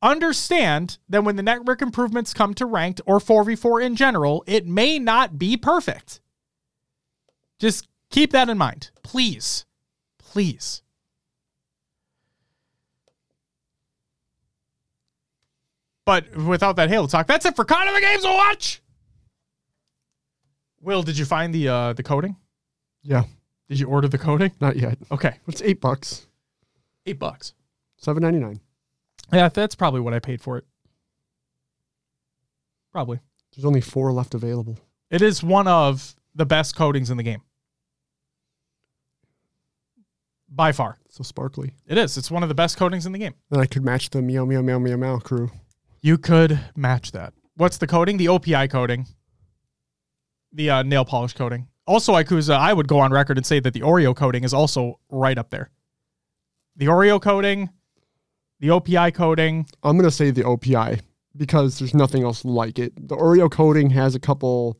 Understand 0.00 0.98
that 1.08 1.22
when 1.22 1.36
the 1.36 1.42
network 1.42 1.80
improvements 1.80 2.34
come 2.34 2.54
to 2.54 2.66
ranked 2.66 3.00
or 3.06 3.20
4v4 3.20 3.84
in 3.84 3.94
general, 3.94 4.42
it 4.46 4.66
may 4.66 4.98
not 4.98 5.38
be 5.38 5.56
perfect. 5.56 6.20
Just 7.58 7.86
keep 8.10 8.32
that 8.32 8.48
in 8.48 8.58
mind. 8.58 8.90
Please. 9.04 9.64
Please. 10.18 10.82
But 16.04 16.36
without 16.36 16.76
that 16.76 16.88
Halo 16.88 17.06
talk, 17.06 17.28
that's 17.28 17.46
it 17.46 17.54
for 17.54 17.64
kind 17.64 17.88
of 17.88 17.94
the 17.94 18.00
games 18.00 18.22
to 18.22 18.30
watch. 18.30 18.82
Will, 20.80 21.04
did 21.04 21.16
you 21.16 21.24
find 21.24 21.54
the 21.54 21.68
uh 21.68 21.92
the 21.92 22.02
coding? 22.02 22.36
Yeah. 23.02 23.24
Did 23.68 23.80
you 23.80 23.88
order 23.88 24.08
the 24.08 24.18
coding? 24.18 24.52
Not 24.60 24.76
yet. 24.76 24.98
Okay, 25.10 25.38
It's 25.48 25.62
eight 25.62 25.80
bucks. 25.80 26.26
eight 27.06 27.18
bucks. 27.18 27.54
Seven 27.96 28.22
ninety 28.22 28.38
nine. 28.38 28.60
Yeah, 29.32 29.48
that's 29.48 29.74
probably 29.74 30.00
what 30.00 30.12
I 30.14 30.18
paid 30.18 30.40
for 30.42 30.58
it. 30.58 30.64
Probably. 32.92 33.20
There's 33.54 33.64
only 33.64 33.80
four 33.80 34.12
left 34.12 34.34
available. 34.34 34.78
It 35.10 35.22
is 35.22 35.42
one 35.42 35.66
of 35.68 36.14
the 36.34 36.44
best 36.46 36.76
coatings 36.76 37.10
in 37.10 37.16
the 37.16 37.22
game. 37.22 37.42
By 40.48 40.72
far. 40.72 40.98
So 41.08 41.22
sparkly. 41.22 41.72
It 41.86 41.96
is. 41.96 42.18
It's 42.18 42.30
one 42.30 42.42
of 42.42 42.48
the 42.50 42.54
best 42.54 42.76
coatings 42.76 43.06
in 43.06 43.12
the 43.12 43.18
game. 43.18 43.34
Then 43.50 43.60
I 43.60 43.66
could 43.66 43.84
match 43.84 44.10
the 44.10 44.20
meow 44.20 44.44
meow 44.44 44.60
meow 44.62 44.78
meow 44.78 44.96
meow 44.96 45.18
crew. 45.18 45.50
You 46.02 46.18
could 46.18 46.58
match 46.76 47.12
that. 47.12 47.32
What's 47.56 47.78
the 47.78 47.86
coating? 47.86 48.16
The 48.18 48.26
OPI 48.26 48.68
coating. 48.70 49.06
The 50.52 50.68
uh, 50.70 50.82
nail 50.82 51.04
polish 51.04 51.32
coating. 51.32 51.68
Also, 51.86 52.12
Ikuza, 52.14 52.56
I 52.56 52.72
would 52.72 52.88
go 52.88 53.00
on 53.00 53.12
record 53.12 53.36
and 53.38 53.46
say 53.46 53.60
that 53.60 53.74
the 53.74 53.80
Oreo 53.80 54.14
coating 54.14 54.44
is 54.44 54.54
also 54.54 55.00
right 55.10 55.36
up 55.36 55.50
there. 55.50 55.70
The 56.76 56.86
Oreo 56.86 57.20
coating, 57.20 57.70
the 58.60 58.68
OPI 58.68 59.12
coating. 59.14 59.66
I'm 59.82 59.96
gonna 59.96 60.10
say 60.10 60.30
the 60.30 60.44
OPI 60.44 61.00
because 61.36 61.78
there's 61.78 61.94
nothing 61.94 62.22
else 62.22 62.44
like 62.44 62.78
it. 62.78 62.92
The 63.08 63.16
Oreo 63.16 63.50
coating 63.50 63.90
has 63.90 64.14
a 64.14 64.20
couple 64.20 64.78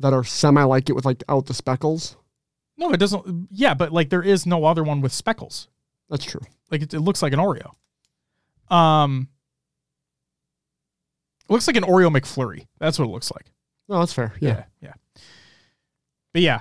that 0.00 0.12
are 0.12 0.24
semi 0.24 0.62
like 0.64 0.88
it 0.88 0.94
with 0.94 1.04
like 1.04 1.22
out 1.28 1.46
the 1.46 1.54
speckles. 1.54 2.16
No, 2.76 2.92
it 2.92 2.96
doesn't. 2.98 3.48
Yeah, 3.50 3.74
but 3.74 3.92
like 3.92 4.10
there 4.10 4.22
is 4.22 4.46
no 4.46 4.64
other 4.64 4.82
one 4.82 5.00
with 5.00 5.12
speckles. 5.12 5.68
That's 6.08 6.24
true. 6.24 6.40
Like 6.70 6.82
it, 6.82 6.94
it 6.94 7.00
looks 7.00 7.22
like 7.22 7.32
an 7.32 7.38
Oreo. 7.38 7.74
Um, 8.74 9.28
it 11.48 11.52
looks 11.52 11.66
like 11.66 11.76
an 11.76 11.84
Oreo 11.84 12.10
McFlurry. 12.14 12.66
That's 12.78 12.98
what 12.98 13.06
it 13.06 13.10
looks 13.10 13.30
like. 13.30 13.52
No, 13.88 13.98
that's 14.00 14.12
fair. 14.12 14.32
Yeah. 14.40 14.64
yeah. 14.80 14.92
yeah. 15.16 15.22
But 16.34 16.42
yeah, 16.42 16.60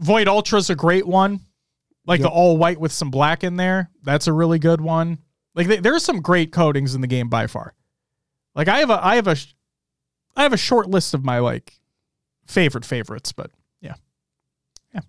Void 0.00 0.26
Ultra's 0.26 0.70
a 0.70 0.74
great 0.74 1.06
one. 1.06 1.40
Like 2.06 2.22
the 2.22 2.30
all 2.30 2.56
white 2.56 2.80
with 2.80 2.90
some 2.90 3.10
black 3.10 3.44
in 3.44 3.56
there. 3.56 3.90
That's 4.02 4.26
a 4.26 4.32
really 4.32 4.58
good 4.58 4.80
one. 4.80 5.18
Like 5.54 5.66
th- 5.66 5.82
there's 5.82 6.02
some 6.02 6.22
great 6.22 6.52
coatings 6.52 6.94
in 6.94 7.02
the 7.02 7.06
game 7.06 7.28
by 7.28 7.46
far. 7.46 7.74
Like 8.54 8.68
I 8.68 8.78
have 8.78 8.88
a 8.88 9.04
I 9.04 9.16
have 9.16 9.28
a 9.28 9.36
I 10.34 10.44
have 10.44 10.54
a 10.54 10.56
short 10.56 10.88
list 10.88 11.12
of 11.12 11.22
my 11.22 11.40
like 11.40 11.78
favorite 12.46 12.86
favorites, 12.86 13.32
but 13.32 13.50
yeah. 13.82 13.96
Yeah. 14.94 15.00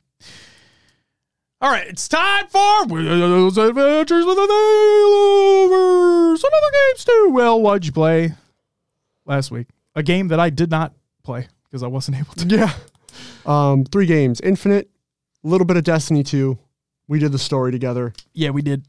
All 1.62 1.72
right, 1.72 1.88
it's 1.88 2.10
time 2.10 2.48
for 2.48 2.86
Will's 2.88 3.58
Adventures 3.58 4.26
with 4.26 4.36
the 4.36 4.42
Nailovers. 4.42 6.44
other 6.44 6.72
games 6.74 7.06
too. 7.06 7.30
Well, 7.32 7.62
what'd 7.62 7.86
you 7.86 7.94
play 7.94 8.34
last 9.26 9.52
week? 9.52 9.68
A 9.96 10.04
game 10.04 10.28
that 10.28 10.42
I 10.42 10.50
did 10.50 10.70
not 10.70 10.94
play 11.24 11.48
because 11.64 11.84
I 11.84 11.88
wasn't 11.88 12.18
able 12.18 12.34
to. 12.34 12.46
Yeah. 12.46 12.74
Um, 13.46 13.84
three 13.86 14.06
games. 14.06 14.42
Infinite, 14.42 14.90
a 15.44 15.48
little 15.48 15.66
bit 15.66 15.78
of 15.78 15.84
Destiny 15.84 16.24
2. 16.24 16.58
We 17.08 17.20
did 17.20 17.32
the 17.32 17.40
story 17.40 17.72
together. 17.72 18.14
Yeah, 18.34 18.52
we 18.52 18.62
did. 18.62 18.86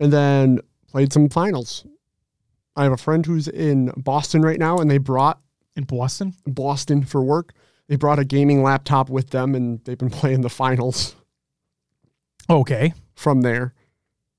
And 0.00 0.12
then 0.12 0.60
played 0.88 1.12
some 1.12 1.28
finals. 1.28 1.84
I 2.76 2.84
have 2.84 2.92
a 2.92 2.96
friend 2.96 3.24
who's 3.26 3.48
in 3.48 3.92
Boston 3.96 4.42
right 4.42 4.58
now, 4.58 4.78
and 4.78 4.90
they 4.90 4.98
brought 4.98 5.40
In 5.76 5.84
Boston? 5.84 6.34
Boston 6.46 7.02
for 7.04 7.22
work. 7.22 7.52
They 7.88 7.96
brought 7.96 8.18
a 8.18 8.24
gaming 8.24 8.62
laptop 8.62 9.10
with 9.10 9.30
them, 9.30 9.54
and 9.54 9.84
they've 9.84 9.98
been 9.98 10.10
playing 10.20 10.40
the 10.42 10.48
finals 10.50 11.14
Okay. 12.48 12.92
from 13.14 13.40
there. 13.42 13.74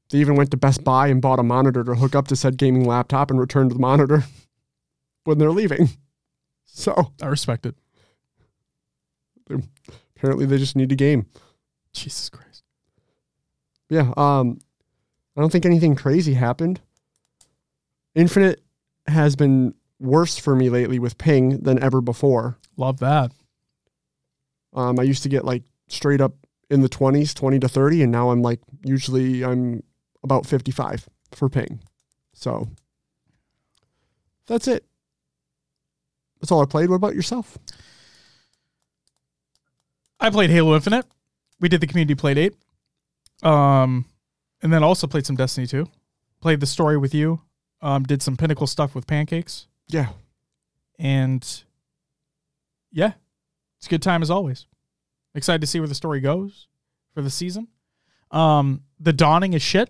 They 0.10 0.20
even 0.20 0.36
went 0.36 0.52
to 0.52 0.58
Best 0.58 0.84
Buy 0.84 1.08
and 1.08 1.22
bought 1.22 1.40
a 1.40 1.44
monitor 1.44 1.84
to 1.84 1.96
hook 1.96 2.16
up 2.16 2.28
to 2.28 2.36
said 2.36 2.58
gaming 2.58 2.86
laptop 2.86 3.32
and 3.32 3.40
returned 3.40 3.72
the 3.72 3.80
monitor 3.80 4.24
when 5.24 5.38
they're 5.38 5.52
leaving. 5.52 5.90
So 6.66 7.12
I 7.22 7.28
respect 7.28 7.66
it. 7.66 7.76
Apparently 10.16 10.46
they 10.46 10.58
just 10.58 10.76
need 10.76 10.92
a 10.92 10.96
game. 10.96 11.28
Jesus 11.94 12.30
Christ. 12.30 12.64
Yeah. 13.90 14.12
Um, 14.18 14.60
I 15.36 15.42
don't 15.42 15.52
think 15.52 15.66
anything 15.66 15.96
crazy 15.96 16.34
happened. 16.34 16.82
Infinite 18.16 18.62
has 19.08 19.36
been 19.36 19.74
worse 20.00 20.38
for 20.38 20.56
me 20.56 20.70
lately 20.70 21.00
with 21.00 21.18
ping 21.18 21.60
than 21.60 21.82
ever 21.82 22.02
before. 22.02 22.58
Love 22.78 23.00
that. 23.00 23.32
Um, 24.74 25.00
I 25.00 25.04
used 25.04 25.24
to 25.24 25.30
get 25.30 25.46
like 25.46 25.64
straight 25.88 26.22
up 26.22 26.34
in 26.70 26.82
the 26.82 26.90
20s, 26.90 27.34
20 27.34 27.60
to 27.60 27.70
30, 27.70 28.04
and 28.04 28.12
now 28.12 28.32
I'm 28.32 28.42
like 28.42 28.60
usually 28.84 29.44
I'm 29.44 29.84
about 30.24 30.46
55 30.46 31.08
for 31.32 31.50
ping. 31.50 31.80
So 32.34 32.68
that's 34.48 34.68
it. 34.68 34.86
That's 36.42 36.52
all 36.52 36.62
I 36.62 36.66
played. 36.66 36.90
What 36.90 36.96
about 36.98 37.16
yourself? 37.16 37.58
I 40.24 40.30
played 40.30 40.50
Halo 40.52 40.74
Infinite. 40.74 41.06
We 41.60 41.68
did 41.68 41.82
the 41.82 41.88
community 41.88 42.16
play 42.16 42.34
date. 42.34 42.56
Um, 43.44 44.06
and 44.62 44.72
then 44.72 44.82
also 44.82 45.06
played 45.06 45.26
some 45.26 45.36
Destiny 45.36 45.68
2. 45.68 45.86
Played 46.40 46.62
the 46.62 46.66
story 46.66 46.98
with 46.98 47.14
you. 47.14 47.42
Um, 47.82 48.04
did 48.04 48.22
some 48.22 48.38
pinnacle 48.38 48.66
stuff 48.66 48.96
with 48.96 49.06
pancakes. 49.06 49.68
Yeah. 49.90 50.08
And 50.98 51.46
yeah, 52.94 53.14
it's 53.78 53.88
a 53.88 53.90
good 53.90 54.02
time 54.02 54.22
as 54.22 54.32
always. 54.32 54.66
Excited 55.36 55.60
to 55.60 55.68
see 55.68 55.82
where 55.82 55.90
the 55.90 55.96
story 55.96 56.22
goes 56.22 56.70
for 57.14 57.22
the 57.22 57.30
season. 57.30 57.68
Um, 58.32 58.84
the 59.02 59.12
dawning 59.12 59.52
is 59.52 59.62
shit, 59.62 59.90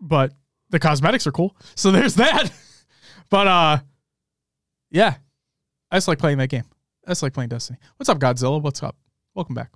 but 0.00 0.32
the 0.70 0.78
cosmetics 0.78 1.26
are 1.26 1.32
cool. 1.32 1.56
So 1.74 1.90
there's 1.90 2.14
that. 2.14 2.52
but 3.30 3.48
uh 3.48 3.78
yeah. 4.90 5.16
I 5.90 5.96
just 5.96 6.06
like 6.06 6.20
playing 6.20 6.38
that 6.38 6.50
game. 6.50 6.64
I 7.04 7.10
just 7.10 7.24
like 7.24 7.34
playing 7.34 7.48
Destiny. 7.48 7.80
What's 7.96 8.08
up, 8.08 8.20
Godzilla? 8.20 8.62
What's 8.62 8.84
up? 8.84 8.96
Welcome 9.36 9.54
back. 9.54 9.72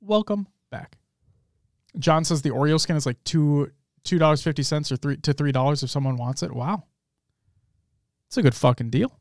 Welcome 0.00 0.46
back. 0.70 0.98
John 1.98 2.24
says 2.24 2.42
the 2.42 2.50
Oreo 2.50 2.78
skin 2.80 2.94
is 2.94 3.06
like 3.06 3.22
two 3.24 3.72
two 4.04 4.20
dollars 4.20 4.40
fifty 4.40 4.62
cents 4.62 4.92
or 4.92 4.96
three 4.96 5.16
to 5.16 5.32
three 5.32 5.50
dollars 5.50 5.82
if 5.82 5.90
someone 5.90 6.16
wants 6.16 6.44
it. 6.44 6.52
Wow. 6.52 6.84
It's 8.28 8.36
a 8.36 8.42
good 8.42 8.54
fucking 8.54 8.90
deal. 8.90 9.18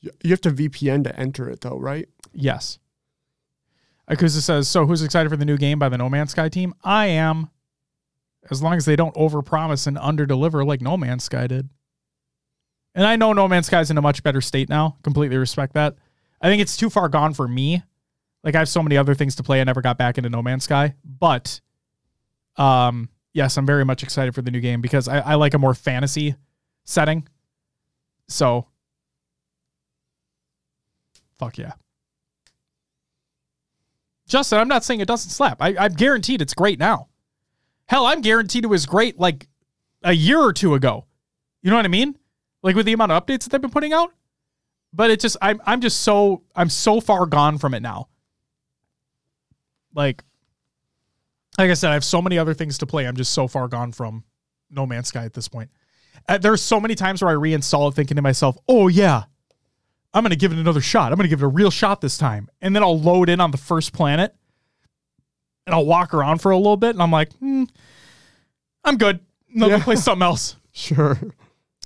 You 0.00 0.30
have 0.30 0.40
to 0.40 0.50
VPN 0.50 1.04
to 1.04 1.16
enter 1.16 1.48
it 1.48 1.60
though, 1.60 1.78
right? 1.78 2.08
Yes. 2.32 2.80
Ikuza 4.10 4.40
says, 4.40 4.66
so 4.66 4.86
who's 4.86 5.02
excited 5.04 5.30
for 5.30 5.36
the 5.36 5.44
new 5.44 5.56
game 5.56 5.78
by 5.78 5.88
the 5.88 5.98
No 5.98 6.08
Man's 6.08 6.32
Sky 6.32 6.48
team? 6.48 6.74
I 6.82 7.06
am. 7.06 7.48
As 8.50 8.60
long 8.60 8.74
as 8.74 8.86
they 8.86 8.96
don't 8.96 9.14
overpromise 9.14 9.86
and 9.86 9.96
underdeliver 9.96 10.66
like 10.66 10.80
No 10.80 10.96
Man's 10.96 11.22
Sky 11.22 11.46
did. 11.46 11.68
And 12.94 13.06
I 13.06 13.16
know 13.16 13.32
No 13.32 13.46
Man's 13.46 13.66
Sky's 13.66 13.90
in 13.90 13.98
a 13.98 14.02
much 14.02 14.22
better 14.22 14.40
state 14.40 14.68
now. 14.68 14.96
Completely 15.02 15.36
respect 15.36 15.74
that. 15.74 15.96
I 16.40 16.48
think 16.48 16.60
it's 16.60 16.76
too 16.76 16.90
far 16.90 17.08
gone 17.08 17.34
for 17.34 17.46
me. 17.46 17.82
Like 18.42 18.54
I 18.54 18.58
have 18.58 18.68
so 18.68 18.82
many 18.82 18.96
other 18.96 19.14
things 19.14 19.36
to 19.36 19.42
play. 19.42 19.60
I 19.60 19.64
never 19.64 19.82
got 19.82 19.98
back 19.98 20.18
into 20.18 20.30
No 20.30 20.42
Man's 20.42 20.64
Sky. 20.64 20.94
But 21.04 21.60
um 22.56 23.08
yes, 23.32 23.56
I'm 23.56 23.66
very 23.66 23.84
much 23.84 24.02
excited 24.02 24.34
for 24.34 24.42
the 24.42 24.50
new 24.50 24.60
game 24.60 24.80
because 24.80 25.06
I, 25.08 25.20
I 25.20 25.34
like 25.36 25.54
a 25.54 25.58
more 25.58 25.74
fantasy 25.74 26.34
setting. 26.84 27.28
So 28.28 28.66
fuck 31.38 31.58
yeah. 31.58 31.72
Justin, 34.26 34.58
I'm 34.58 34.68
not 34.68 34.84
saying 34.84 35.00
it 35.00 35.08
doesn't 35.08 35.30
slap. 35.30 35.60
I, 35.60 35.74
I'm 35.76 35.92
guaranteed 35.92 36.40
it's 36.40 36.54
great 36.54 36.78
now. 36.78 37.08
Hell, 37.86 38.06
I'm 38.06 38.20
guaranteed 38.20 38.62
it 38.64 38.68
was 38.68 38.86
great 38.86 39.18
like 39.18 39.48
a 40.04 40.12
year 40.12 40.38
or 40.38 40.52
two 40.52 40.74
ago. 40.74 41.06
You 41.62 41.70
know 41.70 41.76
what 41.76 41.84
I 41.84 41.88
mean? 41.88 42.16
Like 42.62 42.76
with 42.76 42.86
the 42.86 42.92
amount 42.92 43.12
of 43.12 43.24
updates 43.24 43.44
that 43.44 43.50
they've 43.50 43.60
been 43.60 43.70
putting 43.70 43.92
out. 43.92 44.12
But 44.92 45.10
it 45.10 45.20
just 45.20 45.36
I'm 45.40 45.60
I'm 45.66 45.80
just 45.80 46.00
so 46.00 46.42
I'm 46.54 46.68
so 46.68 47.00
far 47.00 47.26
gone 47.26 47.58
from 47.58 47.74
it 47.74 47.80
now. 47.80 48.08
Like 49.94 50.22
like 51.58 51.70
I 51.70 51.74
said, 51.74 51.90
I 51.90 51.94
have 51.94 52.04
so 52.04 52.22
many 52.22 52.38
other 52.38 52.54
things 52.54 52.78
to 52.78 52.86
play. 52.86 53.06
I'm 53.06 53.16
just 53.16 53.32
so 53.32 53.46
far 53.48 53.68
gone 53.68 53.92
from 53.92 54.24
No 54.70 54.86
Man's 54.86 55.08
Sky 55.08 55.24
at 55.24 55.32
this 55.34 55.48
point. 55.48 55.70
Uh, 56.28 56.38
there's 56.38 56.62
so 56.62 56.80
many 56.80 56.94
times 56.94 57.22
where 57.22 57.30
I 57.30 57.34
reinstall 57.34 57.90
it 57.90 57.94
thinking 57.94 58.16
to 58.16 58.22
myself, 58.22 58.56
"Oh 58.68 58.88
yeah, 58.88 59.24
I'm 60.14 60.22
going 60.22 60.30
to 60.30 60.36
give 60.36 60.52
it 60.52 60.58
another 60.58 60.80
shot. 60.80 61.12
I'm 61.12 61.16
going 61.16 61.24
to 61.24 61.28
give 61.28 61.42
it 61.42 61.46
a 61.46 61.48
real 61.48 61.70
shot 61.70 62.00
this 62.00 62.18
time." 62.18 62.48
And 62.60 62.74
then 62.74 62.82
I'll 62.82 62.98
load 62.98 63.28
in 63.28 63.40
on 63.40 63.50
the 63.50 63.58
first 63.58 63.92
planet 63.92 64.34
and 65.66 65.74
I'll 65.74 65.86
walk 65.86 66.14
around 66.14 66.40
for 66.40 66.50
a 66.50 66.56
little 66.56 66.76
bit 66.76 66.90
and 66.90 67.02
I'm 67.02 67.10
like, 67.12 67.32
hmm, 67.34 67.64
"I'm 68.84 68.96
good. 68.96 69.20
No, 69.48 69.68
Yeah. 69.68 69.78
go 69.78 69.84
play 69.84 69.96
something 69.96 70.22
else." 70.24 70.56
Sure. 70.72 71.18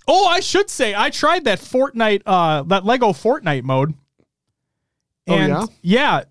Oh, 0.07 0.27
I 0.27 0.41
should 0.41 0.69
say 0.69 0.95
I 0.95 1.11
tried 1.11 1.45
that 1.45 1.61
Fortnite, 1.61 2.23
uh, 2.27 2.63
that 2.65 2.85
Lego 2.85 3.09
Fortnite 3.09 3.63
mode. 3.63 3.95
Oh, 5.27 5.37
yeah? 5.37 5.67
yeah, 5.81 6.25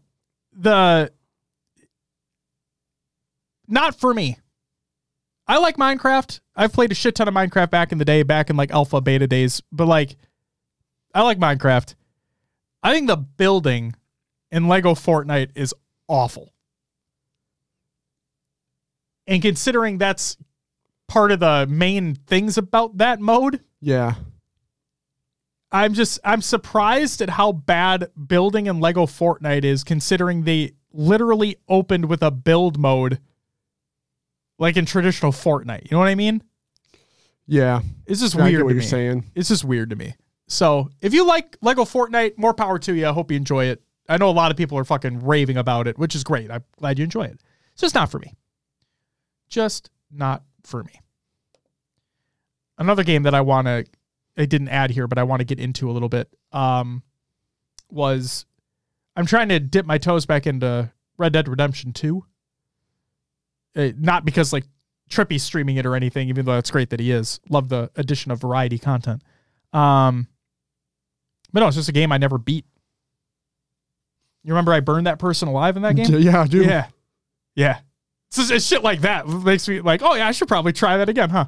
the 0.51 1.11
not 3.67 3.99
for 3.99 4.13
me. 4.13 4.38
I 5.47 5.57
like 5.57 5.78
Minecraft. 5.78 6.39
I've 6.55 6.71
played 6.71 6.91
a 6.91 6.95
shit 6.95 7.15
ton 7.15 7.28
of 7.28 7.34
Minecraft 7.34 7.71
back 7.71 7.91
in 7.91 7.97
the 7.97 8.05
day, 8.05 8.24
back 8.24 8.49
in 8.49 8.55
like 8.55 8.71
alpha 8.71 9.01
beta 9.01 9.28
days, 9.28 9.61
but 9.71 9.88
like 9.88 10.15
I 11.13 11.24
like 11.24 11.39
Minecraft. 11.39 11.95
I 12.84 12.93
think 12.93 13.07
the 13.07 13.17
building 13.17 13.95
in 14.51 14.67
Lego 14.67 14.93
Fortnite 14.93 15.51
is 15.55 15.74
awful. 16.07 16.53
And 19.26 19.41
considering 19.41 19.97
that's 19.97 20.38
part 21.08 21.32
of 21.32 21.39
the 21.39 21.68
main 21.70 22.16
things 22.16 22.58
about 22.58 22.97
that 22.97 23.20
mode, 23.20 23.62
Yeah. 23.82 24.16
I'm 25.72 25.95
just 25.95 26.20
I'm 26.24 26.41
surprised 26.43 27.20
at 27.22 27.32
how 27.32 27.51
bad 27.51 28.12
building 28.28 28.68
in 28.68 28.80
Lego 28.80 29.08
Fortnite 29.08 29.64
is 29.64 29.84
considering 29.84 30.43
they 30.43 30.74
literally 30.91 31.58
opened 31.68 32.06
with 32.06 32.22
a 32.22 32.30
build 32.30 32.78
mode 32.78 33.18
like 34.60 34.78
in 34.78 34.86
traditional 34.86 35.32
Fortnite. 35.32 35.86
You 35.86 35.89
know 35.93 35.97
what 35.99 36.10
I 36.10 36.16
mean? 36.16 36.43
Yeah. 37.47 37.82
It's 38.06 38.22
just 38.22 38.36
I 38.36 38.43
weird 38.43 38.58
get 38.58 38.66
what 38.66 38.70
me. 38.70 38.74
you're 38.76 38.84
saying. 38.84 39.32
It's 39.34 39.49
just 39.49 39.66
weird 39.66 39.89
to 39.89 39.95
me. 39.95 40.14
So, 40.47 40.89
if 41.01 41.12
you 41.14 41.26
like 41.26 41.58
Lego 41.64 41.86
Fortnite, 41.86 42.38
more 42.38 42.54
power 42.54 42.78
to 42.78 42.93
you. 42.93 43.08
I 43.08 43.12
hope 43.12 43.32
you 43.32 43.38
enjoy 43.38 43.66
it. 43.66 43.82
I 44.08 44.18
know 44.18 44.30
a 44.30 44.32
lot 44.32 44.51
of 44.51 44.58
people 44.58 44.78
are 44.78 44.84
fucking 44.84 45.26
raving 45.26 45.58
about 45.58 45.88
it, 45.88 45.97
which 45.97 46.14
is 46.14 46.24
great. 46.24 46.51
I'm 46.51 46.64
glad 46.78 46.99
you 46.99 47.04
enjoy 47.06 47.24
it. 47.24 47.39
It's 47.72 47.82
just 47.82 47.95
not 47.95 48.12
for 48.12 48.20
me. 48.20 48.34
Just 49.49 49.89
not 50.12 50.43
for 50.64 50.84
me. 50.84 50.99
Another 52.78 53.03
game 53.03 53.24
that 53.24 53.36
I 53.36 53.41
want 53.41 53.68
to 53.68 53.86
I 54.36 54.45
didn't 54.45 54.70
add 54.70 54.89
here, 54.91 55.07
but 55.07 55.18
I 55.18 55.24
want 55.24 55.41
to 55.41 55.45
get 55.45 55.59
into 55.59 55.89
a 55.89 55.93
little 55.93 56.09
bit 56.09 56.30
um 56.51 57.03
was 57.89 58.45
I'm 59.16 59.26
trying 59.26 59.49
to 59.49 59.59
dip 59.59 59.86
my 59.86 59.97
toes 59.97 60.26
back 60.26 60.47
into 60.47 60.91
Red 61.18 61.34
Dead 61.34 61.47
Redemption 61.47 61.93
2. 61.93 62.26
Uh, 63.76 63.89
not 63.97 64.26
because 64.26 64.51
like 64.53 64.66
Trippy's 65.09 65.43
streaming 65.43 65.78
it 65.78 65.86
or 65.86 65.95
anything, 65.95 66.30
even 66.30 66.45
though 66.45 66.57
it's 66.57 66.72
great 66.72 66.89
that 66.89 66.99
he 66.99 67.11
is. 67.11 67.39
Love 67.49 67.70
the 67.70 67.91
addition 67.95 68.32
of 68.32 68.41
variety 68.41 68.80
content. 68.80 69.22
Um, 69.72 70.28
but 71.51 71.59
no, 71.59 71.68
it's 71.68 71.78
just 71.78 71.89
a 71.89 71.93
game 71.93 72.11
I 72.11 72.18
never 72.18 72.38
beat. 72.38 72.66
You 74.43 74.53
remember 74.53 74.74
I 74.74 74.80
burned 74.80 75.07
that 75.07 75.20
person 75.20 75.47
alive 75.47 75.76
in 75.78 75.84
that 75.84 75.95
game? 75.95 76.07
Yeah, 76.20 76.41
I 76.41 76.47
do. 76.47 76.64
Yeah. 76.64 76.88
Yeah. 77.55 77.80
It's 78.38 78.66
shit 78.66 78.84
like 78.84 79.02
that 79.02 79.28
makes 79.28 79.68
me 79.68 79.82
like, 79.82 80.02
oh 80.02 80.16
yeah, 80.16 80.28
I 80.28 80.32
should 80.32 80.48
probably 80.48 80.74
try 80.74 80.98
that 80.98 81.10
again, 81.10 81.30
huh? 81.30 81.46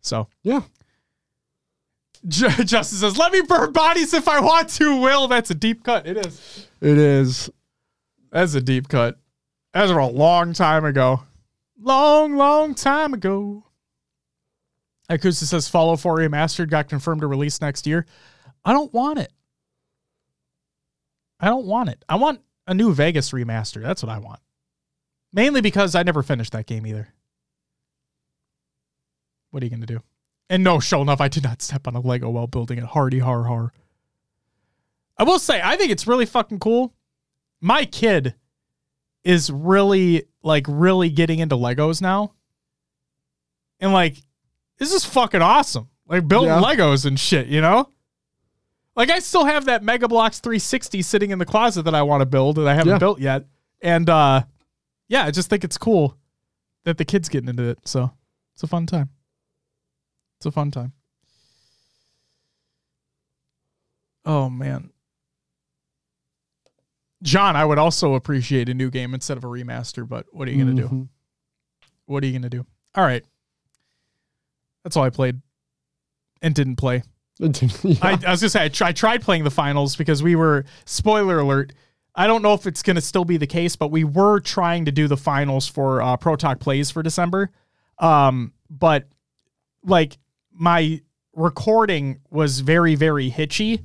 So 0.00 0.28
Yeah. 0.42 0.62
J- 2.26 2.48
Justin 2.64 2.98
says, 2.98 3.16
let 3.16 3.32
me 3.32 3.40
burn 3.42 3.72
bodies 3.72 4.12
if 4.12 4.28
I 4.28 4.40
want 4.40 4.68
to, 4.70 5.00
Will. 5.00 5.28
That's 5.28 5.50
a 5.50 5.54
deep 5.54 5.84
cut. 5.84 6.06
It 6.06 6.16
is. 6.26 6.66
It 6.80 6.98
is. 6.98 7.50
That's 8.30 8.54
a 8.54 8.60
deep 8.60 8.88
cut. 8.88 9.18
That 9.72 9.82
was 9.82 9.90
a 9.90 9.94
long 9.94 10.52
time 10.52 10.84
ago. 10.84 11.22
Long, 11.80 12.36
long 12.36 12.74
time 12.74 13.14
ago. 13.14 13.64
Ikuza 15.08 15.44
says 15.44 15.68
Fallout 15.68 16.00
4 16.00 16.18
Remastered 16.18 16.68
got 16.68 16.88
confirmed 16.88 17.20
to 17.22 17.26
release 17.26 17.60
next 17.60 17.86
year. 17.86 18.04
I 18.64 18.72
don't 18.72 18.92
want 18.92 19.18
it. 19.20 19.32
I 21.40 21.46
don't 21.46 21.66
want 21.66 21.88
it. 21.88 22.04
I 22.08 22.16
want 22.16 22.40
a 22.66 22.74
new 22.74 22.92
Vegas 22.92 23.30
remaster. 23.30 23.80
That's 23.80 24.02
what 24.02 24.10
I 24.10 24.18
want. 24.18 24.40
Mainly 25.32 25.60
because 25.60 25.94
I 25.94 26.02
never 26.02 26.22
finished 26.22 26.52
that 26.52 26.66
game 26.66 26.86
either. 26.86 27.08
What 29.50 29.62
are 29.62 29.66
you 29.66 29.70
going 29.70 29.80
to 29.80 29.86
do? 29.86 30.00
And 30.50 30.64
no, 30.64 30.80
sure 30.80 31.00
enough, 31.02 31.20
I 31.20 31.28
did 31.28 31.44
not 31.44 31.60
step 31.62 31.86
on 31.86 31.94
a 31.94 32.00
Lego 32.00 32.30
while 32.30 32.46
building 32.46 32.78
it. 32.78 32.84
Hardy 32.84 33.18
har 33.18 33.44
har. 33.44 33.72
I 35.18 35.24
will 35.24 35.38
say, 35.38 35.60
I 35.62 35.76
think 35.76 35.90
it's 35.90 36.06
really 36.06 36.26
fucking 36.26 36.58
cool. 36.60 36.94
My 37.60 37.84
kid 37.84 38.34
is 39.24 39.50
really, 39.50 40.24
like, 40.42 40.64
really 40.68 41.10
getting 41.10 41.40
into 41.40 41.56
Legos 41.56 42.00
now. 42.00 42.32
And, 43.80 43.92
like, 43.92 44.16
this 44.78 44.92
is 44.92 45.04
fucking 45.04 45.42
awesome. 45.42 45.88
Like, 46.06 46.26
building 46.28 46.50
Yeah. 46.50 46.60
Legos 46.62 47.04
and 47.04 47.18
shit, 47.18 47.48
you 47.48 47.60
know? 47.60 47.90
Like, 48.96 49.10
I 49.10 49.18
still 49.18 49.44
have 49.44 49.66
that 49.66 49.82
Mega 49.82 50.08
Bloks 50.08 50.40
360 50.40 51.02
sitting 51.02 51.30
in 51.30 51.38
the 51.38 51.44
closet 51.44 51.82
that 51.82 51.94
I 51.94 52.02
want 52.02 52.20
to 52.22 52.26
build 52.26 52.56
that 52.56 52.66
I 52.68 52.74
haven't 52.74 52.94
Yeah. 52.94 52.98
built 52.98 53.20
yet. 53.20 53.44
And, 53.82 54.08
uh, 54.08 54.44
yeah, 55.08 55.24
I 55.24 55.30
just 55.30 55.48
think 55.50 55.64
it's 55.64 55.78
cool 55.78 56.16
that 56.84 56.98
the 56.98 57.04
kid's 57.04 57.28
getting 57.28 57.48
into 57.48 57.64
it. 57.68 57.78
So 57.84 58.10
it's 58.54 58.62
a 58.62 58.66
fun 58.66 58.86
time. 58.86 59.10
It's 60.38 60.46
a 60.46 60.50
fun 60.50 60.70
time. 60.70 60.92
Oh 64.24 64.48
man. 64.48 64.90
John, 67.22 67.56
I 67.56 67.64
would 67.64 67.78
also 67.78 68.14
appreciate 68.14 68.68
a 68.68 68.74
new 68.74 68.90
game 68.90 69.12
instead 69.14 69.36
of 69.36 69.44
a 69.44 69.48
remaster, 69.48 70.08
but 70.08 70.26
what 70.30 70.46
are 70.46 70.52
you 70.52 70.64
going 70.64 70.76
to 70.76 70.82
do? 70.82 70.88
Mhm. 70.88 71.08
What 72.06 72.22
are 72.22 72.26
you 72.26 72.32
going 72.32 72.42
to 72.42 72.48
do? 72.50 72.64
All 72.94 73.04
right. 73.04 73.24
That's 74.84 74.96
all 74.96 75.02
I 75.04 75.10
played 75.10 75.40
and 76.42 76.54
didn't 76.54 76.76
play. 76.76 77.02
Yeah. 77.40 77.96
I, 78.02 78.18
I 78.26 78.30
was 78.32 78.40
gonna 78.40 78.48
say 78.50 78.64
I, 78.64 78.68
try, 78.68 78.88
I 78.88 78.92
tried 78.92 79.22
playing 79.22 79.44
the 79.44 79.50
finals 79.50 79.94
because 79.94 80.24
we 80.24 80.34
were 80.34 80.64
spoiler 80.86 81.38
alert. 81.38 81.72
I 82.14 82.26
don't 82.26 82.42
know 82.42 82.54
if 82.54 82.66
it's 82.66 82.82
gonna 82.82 83.00
still 83.00 83.24
be 83.24 83.36
the 83.36 83.46
case, 83.46 83.76
but 83.76 83.90
we 83.90 84.04
were 84.04 84.40
trying 84.40 84.84
to 84.86 84.92
do 84.92 85.08
the 85.08 85.16
finals 85.16 85.68
for 85.68 86.02
uh, 86.02 86.16
Pro 86.16 86.36
Talk 86.36 86.58
Plays 86.58 86.90
for 86.90 87.02
December. 87.02 87.50
Um, 87.98 88.52
but 88.70 89.06
like 89.84 90.18
my 90.52 91.00
recording 91.32 92.20
was 92.30 92.60
very 92.60 92.94
very 92.94 93.28
hitchy, 93.28 93.84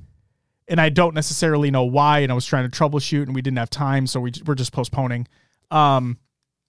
and 0.67 0.81
I 0.81 0.89
don't 0.89 1.13
necessarily 1.13 1.71
know 1.71 1.83
why. 1.83 2.19
And 2.19 2.31
I 2.31 2.35
was 2.35 2.45
trying 2.45 2.69
to 2.69 2.75
troubleshoot, 2.75 3.23
and 3.23 3.35
we 3.35 3.41
didn't 3.41 3.59
have 3.59 3.69
time, 3.69 4.07
so 4.07 4.19
we 4.19 4.31
we're 4.45 4.55
just 4.55 4.73
postponing. 4.73 5.27
Um, 5.71 6.17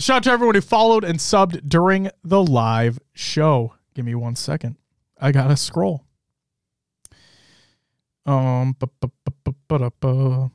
Shout 0.00 0.16
out 0.16 0.22
to 0.24 0.30
everyone 0.30 0.54
who 0.54 0.62
followed 0.62 1.04
and 1.04 1.18
subbed 1.18 1.68
during 1.68 2.10
the 2.24 2.42
live 2.42 2.98
show. 3.12 3.74
Give 3.94 4.06
me 4.06 4.14
one 4.14 4.34
second. 4.34 4.76
I 5.20 5.30
gotta 5.30 5.58
scroll. 5.58 6.06
Um, 8.24 8.76
bu-. 8.78 10.50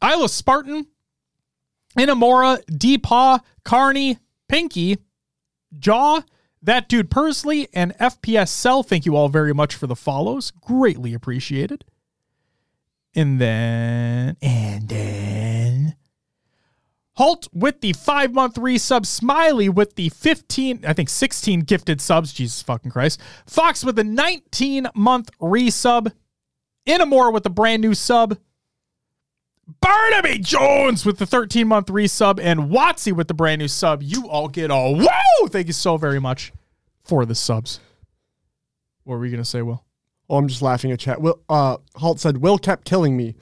Isla 0.00 0.28
Spartan, 0.28 0.86
Inamora, 1.98 2.64
Deepaw, 2.66 3.40
Carney, 3.64 4.18
Pinky, 4.48 4.98
Jaw, 5.76 6.22
that 6.62 6.88
dude 6.88 7.10
Persley, 7.10 7.66
and 7.74 7.96
FPS 7.98 8.48
Cell. 8.48 8.84
Thank 8.84 9.04
you 9.04 9.16
all 9.16 9.28
very 9.28 9.52
much 9.52 9.74
for 9.74 9.88
the 9.88 9.96
follows. 9.96 10.52
Greatly 10.52 11.14
appreciated. 11.14 11.84
And 13.12 13.40
then, 13.40 14.36
and 14.40 14.88
then, 14.88 15.96
Halt 17.18 17.48
with 17.52 17.80
the 17.80 17.92
five 17.94 18.32
month 18.32 18.54
resub, 18.54 19.04
Smiley 19.04 19.68
with 19.68 19.96
the 19.96 20.08
15, 20.08 20.84
I 20.86 20.92
think 20.92 21.08
16 21.08 21.62
gifted 21.62 22.00
subs. 22.00 22.32
Jesus 22.32 22.62
fucking 22.62 22.92
Christ. 22.92 23.20
Fox 23.44 23.84
with 23.84 23.96
the 23.96 24.04
19 24.04 24.86
month 24.94 25.36
resub. 25.40 26.12
Inamore 26.86 27.32
with 27.32 27.42
the 27.42 27.50
brand 27.50 27.82
new 27.82 27.92
sub. 27.92 28.38
Barnaby 29.80 30.38
Jones 30.38 31.04
with 31.04 31.18
the 31.18 31.26
13 31.26 31.66
month 31.66 31.88
resub. 31.88 32.38
And 32.40 32.70
Watsy 32.70 33.12
with 33.12 33.26
the 33.26 33.34
brand 33.34 33.58
new 33.58 33.68
sub. 33.68 34.00
You 34.00 34.28
all 34.28 34.46
get 34.46 34.70
all. 34.70 34.94
whoa! 34.94 35.48
Thank 35.48 35.66
you 35.66 35.72
so 35.72 35.96
very 35.96 36.20
much 36.20 36.52
for 37.02 37.26
the 37.26 37.34
subs. 37.34 37.80
What 39.02 39.14
were 39.14 39.20
we 39.20 39.30
going 39.30 39.42
to 39.42 39.48
say, 39.48 39.62
Will? 39.62 39.84
Oh, 40.30 40.36
I'm 40.36 40.46
just 40.46 40.62
laughing 40.62 40.92
at 40.92 41.00
chat. 41.00 41.20
Will 41.20 41.40
uh 41.48 41.78
Halt 41.96 42.20
said 42.20 42.36
Will 42.36 42.58
kept 42.58 42.84
killing 42.84 43.16
me. 43.16 43.34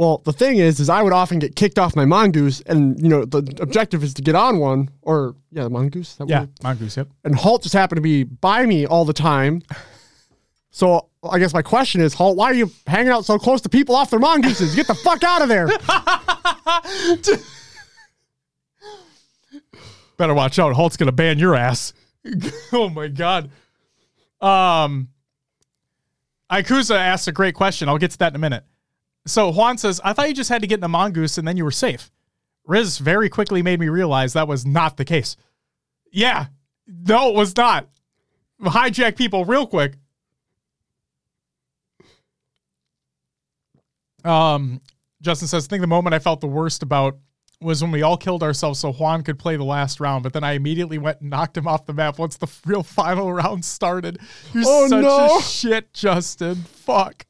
Well, 0.00 0.22
the 0.24 0.32
thing 0.32 0.56
is, 0.56 0.80
is 0.80 0.88
I 0.88 1.02
would 1.02 1.12
often 1.12 1.38
get 1.38 1.54
kicked 1.56 1.78
off 1.78 1.94
my 1.94 2.06
mongoose, 2.06 2.62
and 2.62 2.98
you 2.98 3.10
know 3.10 3.26
the 3.26 3.40
objective 3.60 4.02
is 4.02 4.14
to 4.14 4.22
get 4.22 4.34
on 4.34 4.58
one, 4.58 4.88
or 5.02 5.36
yeah, 5.52 5.64
the 5.64 5.68
mongoose. 5.68 6.14
That 6.14 6.26
Yeah? 6.26 6.46
Mongoose, 6.62 6.96
yep. 6.96 7.08
And 7.22 7.34
Halt 7.34 7.64
just 7.64 7.74
happened 7.74 7.98
to 7.98 8.00
be 8.00 8.24
by 8.24 8.64
me 8.64 8.86
all 8.86 9.04
the 9.04 9.12
time. 9.12 9.60
So 10.70 11.10
I 11.22 11.38
guess 11.38 11.52
my 11.52 11.60
question 11.60 12.00
is, 12.00 12.14
Halt, 12.14 12.38
why 12.38 12.46
are 12.46 12.54
you 12.54 12.72
hanging 12.86 13.12
out 13.12 13.26
so 13.26 13.38
close 13.38 13.60
to 13.60 13.68
people 13.68 13.94
off 13.94 14.08
their 14.08 14.20
mongooses? 14.20 14.74
Get 14.74 14.86
the 14.86 14.94
fuck 14.94 15.22
out 15.22 15.42
of 15.42 15.50
there! 15.50 15.66
Better 20.16 20.32
watch 20.32 20.58
out. 20.58 20.74
Halt's 20.74 20.96
gonna 20.96 21.12
ban 21.12 21.38
your 21.38 21.54
ass. 21.54 21.92
oh 22.72 22.88
my 22.88 23.08
god. 23.08 23.50
Um 24.40 25.08
Ikuza 26.50 26.96
asked 26.96 27.28
a 27.28 27.32
great 27.32 27.54
question. 27.54 27.86
I'll 27.90 27.98
get 27.98 28.12
to 28.12 28.18
that 28.18 28.32
in 28.32 28.36
a 28.36 28.38
minute. 28.38 28.64
So 29.26 29.50
Juan 29.52 29.78
says, 29.78 30.00
I 30.02 30.12
thought 30.12 30.28
you 30.28 30.34
just 30.34 30.48
had 30.50 30.62
to 30.62 30.66
get 30.66 30.76
in 30.76 30.80
the 30.80 30.88
mongoose 30.88 31.38
and 31.38 31.46
then 31.46 31.56
you 31.56 31.64
were 31.64 31.70
safe. 31.70 32.10
Riz 32.66 32.98
very 32.98 33.28
quickly 33.28 33.62
made 33.62 33.80
me 33.80 33.88
realize 33.88 34.32
that 34.32 34.48
was 34.48 34.64
not 34.64 34.96
the 34.96 35.04
case. 35.04 35.36
Yeah. 36.10 36.46
No, 36.86 37.28
it 37.30 37.34
was 37.34 37.56
not. 37.56 37.88
Hijack 38.62 39.16
people 39.16 39.44
real 39.44 39.66
quick. 39.66 39.94
Um, 44.24 44.80
Justin 45.22 45.48
says, 45.48 45.66
I 45.66 45.68
think 45.68 45.80
the 45.80 45.86
moment 45.86 46.14
I 46.14 46.18
felt 46.18 46.40
the 46.40 46.46
worst 46.46 46.82
about 46.82 47.18
was 47.60 47.82
when 47.82 47.90
we 47.92 48.02
all 48.02 48.16
killed 48.16 48.42
ourselves 48.42 48.78
so 48.80 48.92
Juan 48.92 49.22
could 49.22 49.38
play 49.38 49.56
the 49.56 49.64
last 49.64 50.00
round, 50.00 50.22
but 50.22 50.32
then 50.32 50.42
I 50.44 50.52
immediately 50.52 50.96
went 50.98 51.20
and 51.20 51.28
knocked 51.30 51.56
him 51.56 51.68
off 51.68 51.84
the 51.86 51.92
map 51.92 52.18
once 52.18 52.36
the 52.36 52.48
real 52.66 52.82
final 52.82 53.32
round 53.32 53.64
started. 53.64 54.18
You're 54.54 54.64
Oh, 54.66 54.88
such 54.88 55.02
no. 55.02 55.38
a 55.38 55.42
shit, 55.42 55.92
Justin. 55.92 56.56
Fuck. 56.56 57.26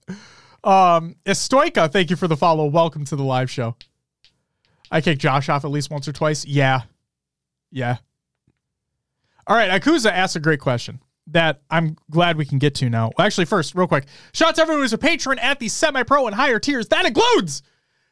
Um, 0.63 1.17
Estoica, 1.25 1.91
thank 1.91 2.11
you 2.11 2.17
for 2.17 2.29
the 2.29 2.37
follow. 2.37 2.67
Welcome 2.67 3.05
to 3.07 3.17
the 3.17 3.23
live 3.23 3.51
show. 3.51 3.77
I 4.91 5.01
kicked 5.01 5.21
Josh 5.21 5.49
off 5.49 5.65
at 5.65 5.71
least 5.71 5.91
once 5.91 6.07
or 6.09 6.13
twice. 6.13 6.45
Yeah. 6.45 6.83
Yeah. 7.71 7.97
All 9.47 9.57
right. 9.57 9.71
Ikuza 9.81 10.11
asked 10.11 10.37
a 10.37 10.41
great 10.41 10.61
question. 10.61 11.01
that 11.29 11.63
I'm 11.71 11.97
glad 12.11 12.37
we 12.37 12.45
can 12.45 12.59
get 12.59 12.75
to 12.77 12.91
now. 12.91 13.13
Well, 13.17 13.27
actually, 13.27 13.45
first, 13.45 13.75
real 13.75 13.87
quick, 13.87 14.07
shout 14.33 14.49
out 14.51 14.55
to 14.57 14.63
everyone 14.63 14.83
who's 14.83 14.93
a 14.93 14.99
patron 14.99 15.39
at 15.39 15.61
the 15.61 15.69
semi 15.69 16.03
pro 16.03 16.27
and 16.27 16.35
higher 16.35 16.59
tiers. 16.59 16.89
That 16.89 17.07
includes 17.07 17.63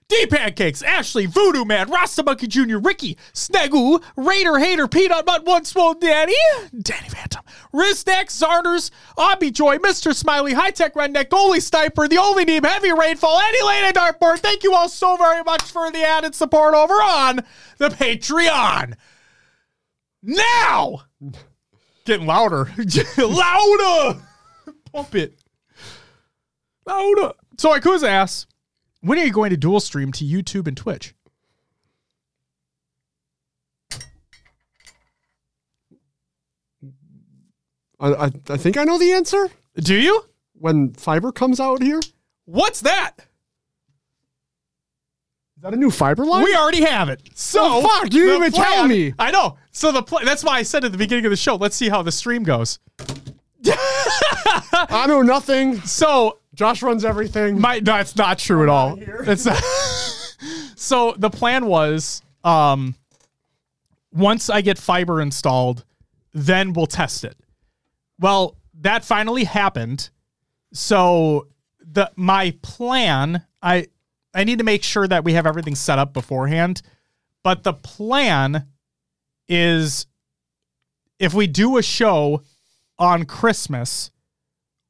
D 0.08 0.24
Pancakes, 0.24 0.80
Ashley, 0.82 1.26
Voodoo 1.26 1.66
Man, 1.66 1.90
Rasta 1.90 2.22
Monkey 2.22 2.46
Jr., 2.46 2.78
Ricky, 2.78 3.18
Snegu, 3.34 4.02
Raider 4.16 4.58
Hater, 4.58 4.88
Peanut 4.88 5.26
Butt 5.26 5.44
One 5.44 5.66
Swole 5.66 5.92
Danny, 5.92 6.32
Danny 6.80 7.10
Phantom, 7.10 7.42
Rizdak, 7.74 8.28
Zarners, 8.28 8.90
Obby 9.18 9.52
Joy, 9.52 9.76
Mr. 9.76 10.14
Smiley, 10.14 10.54
High 10.54 10.70
Tech 10.70 10.94
Redneck, 10.94 11.28
Goalie 11.28 11.60
Sniper, 11.60 12.08
The 12.08 12.16
Only 12.16 12.46
Name, 12.46 12.62
Heavy 12.64 12.90
Rainfall, 12.90 13.38
Eddie 13.38 13.66
Lane, 13.66 13.84
and 13.84 13.94
Dartboard. 13.94 14.38
Thank 14.38 14.64
you 14.64 14.72
all 14.74 14.88
so 14.88 15.18
very 15.18 15.42
much 15.42 15.62
for 15.62 15.90
the 15.90 16.02
added 16.02 16.34
support 16.34 16.74
over 16.74 16.94
on 16.94 17.44
the 17.76 17.90
Patreon. 17.90 18.94
Now, 20.22 21.02
getting 22.06 22.26
louder, 22.26 22.72
louder, 23.18 24.20
pump 24.90 25.14
it, 25.14 25.38
louder. 26.86 27.32
So 27.58 27.78
Ikuza 27.78 28.08
asks, 28.08 28.46
when 29.00 29.18
are 29.18 29.24
you 29.24 29.32
going 29.32 29.50
to 29.50 29.56
dual 29.56 29.80
stream 29.80 30.12
to 30.12 30.24
YouTube 30.24 30.66
and 30.66 30.76
Twitch? 30.76 31.14
I, 38.00 38.08
I, 38.12 38.30
I 38.50 38.56
think 38.56 38.76
I 38.76 38.84
know 38.84 38.98
the 38.98 39.12
answer. 39.12 39.48
Do 39.76 39.94
you? 39.94 40.24
When 40.54 40.92
fiber 40.94 41.32
comes 41.32 41.60
out 41.60 41.82
here? 41.82 42.00
What's 42.44 42.80
that? 42.82 43.12
Is 45.56 45.62
that 45.62 45.74
a 45.74 45.76
new 45.76 45.90
fiber 45.90 46.24
line? 46.24 46.44
We 46.44 46.54
already 46.54 46.84
have 46.84 47.08
it. 47.08 47.20
So 47.34 47.60
Oh, 47.64 47.82
fuck, 47.82 48.12
you 48.12 48.26
didn't 48.26 48.46
even 48.46 48.52
tell 48.52 48.86
me. 48.86 49.12
I 49.18 49.32
know. 49.32 49.58
So 49.72 49.90
the 49.90 50.02
plan, 50.02 50.24
that's 50.24 50.44
why 50.44 50.58
I 50.58 50.62
said 50.62 50.84
at 50.84 50.92
the 50.92 50.98
beginning 50.98 51.26
of 51.26 51.30
the 51.30 51.36
show, 51.36 51.56
let's 51.56 51.74
see 51.74 51.88
how 51.88 52.02
the 52.02 52.12
stream 52.12 52.44
goes. 52.44 52.78
I 53.66 55.04
know 55.08 55.22
nothing. 55.22 55.80
So 55.80 56.37
Josh 56.58 56.82
runs 56.82 57.04
everything. 57.04 57.60
My 57.60 57.78
no, 57.78 57.98
it's 57.98 58.16
not 58.16 58.40
true 58.40 58.64
at 58.64 58.68
all. 58.68 58.98
It's 59.00 59.46
not. 59.46 59.62
so 60.76 61.14
the 61.16 61.30
plan 61.30 61.66
was, 61.66 62.20
um, 62.42 62.96
once 64.12 64.50
I 64.50 64.60
get 64.60 64.76
fiber 64.76 65.20
installed, 65.20 65.84
then 66.34 66.72
we'll 66.72 66.88
test 66.88 67.22
it. 67.22 67.36
Well, 68.18 68.56
that 68.80 69.04
finally 69.04 69.44
happened. 69.44 70.10
So 70.72 71.46
the 71.78 72.10
my 72.16 72.56
plan, 72.60 73.44
I 73.62 73.86
I 74.34 74.42
need 74.42 74.58
to 74.58 74.64
make 74.64 74.82
sure 74.82 75.06
that 75.06 75.22
we 75.22 75.34
have 75.34 75.46
everything 75.46 75.76
set 75.76 76.00
up 76.00 76.12
beforehand. 76.12 76.82
But 77.44 77.62
the 77.62 77.72
plan 77.72 78.66
is 79.48 80.08
if 81.20 81.34
we 81.34 81.46
do 81.46 81.76
a 81.76 81.84
show 81.84 82.42
on 82.98 83.26
Christmas, 83.26 84.10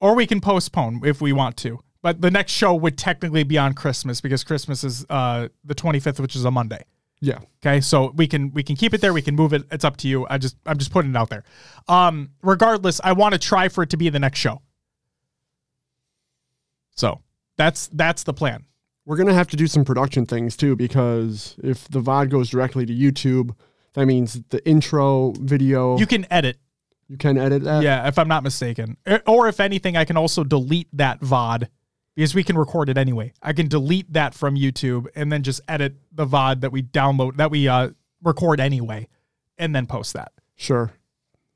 or 0.01 0.15
we 0.15 0.27
can 0.27 0.41
postpone 0.41 1.01
if 1.05 1.21
we 1.21 1.33
want 1.33 1.57
to. 1.59 1.81
But 2.03 2.21
the 2.21 2.31
next 2.31 2.53
show 2.53 2.75
would 2.75 2.97
technically 2.97 3.43
be 3.43 3.59
on 3.59 3.75
Christmas 3.75 4.21
because 4.21 4.45
Christmas 4.45 4.85
is 4.85 5.05
uh, 5.11 5.49
the 5.65 5.75
25th, 5.75 6.21
which 6.21 6.37
is 6.37 6.45
a 6.45 6.51
Monday. 6.51 6.85
yeah. 7.21 7.41
Okay, 7.61 7.81
so 7.81 8.13
we 8.15 8.29
can 8.29 8.53
we 8.53 8.63
can 8.63 8.77
keep 8.77 8.95
it 8.95 9.01
there. 9.01 9.13
We 9.13 9.23
can 9.23 9.35
move 9.35 9.53
it. 9.53 9.65
It's 9.73 9.85
up 9.85 9.97
to 9.99 10.09
you. 10.09 10.25
I 10.31 10.39
just 10.39 10.57
I'm 10.65 10.79
just 10.79 10.93
putting 10.93 11.11
it 11.11 11.17
out 11.17 11.29
there. 11.31 11.43
Um, 11.89 12.31
regardless, 12.43 13.01
I 13.03 13.13
want 13.13 13.33
to 13.33 13.39
try 13.39 13.69
for 13.69 13.83
it 13.83 13.91
to 13.91 13.97
be 13.97 14.09
the 14.11 14.21
next 14.21 14.39
show. 14.39 14.63
So 16.95 17.21
that's 17.57 17.89
that's 17.89 18.23
the 18.23 18.33
plan. 18.33 18.65
We're 19.05 19.17
gonna 19.17 19.35
have 19.35 19.49
to 19.49 19.57
do 19.57 19.67
some 19.67 19.85
production 19.85 20.27
things 20.27 20.57
too 20.57 20.77
because 20.77 21.57
if 21.63 21.89
the 21.89 22.01
VOD 22.01 22.31
goes 22.31 22.51
directly 22.51 22.87
to 22.87 22.93
YouTube, 22.95 23.55
that 23.95 24.07
means 24.07 24.41
the 24.51 24.67
intro 24.69 25.33
video 25.41 25.99
You 25.99 26.07
can 26.07 26.27
edit, 26.31 26.59
you 27.09 27.17
can 27.17 27.39
edit 27.39 27.63
that. 27.65 27.83
yeah, 27.83 28.07
if 28.09 28.19
I'm 28.19 28.29
not 28.29 28.43
mistaken, 28.43 28.97
Eh, 29.07 29.19
or 29.27 29.49
if 29.49 29.61
anything, 29.61 29.97
I 29.97 30.05
can 30.05 30.17
also 30.17 30.45
delete 30.45 30.89
that 30.93 31.21
VOD 31.21 31.69
because 32.15 32.35
we 32.35 32.43
can 32.45 32.57
record 32.59 32.89
it 32.89 32.99
anyway. 32.99 33.33
I 33.43 33.53
can 33.53 33.69
delete 33.69 34.13
that 34.13 34.35
from 34.35 34.57
YouTube 34.57 35.07
and 35.15 35.31
then 35.33 35.43
just 35.43 35.61
edit 35.69 35.95
the 36.13 36.27
VOD 36.27 36.61
that 36.63 36.73
we 36.73 36.83
download 36.83 37.37
that 37.37 37.51
we 37.51 37.69
uh, 37.69 37.91
record 38.23 38.61
anyway, 38.61 39.09
and 39.57 39.75
then 39.75 39.87
post 39.87 40.13
that. 40.15 40.33
Sure. 40.57 40.93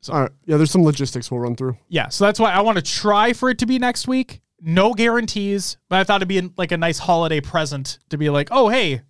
All 0.08 0.22
right. 0.22 0.30
Yeah, 0.46 0.56
there's 0.56 0.70
some 0.70 0.82
logistics 0.84 1.30
we'll 1.30 1.40
run 1.40 1.54
through. 1.54 1.76
Yeah, 1.88 2.08
so 2.08 2.24
that's 2.24 2.40
why 2.40 2.50
I 2.52 2.60
want 2.62 2.76
to 2.76 2.82
try 2.82 3.32
for 3.32 3.50
it 3.50 3.58
to 3.58 3.66
be 3.66 3.78
next 3.78 4.08
week. 4.08 4.40
No 4.60 4.94
guarantees, 4.94 5.76
but 5.88 5.98
I 6.00 6.04
thought 6.04 6.16
it'd 6.22 6.28
be 6.28 6.40
like 6.56 6.72
a 6.72 6.76
nice 6.76 6.98
holiday 6.98 7.40
present 7.40 7.98
to 8.10 8.16
be 8.18 8.30
like, 8.30 8.48
oh 8.52 8.68
hey, 8.68 9.02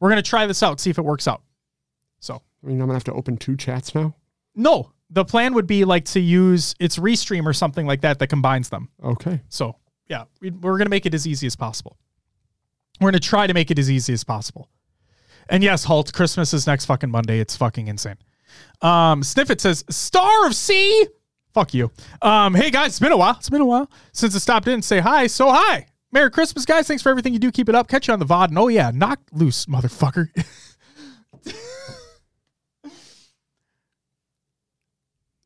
we're 0.00 0.08
gonna 0.08 0.22
try 0.22 0.46
this 0.46 0.62
out, 0.62 0.80
see 0.80 0.90
if 0.90 0.98
it 0.98 1.04
works 1.04 1.26
out. 1.28 1.42
So 2.20 2.42
I 2.62 2.66
mean, 2.66 2.80
I'm 2.80 2.86
gonna 2.86 2.94
have 2.94 3.04
to 3.04 3.12
open 3.12 3.36
two 3.36 3.56
chats 3.56 3.94
now. 3.94 4.14
no, 4.54 4.90
the 5.10 5.24
plan 5.24 5.54
would 5.54 5.66
be 5.66 5.84
like 5.84 6.04
to 6.06 6.20
use 6.20 6.74
its 6.80 6.98
restream 6.98 7.46
or 7.46 7.52
something 7.52 7.86
like 7.86 8.00
that 8.00 8.18
that 8.18 8.26
combines 8.28 8.68
them. 8.68 8.88
Okay. 9.04 9.40
So 9.48 9.76
yeah, 10.08 10.24
we- 10.40 10.50
we're 10.50 10.78
gonna 10.78 10.90
make 10.90 11.06
it 11.06 11.14
as 11.14 11.26
easy 11.26 11.46
as 11.46 11.56
possible. 11.56 11.96
We're 13.00 13.08
gonna 13.10 13.20
try 13.20 13.46
to 13.46 13.54
make 13.54 13.70
it 13.70 13.78
as 13.78 13.90
easy 13.90 14.12
as 14.12 14.24
possible. 14.24 14.68
And 15.48 15.62
yes, 15.62 15.84
Halt, 15.84 16.12
Christmas 16.12 16.52
is 16.52 16.66
next 16.66 16.86
fucking 16.86 17.10
Monday. 17.10 17.38
It's 17.38 17.56
fucking 17.56 17.86
insane. 17.88 18.16
Um, 18.82 19.22
Sniffit 19.22 19.60
says, 19.60 19.84
Star 19.90 20.46
of 20.46 20.54
Sea. 20.56 21.06
Fuck 21.54 21.72
you. 21.72 21.90
Um, 22.20 22.54
hey 22.54 22.70
guys, 22.70 22.88
it's 22.88 23.00
been 23.00 23.12
a 23.12 23.16
while. 23.16 23.36
It's 23.38 23.48
been 23.48 23.60
a 23.60 23.66
while 23.66 23.90
since 24.12 24.34
I 24.34 24.38
stopped 24.38 24.66
in 24.66 24.74
and 24.74 24.84
say 24.84 24.98
hi. 25.00 25.26
So 25.28 25.50
hi. 25.50 25.86
Merry 26.12 26.30
Christmas, 26.30 26.64
guys. 26.64 26.86
Thanks 26.86 27.02
for 27.02 27.10
everything 27.10 27.32
you 27.32 27.38
do. 27.38 27.50
Keep 27.52 27.68
it 27.68 27.74
up. 27.74 27.88
Catch 27.88 28.08
you 28.08 28.12
on 28.14 28.18
the 28.18 28.26
VOD. 28.26 28.48
And 28.48 28.58
oh 28.58 28.68
yeah, 28.68 28.90
knock 28.92 29.20
loose, 29.32 29.66
motherfucker. 29.66 30.28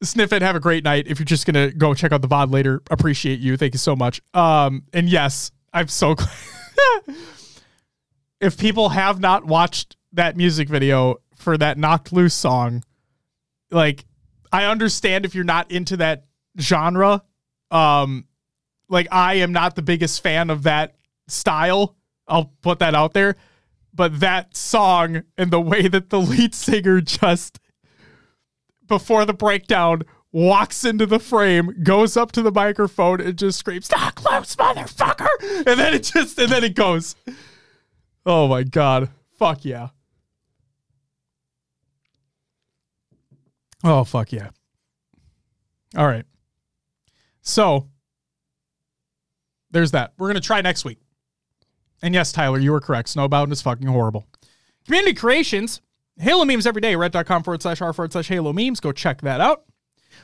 Sniffit, 0.02 0.40
have 0.40 0.56
a 0.56 0.60
great 0.60 0.82
night. 0.82 1.06
If 1.06 1.18
you're 1.18 1.26
just 1.26 1.46
gonna 1.46 1.70
go 1.70 1.92
check 1.94 2.12
out 2.12 2.22
the 2.22 2.28
VOD 2.28 2.50
later, 2.50 2.82
appreciate 2.90 3.38
you. 3.40 3.56
Thank 3.56 3.74
you 3.74 3.78
so 3.78 3.94
much. 3.94 4.22
Um, 4.32 4.84
and 4.92 5.08
yes, 5.08 5.50
I'm 5.72 5.88
so 5.88 6.14
glad. 7.06 7.16
if 8.40 8.56
people 8.56 8.90
have 8.90 9.20
not 9.20 9.44
watched 9.44 9.96
that 10.12 10.36
music 10.36 10.68
video 10.68 11.16
for 11.34 11.58
that 11.58 11.76
knocked 11.76 12.12
loose 12.12 12.34
song, 12.34 12.82
like 13.70 14.06
I 14.50 14.64
understand 14.64 15.24
if 15.24 15.34
you're 15.34 15.44
not 15.44 15.70
into 15.70 15.98
that 15.98 16.24
genre. 16.58 17.22
Um, 17.70 18.26
like 18.88 19.06
I 19.12 19.34
am 19.34 19.52
not 19.52 19.76
the 19.76 19.82
biggest 19.82 20.22
fan 20.22 20.50
of 20.50 20.64
that 20.64 20.96
style. 21.28 21.96
I'll 22.26 22.52
put 22.62 22.78
that 22.80 22.94
out 22.94 23.12
there. 23.12 23.36
But 23.92 24.20
that 24.20 24.56
song 24.56 25.22
and 25.36 25.50
the 25.50 25.60
way 25.60 25.88
that 25.88 26.10
the 26.10 26.20
lead 26.20 26.54
singer 26.54 27.00
just 27.02 27.58
before 28.90 29.24
the 29.24 29.32
breakdown 29.32 30.02
walks 30.32 30.84
into 30.84 31.06
the 31.06 31.18
frame, 31.18 31.82
goes 31.82 32.16
up 32.16 32.32
to 32.32 32.42
the 32.42 32.52
microphone 32.52 33.20
and 33.22 33.38
just 33.38 33.58
screams, 33.58 33.90
"Knock 33.90 34.16
close, 34.16 34.54
motherfucker!" 34.56 35.28
And 35.66 35.80
then 35.80 35.94
it 35.94 36.02
just 36.02 36.38
and 36.38 36.50
then 36.50 36.64
it 36.64 36.74
goes. 36.74 37.16
Oh 38.26 38.46
my 38.48 38.64
god. 38.64 39.08
Fuck 39.38 39.64
yeah. 39.64 39.88
Oh 43.82 44.04
fuck 44.04 44.30
yeah. 44.32 44.50
All 45.96 46.06
right. 46.06 46.26
So 47.40 47.88
there's 49.70 49.92
that. 49.92 50.12
We're 50.18 50.28
gonna 50.28 50.40
try 50.40 50.60
next 50.60 50.84
week. 50.84 50.98
And 52.02 52.12
yes, 52.12 52.32
Tyler, 52.32 52.58
you 52.58 52.72
were 52.72 52.80
correct. 52.80 53.08
Snowbound 53.08 53.52
is 53.52 53.62
fucking 53.62 53.86
horrible. 53.86 54.26
Community 54.84 55.14
creations, 55.14 55.80
Halo 56.20 56.44
memes 56.44 56.66
every 56.66 56.82
day, 56.82 56.94
reddit.com 56.94 57.42
forward 57.42 57.62
slash 57.62 57.80
r 57.80 57.92
forward 57.92 58.12
slash 58.12 58.28
Halo 58.28 58.52
memes. 58.52 58.78
Go 58.80 58.92
check 58.92 59.22
that 59.22 59.40
out. 59.40 59.64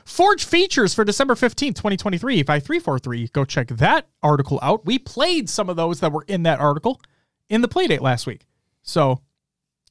Forge 0.05 0.45
features 0.45 0.93
for 0.93 1.03
December 1.03 1.33
15th, 1.33 1.75
2023, 1.75 2.43
5343. 2.43 3.27
Go 3.33 3.43
check 3.43 3.67
that 3.69 4.07
article 4.21 4.59
out. 4.61 4.85
We 4.85 4.99
played 4.99 5.49
some 5.49 5.69
of 5.69 5.75
those 5.75 5.99
that 5.99 6.11
were 6.11 6.23
in 6.27 6.43
that 6.43 6.59
article 6.59 7.01
in 7.49 7.61
the 7.61 7.67
playdate 7.67 8.01
last 8.01 8.27
week. 8.27 8.45
So 8.83 9.21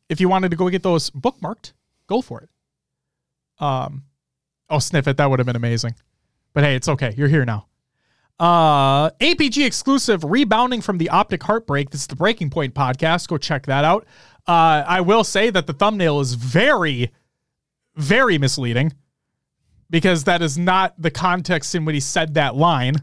if 0.08 0.20
you 0.20 0.28
wanted 0.28 0.50
to 0.52 0.56
go 0.56 0.68
get 0.70 0.82
those 0.82 1.10
bookmarked, 1.10 1.72
go 2.06 2.22
for 2.22 2.40
it. 2.40 2.50
Um, 3.58 4.04
oh, 4.70 4.78
sniff 4.78 5.08
it. 5.08 5.16
That 5.16 5.28
would 5.28 5.38
have 5.38 5.46
been 5.46 5.56
amazing. 5.56 5.96
But 6.52 6.64
hey, 6.64 6.76
it's 6.76 6.88
okay. 6.88 7.12
You're 7.16 7.28
here 7.28 7.44
now. 7.44 7.66
Uh, 8.38 9.10
APG 9.20 9.64
exclusive 9.64 10.22
rebounding 10.22 10.82
from 10.82 10.98
the 10.98 11.08
optic 11.08 11.42
heartbreak. 11.42 11.90
This 11.90 12.02
is 12.02 12.06
the 12.06 12.16
Breaking 12.16 12.50
Point 12.50 12.74
podcast. 12.74 13.28
Go 13.28 13.38
check 13.38 13.66
that 13.66 13.84
out. 13.84 14.06
Uh, 14.46 14.84
I 14.86 15.00
will 15.00 15.24
say 15.24 15.50
that 15.50 15.66
the 15.66 15.72
thumbnail 15.72 16.20
is 16.20 16.34
very, 16.34 17.10
very 17.96 18.38
misleading 18.38 18.92
because 19.90 20.24
that 20.24 20.42
is 20.42 20.56
not 20.56 20.94
the 21.00 21.10
context 21.10 21.74
in 21.74 21.84
which 21.84 21.94
he 21.94 22.00
said 22.00 22.34
that 22.34 22.54
line. 22.54 22.94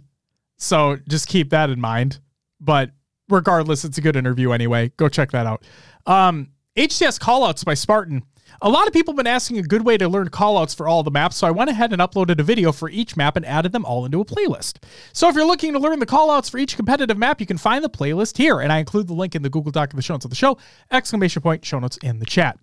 So 0.58 0.98
just 1.08 1.28
keep 1.28 1.50
that 1.50 1.70
in 1.70 1.82
mind. 1.82 2.20
But 2.62 2.92
regardless, 3.30 3.84
it's 3.84 3.98
a 3.98 4.02
good 4.02 4.16
interview 4.16 4.52
anyway. 4.52 4.92
Go 4.96 5.10
check 5.10 5.32
that 5.32 5.46
out. 5.46 5.66
Um, 6.06 6.50
HCS 6.78 7.20
callouts 7.20 7.66
by 7.66 7.74
Spartan. 7.74 8.24
A 8.62 8.70
lot 8.70 8.88
of 8.88 8.94
people 8.94 9.14
have 9.14 9.18
been 9.18 9.28
asking 9.28 9.58
a 9.58 9.64
good 9.64 9.86
way 9.86 9.98
to 9.98 10.08
learn 10.08 10.30
callouts 10.30 10.76
for 10.76 10.88
all 10.88 11.04
the 11.04 11.12
maps, 11.12 11.38
so 11.38 11.48
I 11.48 11.52
went 11.52 11.70
ahead 11.70 11.92
and 11.92 12.02
uploaded 12.02 12.40
a 12.40 12.44
video 12.44 12.72
for 12.72 12.90
each 12.90 13.18
map 13.18 13.36
and 13.36 13.46
added 13.46 13.72
them 13.72 13.86
all 13.86 14.06
into 14.06 14.22
a 14.22 14.26
playlist. 14.26 14.84
So 15.12 15.28
if 15.28 15.36
you're 15.36 15.46
looking 15.46 15.74
to 15.74 15.80
learn 15.80 16.00
the 16.00 16.06
callouts 16.06 16.50
for 16.50 16.58
each 16.58 16.76
competitive 16.76 17.18
map, 17.18 17.40
you 17.40 17.46
can 17.46 17.58
find 17.58 17.84
the 17.84 17.90
playlist 17.90 18.38
here, 18.38 18.60
and 18.60 18.72
I 18.72 18.78
include 18.78 19.08
the 19.08 19.14
link 19.14 19.36
in 19.36 19.42
the 19.42 19.50
Google 19.50 19.72
Doc 19.72 19.92
in 19.92 19.98
the 19.98 20.02
show 20.02 20.14
notes 20.14 20.26
of 20.26 20.32
the 20.32 20.36
show, 20.36 20.58
exclamation 20.92 21.42
point, 21.42 21.66
show 21.66 21.80
notes 21.80 21.98
in 21.98 22.20
the 22.20 22.26
chat. 22.26 22.58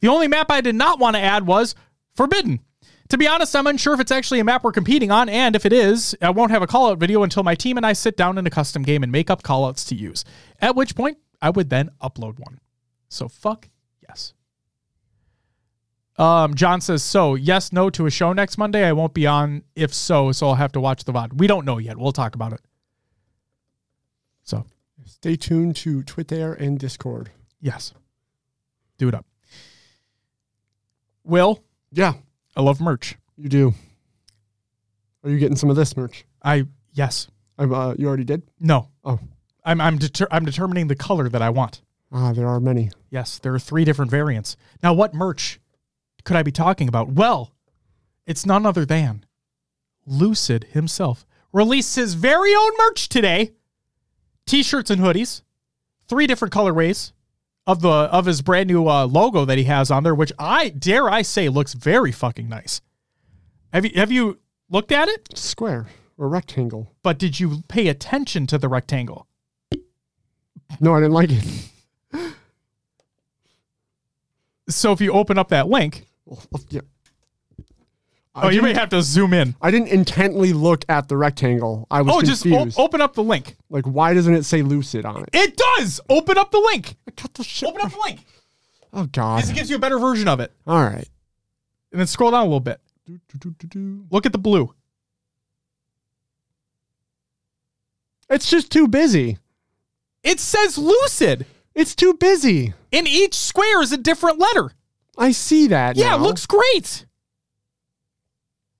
The 0.00 0.08
only 0.08 0.28
map 0.28 0.50
I 0.50 0.60
did 0.60 0.74
not 0.74 0.98
want 0.98 1.16
to 1.16 1.22
add 1.22 1.46
was 1.46 1.74
Forbidden. 2.14 2.60
To 3.10 3.18
be 3.18 3.28
honest, 3.28 3.54
I'm 3.54 3.68
unsure 3.68 3.94
if 3.94 4.00
it's 4.00 4.10
actually 4.10 4.40
a 4.40 4.44
map 4.44 4.64
we're 4.64 4.72
competing 4.72 5.12
on, 5.12 5.28
and 5.28 5.54
if 5.54 5.64
it 5.64 5.72
is, 5.72 6.16
I 6.20 6.30
won't 6.30 6.50
have 6.50 6.62
a 6.62 6.66
callout 6.66 6.98
video 6.98 7.22
until 7.22 7.44
my 7.44 7.54
team 7.54 7.76
and 7.76 7.86
I 7.86 7.92
sit 7.92 8.16
down 8.16 8.36
in 8.36 8.46
a 8.46 8.50
custom 8.50 8.82
game 8.82 9.02
and 9.02 9.12
make 9.12 9.30
up 9.30 9.42
callouts 9.42 9.86
to 9.88 9.94
use. 9.94 10.24
At 10.60 10.74
which 10.74 10.96
point, 10.96 11.18
I 11.40 11.50
would 11.50 11.70
then 11.70 11.90
upload 12.02 12.40
one. 12.40 12.58
So 13.08 13.28
fuck 13.28 13.68
yes. 14.08 14.32
Um, 16.18 16.54
John 16.54 16.80
says 16.80 17.02
so. 17.02 17.34
Yes, 17.34 17.72
no 17.72 17.90
to 17.90 18.06
a 18.06 18.10
show 18.10 18.32
next 18.32 18.56
Monday. 18.56 18.84
I 18.86 18.92
won't 18.92 19.12
be 19.12 19.26
on 19.26 19.62
if 19.74 19.92
so, 19.92 20.32
so 20.32 20.48
I'll 20.48 20.54
have 20.54 20.72
to 20.72 20.80
watch 20.80 21.04
the 21.04 21.12
VOD. 21.12 21.34
We 21.34 21.46
don't 21.46 21.64
know 21.66 21.76
yet. 21.78 21.98
We'll 21.98 22.12
talk 22.12 22.34
about 22.34 22.52
it. 22.54 22.60
So 24.42 24.64
Stay 25.04 25.36
tuned 25.36 25.76
to 25.76 26.02
Twitter 26.04 26.52
and 26.54 26.78
Discord. 26.78 27.30
yes. 27.60 27.92
Do 28.98 29.08
it 29.08 29.14
up. 29.14 29.26
Will, 31.22 31.62
Yeah, 31.92 32.14
I 32.56 32.62
love 32.62 32.80
merch. 32.80 33.16
you 33.36 33.48
do. 33.50 33.74
Are 35.22 35.28
you 35.30 35.38
getting 35.38 35.56
some 35.56 35.68
of 35.70 35.76
this 35.76 35.96
merch? 35.96 36.24
I 36.42 36.66
yes. 36.92 37.28
I'm, 37.58 37.74
uh, 37.74 37.94
you 37.98 38.06
already 38.06 38.24
did? 38.24 38.42
No. 38.60 38.88
Oh. 39.04 39.18
I'm 39.64 39.80
I'm 39.80 39.98
deter- 39.98 40.28
I'm 40.30 40.44
determining 40.44 40.86
the 40.86 40.94
color 40.94 41.28
that 41.28 41.42
I 41.42 41.50
want. 41.50 41.82
Ah, 42.12 42.32
there 42.32 42.46
are 42.48 42.60
many. 42.60 42.90
Yes, 43.10 43.38
there 43.38 43.52
are 43.54 43.58
three 43.58 43.84
different 43.84 44.10
variants. 44.10 44.56
Now, 44.82 44.94
what 44.94 45.12
merch 45.12 45.58
could 46.26 46.36
I 46.36 46.42
be 46.42 46.52
talking 46.52 46.88
about? 46.88 47.08
Well, 47.08 47.52
it's 48.26 48.44
none 48.44 48.66
other 48.66 48.84
than 48.84 49.24
Lucid 50.04 50.64
himself 50.72 51.24
released 51.52 51.96
his 51.96 52.14
very 52.14 52.54
own 52.54 52.72
merch 52.76 53.08
today. 53.08 53.52
T-shirts 54.44 54.90
and 54.90 55.00
hoodies, 55.00 55.42
three 56.08 56.26
different 56.26 56.52
colorways 56.52 57.12
of 57.66 57.80
the 57.80 57.88
of 57.88 58.26
his 58.26 58.42
brand 58.42 58.68
new 58.68 58.88
uh, 58.88 59.06
logo 59.06 59.44
that 59.44 59.56
he 59.56 59.64
has 59.64 59.90
on 59.90 60.02
there, 60.02 60.14
which 60.14 60.32
I 60.38 60.68
dare 60.68 61.08
I 61.08 61.22
say 61.22 61.48
looks 61.48 61.74
very 61.74 62.12
fucking 62.12 62.48
nice. 62.48 62.80
Have 63.72 63.84
you 63.84 63.92
have 63.94 64.12
you 64.12 64.38
looked 64.68 64.92
at 64.92 65.08
it? 65.08 65.36
Square 65.38 65.86
or 66.18 66.28
rectangle. 66.28 66.92
But 67.02 67.18
did 67.18 67.38
you 67.38 67.62
pay 67.68 67.88
attention 67.88 68.46
to 68.48 68.58
the 68.58 68.68
rectangle? 68.68 69.26
No, 70.80 70.94
I 70.94 71.00
didn't 71.00 71.12
like 71.12 71.30
it. 71.30 72.34
So 74.68 74.90
if 74.90 75.00
you 75.00 75.12
open 75.12 75.38
up 75.38 75.48
that 75.50 75.68
link, 75.68 76.06
Yeah. 76.70 76.80
oh, 78.34 78.48
you 78.48 78.60
may 78.62 78.74
have 78.74 78.88
to 78.90 79.00
zoom 79.02 79.32
in. 79.32 79.54
I 79.62 79.70
didn't 79.70 79.88
intently 79.88 80.52
look 80.52 80.84
at 80.88 81.08
the 81.08 81.16
rectangle. 81.16 81.86
I 81.90 82.02
was 82.02 82.14
Oh, 82.16 82.22
just 82.22 82.46
o- 82.46 82.82
open 82.82 83.00
up 83.00 83.14
the 83.14 83.22
link. 83.22 83.56
like, 83.70 83.84
why 83.86 84.12
doesn't 84.14 84.34
it 84.34 84.44
say 84.44 84.62
lucid 84.62 85.04
on 85.04 85.22
it? 85.22 85.28
It 85.32 85.56
does. 85.56 86.00
Open 86.08 86.36
up 86.36 86.50
the 86.50 86.58
link. 86.60 86.96
Cut 87.16 87.32
the 87.34 87.44
shit. 87.44 87.68
Open 87.68 87.80
up 87.82 87.92
the 87.92 88.00
link. 88.04 88.20
Oh 88.92 89.06
God. 89.06 89.42
This 89.42 89.50
gives 89.52 89.70
you 89.70 89.76
a 89.76 89.78
better 89.78 89.98
version 89.98 90.26
of 90.28 90.40
it. 90.40 90.52
All 90.66 90.82
right. 90.82 91.08
And 91.92 92.00
then 92.00 92.06
scroll 92.06 92.30
down 92.32 92.40
a 92.40 92.44
little 92.44 92.60
bit. 92.60 92.80
Do, 93.06 93.18
do, 93.38 93.54
do. 93.68 94.04
Look 94.10 94.26
at 94.26 94.32
the 94.32 94.38
blue. 94.38 94.74
It's 98.28 98.50
just 98.50 98.70
too 98.72 98.88
busy. 98.88 99.38
It 100.22 100.40
says 100.40 100.76
lucid. 100.76 101.46
It's 101.74 101.94
too 101.94 102.14
busy. 102.14 102.74
And 102.92 103.06
each 103.06 103.34
square 103.34 103.80
is 103.82 103.92
a 103.92 103.96
different 103.96 104.38
letter. 104.38 104.72
I 105.18 105.32
see 105.32 105.66
that. 105.68 105.96
Yeah, 105.96 106.10
now. 106.10 106.16
it 106.16 106.20
looks 106.20 106.46
great. 106.46 107.06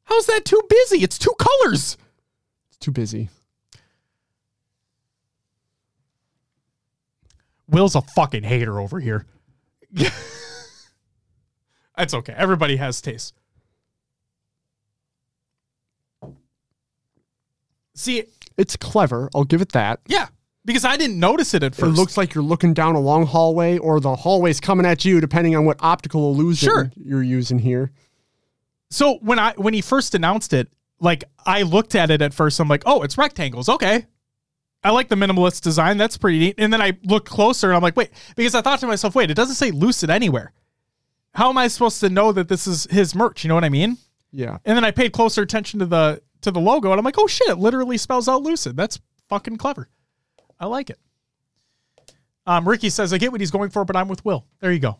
How's 0.04 0.26
that 0.26 0.44
too 0.44 0.62
busy? 0.68 1.02
It's 1.02 1.18
two 1.18 1.34
colors. 1.38 1.96
It's 2.68 2.76
too 2.78 2.92
busy. 2.92 3.28
Will's 7.68 7.94
a 7.96 8.02
fucking 8.02 8.44
hater 8.44 8.78
over 8.78 9.00
here. 9.00 9.26
That's 11.96 12.14
okay. 12.14 12.34
Everybody 12.36 12.76
has 12.76 13.00
taste. 13.00 13.34
See, 17.94 18.24
It's 18.56 18.76
clever. 18.76 19.28
I'll 19.34 19.44
give 19.44 19.60
it 19.62 19.72
that. 19.72 20.00
yeah, 20.06 20.26
because 20.66 20.84
I 20.84 20.98
didn't 20.98 21.18
notice 21.18 21.54
it 21.54 21.62
at 21.62 21.74
first. 21.74 21.96
It 21.96 21.98
looks 21.98 22.16
like 22.18 22.34
you're 22.34 22.44
looking 22.44 22.74
down 22.74 22.94
a 22.94 23.00
long 23.00 23.24
hallway, 23.24 23.78
or 23.78 23.98
the 24.00 24.14
hallway's 24.14 24.60
coming 24.60 24.84
at 24.84 25.04
you, 25.06 25.20
depending 25.20 25.56
on 25.56 25.64
what 25.64 25.78
optical 25.80 26.30
illusion 26.30 26.68
Sure. 26.68 26.92
you're 26.96 27.22
using 27.22 27.58
here. 27.58 27.92
So 28.90 29.14
when 29.22 29.38
I 29.38 29.52
when 29.56 29.72
he 29.74 29.80
first 29.80 30.14
announced 30.14 30.52
it, 30.52 30.68
like 31.00 31.24
I 31.44 31.62
looked 31.62 31.94
at 31.94 32.10
it 32.10 32.20
at 32.22 32.34
first, 32.34 32.60
I'm 32.60 32.68
like, 32.68 32.82
oh, 32.86 33.02
it's 33.02 33.16
rectangles. 33.16 33.68
Okay. 33.68 34.06
I 34.84 34.90
like 34.90 35.08
the 35.08 35.16
minimalist 35.16 35.62
design. 35.62 35.96
That's 35.96 36.16
pretty 36.16 36.38
neat. 36.38 36.54
And 36.58 36.72
then 36.72 36.80
I 36.80 36.92
looked 37.02 37.28
closer 37.28 37.68
and 37.68 37.76
I'm 37.76 37.82
like, 37.82 37.96
wait, 37.96 38.10
because 38.36 38.54
I 38.54 38.60
thought 38.60 38.78
to 38.80 38.86
myself, 38.86 39.14
wait, 39.16 39.30
it 39.30 39.34
doesn't 39.34 39.56
say 39.56 39.72
lucid 39.72 40.10
anywhere. 40.10 40.52
How 41.34 41.48
am 41.48 41.58
I 41.58 41.66
supposed 41.68 41.98
to 42.00 42.08
know 42.08 42.30
that 42.32 42.48
this 42.48 42.66
is 42.68 42.84
his 42.90 43.14
merch? 43.14 43.42
You 43.42 43.48
know 43.48 43.54
what 43.56 43.64
I 43.64 43.68
mean? 43.68 43.98
Yeah. 44.30 44.58
And 44.64 44.76
then 44.76 44.84
I 44.84 44.90
paid 44.92 45.12
closer 45.12 45.42
attention 45.42 45.80
to 45.80 45.86
the 45.86 46.22
to 46.42 46.50
the 46.52 46.60
logo 46.60 46.90
and 46.92 46.98
I'm 46.98 47.04
like, 47.04 47.18
oh 47.18 47.26
shit, 47.26 47.48
it 47.48 47.58
literally 47.58 47.96
spells 47.98 48.28
out 48.28 48.42
lucid. 48.42 48.76
That's 48.76 49.00
fucking 49.28 49.56
clever. 49.56 49.88
I 50.58 50.66
like 50.66 50.90
it. 50.90 50.98
Um, 52.46 52.68
Ricky 52.68 52.90
says, 52.90 53.12
I 53.12 53.18
get 53.18 53.32
what 53.32 53.40
he's 53.40 53.50
going 53.50 53.70
for, 53.70 53.84
but 53.84 53.96
I'm 53.96 54.08
with 54.08 54.24
Will. 54.24 54.46
There 54.60 54.72
you 54.72 54.78
go. 54.78 54.98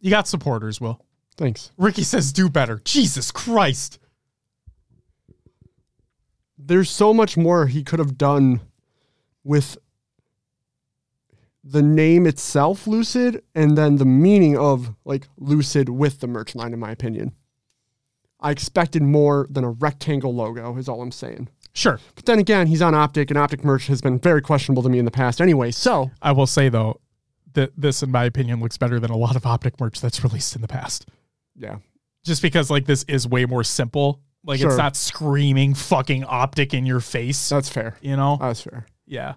You 0.00 0.10
got 0.10 0.28
supporters, 0.28 0.80
Will. 0.80 1.04
Thanks. 1.36 1.72
Ricky 1.76 2.02
says, 2.04 2.32
do 2.32 2.48
better. 2.48 2.80
Jesus 2.84 3.30
Christ. 3.30 3.98
There's 6.56 6.90
so 6.90 7.12
much 7.12 7.36
more 7.36 7.66
he 7.66 7.82
could 7.82 7.98
have 7.98 8.16
done 8.16 8.60
with 9.44 9.76
the 11.64 11.82
name 11.82 12.26
itself, 12.26 12.86
Lucid, 12.86 13.42
and 13.54 13.76
then 13.76 13.96
the 13.96 14.04
meaning 14.04 14.56
of 14.56 14.94
like 15.04 15.28
Lucid 15.36 15.88
with 15.88 16.20
the 16.20 16.26
merch 16.26 16.54
line, 16.54 16.72
in 16.72 16.78
my 16.78 16.90
opinion. 16.90 17.32
I 18.40 18.52
expected 18.52 19.02
more 19.02 19.46
than 19.50 19.64
a 19.64 19.70
rectangle 19.70 20.34
logo, 20.34 20.76
is 20.76 20.88
all 20.88 21.02
I'm 21.02 21.10
saying. 21.10 21.48
Sure. 21.72 22.00
But 22.14 22.26
then 22.26 22.38
again, 22.38 22.66
he's 22.66 22.82
on 22.82 22.94
Optic, 22.94 23.30
and 23.30 23.38
Optic 23.38 23.64
merch 23.64 23.86
has 23.86 24.00
been 24.00 24.18
very 24.18 24.42
questionable 24.42 24.82
to 24.82 24.88
me 24.88 24.98
in 24.98 25.04
the 25.04 25.10
past 25.10 25.40
anyway. 25.40 25.70
So, 25.70 26.10
I 26.22 26.32
will 26.32 26.46
say 26.46 26.68
though 26.68 27.00
that 27.54 27.72
this, 27.76 28.02
in 28.02 28.10
my 28.10 28.24
opinion, 28.24 28.60
looks 28.60 28.76
better 28.76 28.98
than 29.00 29.10
a 29.10 29.16
lot 29.16 29.36
of 29.36 29.46
optic 29.46 29.80
merch 29.80 30.00
that's 30.00 30.22
released 30.24 30.54
in 30.56 30.62
the 30.62 30.68
past. 30.68 31.06
yeah. 31.56 31.76
Just 32.24 32.42
because 32.42 32.68
like 32.70 32.84
this 32.84 33.04
is 33.04 33.26
way 33.26 33.46
more 33.46 33.64
simple. 33.64 34.20
Like 34.44 34.60
Sure. 34.60 34.68
it's 34.68 34.76
not 34.76 34.96
screaming 34.96 35.72
fucking 35.74 36.24
optic 36.24 36.74
in 36.74 36.84
your 36.84 37.00
face. 37.00 37.48
That's 37.48 37.68
fair. 37.68 37.96
You 38.02 38.16
know? 38.16 38.36
That's 38.40 38.60
fair. 38.60 38.86
yeah. 39.06 39.34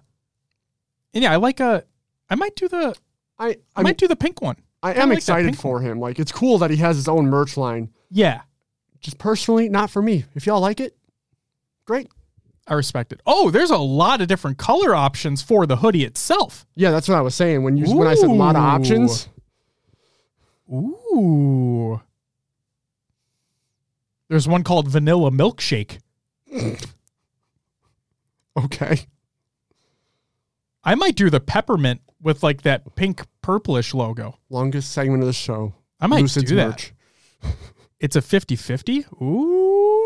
And 1.14 1.22
yeah, 1.22 1.32
I 1.32 1.36
like 1.36 1.60
a. 1.60 1.84
I 2.28 2.34
might 2.34 2.56
do 2.56 2.68
the. 2.68 2.94
I, 3.38 3.48
I, 3.48 3.56
I, 3.76 3.82
might 3.82 3.98
do 3.98 4.08
the 4.08 4.16
pink 4.16 4.42
one. 4.42 4.56
I 4.82 4.92
kinda 4.92 5.02
am 5.02 5.08
like 5.10 5.18
excited 5.18 5.56
for 5.58 5.80
him. 5.80 6.00
Like, 6.00 6.18
it's 6.18 6.32
cool 6.32 6.58
that 6.58 6.70
he 6.70 6.76
has 6.78 6.96
his 6.96 7.08
own 7.08 7.26
merch 7.26 7.56
line. 7.56 7.90
Yeah, 8.10 8.42
Just 9.00 9.18
personally, 9.18 9.68
not 9.68 9.90
for 9.90 10.02
me. 10.02 10.24
If 10.34 10.46
y'all 10.46 10.60
like 10.60 10.80
it, 10.80 10.96
great. 11.84 12.08
I 12.68 12.74
respect 12.74 13.12
it. 13.12 13.20
Oh, 13.26 13.50
there's 13.50 13.70
a 13.70 13.76
lot 13.76 14.20
of 14.20 14.28
different 14.28 14.56
color 14.56 14.94
options 14.94 15.42
for 15.42 15.66
the 15.66 15.76
hoodie 15.76 16.04
itself. 16.04 16.64
Yeah, 16.76 16.90
that's 16.90 17.08
what 17.08 17.18
I 17.18 17.20
was 17.20 17.34
saying. 17.34 17.64
When 17.64 17.76
you 17.76 17.94
when 17.96 18.06
I 18.06 18.14
said 18.14 18.30
a 18.30 18.32
lot 18.32 18.54
of 18.56 18.62
options, 18.62 19.28
Ooh. 20.72 22.00
There's 24.28 24.48
one 24.48 24.64
called 24.64 24.88
Vanilla 24.88 25.30
Milkshake. 25.30 25.98
okay. 28.56 29.06
I 30.84 30.94
might 30.94 31.16
do 31.16 31.28
the 31.30 31.40
peppermint 31.40 32.00
with 32.20 32.42
like 32.42 32.62
that 32.62 32.94
pink 32.94 33.22
purplish 33.42 33.92
logo. 33.92 34.38
Longest 34.48 34.92
segment 34.92 35.22
of 35.22 35.26
the 35.26 35.32
show. 35.34 35.74
I 36.00 36.06
might 36.06 36.22
Lucid's 36.22 36.48
do 36.48 36.56
that. 36.56 36.68
merch. 36.68 36.94
It's 38.00 38.16
a 38.16 38.20
50 38.20 38.56
50. 38.56 39.06
Ooh. 39.22 40.01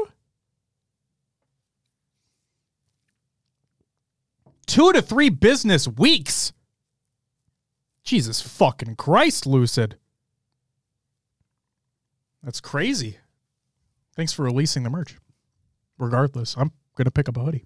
Two 4.67 4.93
to 4.93 5.01
three 5.01 5.29
business 5.29 5.87
weeks. 5.87 6.53
Jesus 8.03 8.41
fucking 8.41 8.97
Christ, 8.97 9.47
Lucid. 9.47 9.97
That's 12.43 12.61
crazy. 12.61 13.19
Thanks 14.15 14.33
for 14.33 14.45
releasing 14.45 14.83
the 14.83 14.91
merch. 14.91 15.17
Regardless, 15.99 16.57
I'm 16.57 16.71
going 16.97 17.07
to 17.07 17.11
pick 17.11 17.29
up 17.29 17.37
a 17.37 17.41
hoodie. 17.41 17.65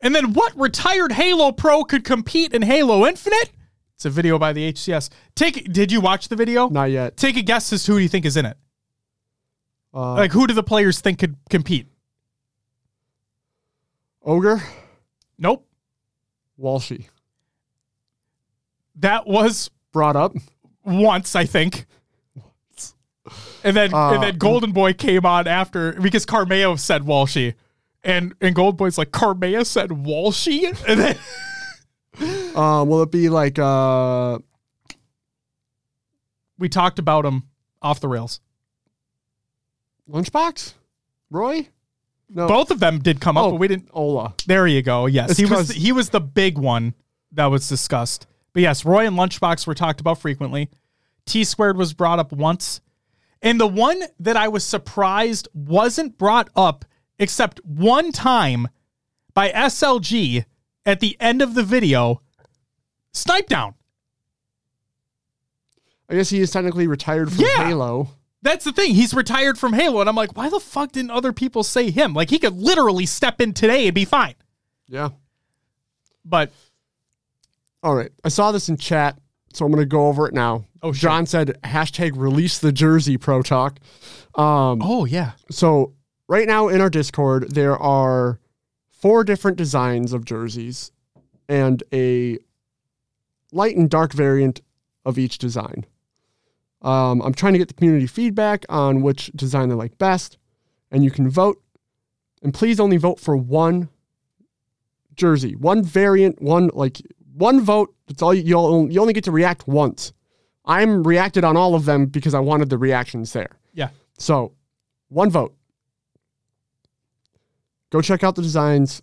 And 0.00 0.14
then 0.14 0.32
what 0.32 0.58
retired 0.58 1.12
Halo 1.12 1.52
Pro 1.52 1.84
could 1.84 2.04
compete 2.04 2.54
in 2.54 2.62
Halo 2.62 3.06
Infinite? 3.06 3.50
It's 3.94 4.06
a 4.06 4.10
video 4.10 4.38
by 4.38 4.54
the 4.54 4.72
HCS. 4.72 5.10
Take 5.34 5.70
did 5.70 5.92
you 5.92 6.00
watch 6.00 6.28
the 6.28 6.36
video? 6.36 6.68
Not 6.70 6.90
yet. 6.90 7.18
Take 7.18 7.36
a 7.36 7.42
guess 7.42 7.70
as 7.72 7.84
to 7.84 7.92
who 7.92 7.98
do 7.98 8.02
you 8.02 8.08
think 8.08 8.24
is 8.24 8.38
in 8.38 8.46
it? 8.46 8.56
Uh, 9.92 10.14
Like, 10.14 10.32
who 10.32 10.46
do 10.46 10.54
the 10.54 10.62
players 10.62 11.00
think 11.00 11.18
could 11.18 11.36
compete? 11.50 11.86
Ogre, 14.22 14.62
Nope. 15.38 15.66
Walshy. 16.60 17.06
That 18.96 19.26
was 19.26 19.70
Brought 19.92 20.16
up. 20.16 20.34
once, 20.84 21.34
I 21.34 21.46
think. 21.46 21.86
And 23.64 23.76
then 23.76 23.92
Uh, 23.94 24.12
and 24.12 24.22
then 24.22 24.38
Golden 24.38 24.72
Boy 24.72 24.92
came 24.92 25.24
on 25.26 25.46
after 25.48 25.92
because 25.92 26.24
Carmeo 26.26 26.78
said 26.78 27.02
Walshy. 27.02 27.54
And 28.02 28.34
and 28.40 28.54
Golden 28.54 28.76
Boy's 28.76 28.96
like, 28.98 29.10
Carmea 29.10 29.64
said 29.66 29.90
Walshy? 29.90 30.64
And 30.88 31.00
then 31.00 31.18
Um, 32.56 32.88
will 32.88 33.02
it 33.02 33.10
be 33.10 33.28
like 33.28 33.58
uh 33.58 34.38
we 36.58 36.68
talked 36.68 36.98
about 36.98 37.24
him 37.24 37.44
off 37.82 38.00
the 38.00 38.08
rails. 38.08 38.40
Lunchbox? 40.10 40.74
Roy? 41.30 41.68
No. 42.32 42.46
Both 42.46 42.70
of 42.70 42.78
them 42.80 43.00
did 43.00 43.20
come 43.20 43.36
up, 43.36 43.46
Oh. 43.46 43.50
but 43.52 43.56
we 43.60 43.66
didn't. 43.68 43.88
Ola. 43.92 44.34
There 44.46 44.66
you 44.66 44.82
go. 44.82 45.06
Yes, 45.06 45.30
It's 45.30 45.38
he 45.40 45.46
was 45.46 45.52
'cause- 45.52 45.70
he 45.70 45.90
was 45.92 46.10
the 46.10 46.20
big 46.20 46.58
one 46.58 46.94
that 47.32 47.46
was 47.46 47.68
discussed. 47.68 48.26
But 48.52 48.62
yes, 48.62 48.84
Roy 48.84 49.06
and 49.06 49.16
Lunchbox 49.16 49.66
were 49.66 49.74
talked 49.74 50.00
about 50.00 50.18
frequently. 50.18 50.70
Tsquared 51.26 51.76
was 51.76 51.92
brought 51.92 52.18
up 52.18 52.32
once, 52.32 52.80
and 53.42 53.60
the 53.60 53.66
one 53.66 54.02
that 54.20 54.36
I 54.36 54.48
was 54.48 54.64
surprised 54.64 55.48
wasn't 55.54 56.18
brought 56.18 56.48
up 56.56 56.84
except 57.18 57.60
one 57.64 58.12
time 58.12 58.68
by 59.34 59.50
SLG 59.50 60.44
at 60.86 61.00
the 61.00 61.16
end 61.20 61.42
of 61.42 61.54
the 61.54 61.62
video. 61.62 62.22
Snip3down. 63.12 63.74
I 66.08 66.14
guess 66.14 66.30
he 66.30 66.40
is 66.40 66.50
technically 66.50 66.86
retired 66.86 67.30
from 67.32 67.44
Yeah. 67.44 67.66
Halo. 67.68 68.08
That's 68.42 68.64
the 68.64 68.72
thing. 68.72 68.94
He's 68.94 69.12
retired 69.12 69.58
from 69.58 69.74
Halo, 69.74 70.00
and 70.00 70.08
I'm 70.08 70.16
like, 70.16 70.36
why 70.36 70.48
the 70.48 70.60
fuck 70.60 70.92
didn't 70.92 71.10
other 71.10 71.32
people 71.32 71.62
say 71.62 71.90
him? 71.90 72.14
Like 72.14 72.30
he 72.30 72.38
could 72.38 72.56
literally 72.56 73.04
step 73.06 73.40
in 73.40 73.52
today 73.52 73.86
and 73.86 73.94
be 73.94 74.04
fine. 74.06 74.34
Yeah. 74.88 75.10
But 76.24 76.50
All 77.82 77.94
right. 77.94 78.10
I 78.24 78.28
saw 78.28 78.50
this 78.52 78.68
in 78.68 78.76
chat, 78.76 79.18
so 79.52 79.64
I'm 79.64 79.72
going 79.72 79.82
to 79.82 79.86
go 79.86 80.06
over 80.08 80.26
it 80.26 80.34
now. 80.34 80.64
Oh, 80.82 80.92
shit. 80.92 81.02
John 81.02 81.26
said 81.26 81.58
hashtag 81.64 82.12
release 82.14 82.58
the 82.58 82.72
jersey 82.72 83.18
pro 83.18 83.42
talk. 83.42 83.78
Um, 84.34 84.80
oh 84.82 85.04
yeah, 85.04 85.32
so 85.50 85.92
right 86.28 86.46
now 86.46 86.68
in 86.68 86.80
our 86.80 86.88
Discord, 86.88 87.50
there 87.50 87.76
are 87.76 88.38
four 88.90 89.24
different 89.24 89.56
designs 89.58 90.12
of 90.12 90.24
jerseys 90.24 90.92
and 91.48 91.82
a 91.92 92.38
light 93.52 93.76
and 93.76 93.90
dark 93.90 94.12
variant 94.12 94.60
of 95.04 95.18
each 95.18 95.38
design. 95.38 95.84
Um, 96.82 97.20
I'm 97.22 97.34
trying 97.34 97.52
to 97.52 97.58
get 97.58 97.68
the 97.68 97.74
community 97.74 98.06
feedback 98.06 98.64
on 98.68 99.02
which 99.02 99.30
design 99.34 99.68
they 99.68 99.74
like 99.74 99.98
best, 99.98 100.38
and 100.90 101.04
you 101.04 101.10
can 101.10 101.28
vote. 101.28 101.62
And 102.42 102.54
please 102.54 102.80
only 102.80 102.96
vote 102.96 103.20
for 103.20 103.36
one 103.36 103.90
jersey, 105.14 105.54
one 105.56 105.84
variant, 105.84 106.40
one 106.40 106.70
like 106.72 107.00
one 107.34 107.60
vote. 107.60 107.94
That's 108.06 108.22
all 108.22 108.32
you, 108.32 108.42
you'll 108.42 108.90
you 108.90 109.00
only 109.00 109.12
get 109.12 109.24
to 109.24 109.32
react 109.32 109.68
once. 109.68 110.12
I'm 110.64 111.02
reacted 111.02 111.44
on 111.44 111.56
all 111.56 111.74
of 111.74 111.84
them 111.84 112.06
because 112.06 112.34
I 112.34 112.40
wanted 112.40 112.70
the 112.70 112.78
reactions 112.78 113.32
there. 113.32 113.58
yeah. 113.74 113.88
So, 114.18 114.52
one 115.08 115.30
vote. 115.30 115.54
Go 117.90 118.00
check 118.00 118.22
out 118.22 118.36
the 118.36 118.42
designs. 118.42 119.02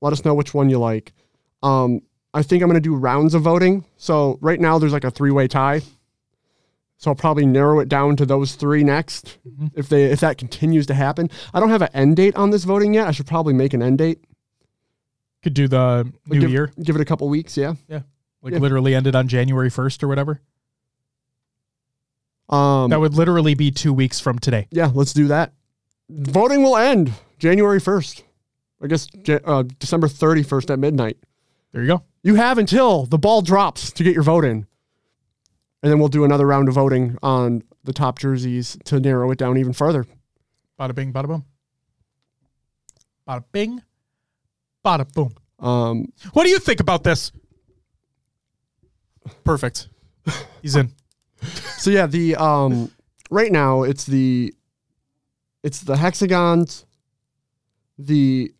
Let 0.00 0.12
us 0.12 0.24
know 0.24 0.34
which 0.34 0.54
one 0.54 0.70
you 0.70 0.78
like. 0.78 1.12
Um, 1.62 2.00
I 2.32 2.42
think 2.42 2.62
I'm 2.62 2.68
going 2.68 2.82
to 2.82 2.88
do 2.88 2.96
rounds 2.96 3.34
of 3.34 3.42
voting. 3.42 3.84
So, 3.96 4.38
right 4.40 4.58
now 4.58 4.78
there's 4.78 4.92
like 4.92 5.04
a 5.04 5.10
three 5.10 5.30
way 5.30 5.46
tie. 5.46 5.82
So, 6.96 7.10
I'll 7.10 7.14
probably 7.16 7.44
narrow 7.44 7.80
it 7.80 7.88
down 7.88 8.16
to 8.16 8.24
those 8.26 8.54
three 8.54 8.82
next 8.84 9.38
if 9.74 9.88
they 9.88 10.04
if 10.04 10.20
that 10.20 10.38
continues 10.38 10.86
to 10.86 10.94
happen. 10.94 11.28
I 11.52 11.60
don't 11.60 11.68
have 11.70 11.82
an 11.82 11.90
end 11.92 12.16
date 12.16 12.34
on 12.36 12.50
this 12.50 12.64
voting 12.64 12.94
yet. 12.94 13.06
I 13.08 13.10
should 13.10 13.26
probably 13.26 13.52
make 13.52 13.74
an 13.74 13.82
end 13.82 13.98
date. 13.98 14.24
Could 15.42 15.54
do 15.54 15.68
the 15.68 16.10
new 16.26 16.40
give, 16.40 16.50
year. 16.50 16.72
Give 16.82 16.96
it 16.96 17.02
a 17.02 17.04
couple 17.04 17.28
weeks, 17.28 17.56
yeah. 17.56 17.74
Yeah. 17.88 18.00
Like 18.40 18.54
Yeah. 18.54 18.60
literally 18.60 18.94
ended 18.94 19.14
on 19.14 19.28
January 19.28 19.70
1st 19.70 20.02
or 20.02 20.08
whatever. 20.08 20.40
Um, 22.48 22.90
That 22.90 23.00
would 23.00 23.14
literally 23.14 23.54
be 23.54 23.70
two 23.70 23.92
weeks 23.92 24.20
from 24.20 24.38
today. 24.38 24.68
yeah, 24.70 24.90
let's 24.94 25.12
do 25.12 25.28
that. 25.28 25.52
Voting 26.10 26.62
will 26.62 26.76
end 26.76 27.12
January 27.38 27.80
1st. 27.80 28.22
I 28.82 28.86
guess 28.86 29.08
uh, 29.44 29.64
December 29.78 30.08
31st 30.08 30.70
at 30.70 30.78
midnight. 30.78 31.16
There 31.72 31.82
you 31.82 31.88
go. 31.88 32.02
You 32.22 32.34
have 32.36 32.58
until 32.58 33.06
the 33.06 33.18
ball 33.18 33.40
drops 33.42 33.90
to 33.92 34.04
get 34.04 34.14
your 34.14 34.22
vote 34.22 34.44
in. 34.44 34.66
And 35.84 35.92
then 35.92 35.98
we'll 35.98 36.08
do 36.08 36.24
another 36.24 36.46
round 36.46 36.68
of 36.68 36.76
voting 36.76 37.18
on 37.22 37.62
the 37.84 37.92
top 37.92 38.18
jerseys 38.18 38.78
to 38.86 38.98
narrow 38.98 39.30
it 39.32 39.36
down 39.36 39.58
even 39.58 39.74
further. 39.74 40.06
Bada 40.80 40.94
bing, 40.94 41.12
bada 41.12 41.26
boom. 41.26 41.44
Bada 43.28 43.44
bing, 43.52 43.82
bada 44.82 45.12
boom. 45.12 45.34
Um, 45.58 46.10
What 46.32 46.44
do 46.44 46.48
you 46.48 46.58
think 46.58 46.80
about 46.80 47.04
this? 47.04 47.32
Perfect. 49.44 49.88
He's 50.62 50.74
in. 50.74 50.90
so 51.76 51.90
yeah, 51.90 52.06
the 52.06 52.36
um, 52.36 52.90
right 53.30 53.52
now 53.52 53.82
it's 53.82 54.06
the 54.06 54.54
it's 55.62 55.80
the 55.80 55.98
hexagons, 55.98 56.86
the 57.98 58.54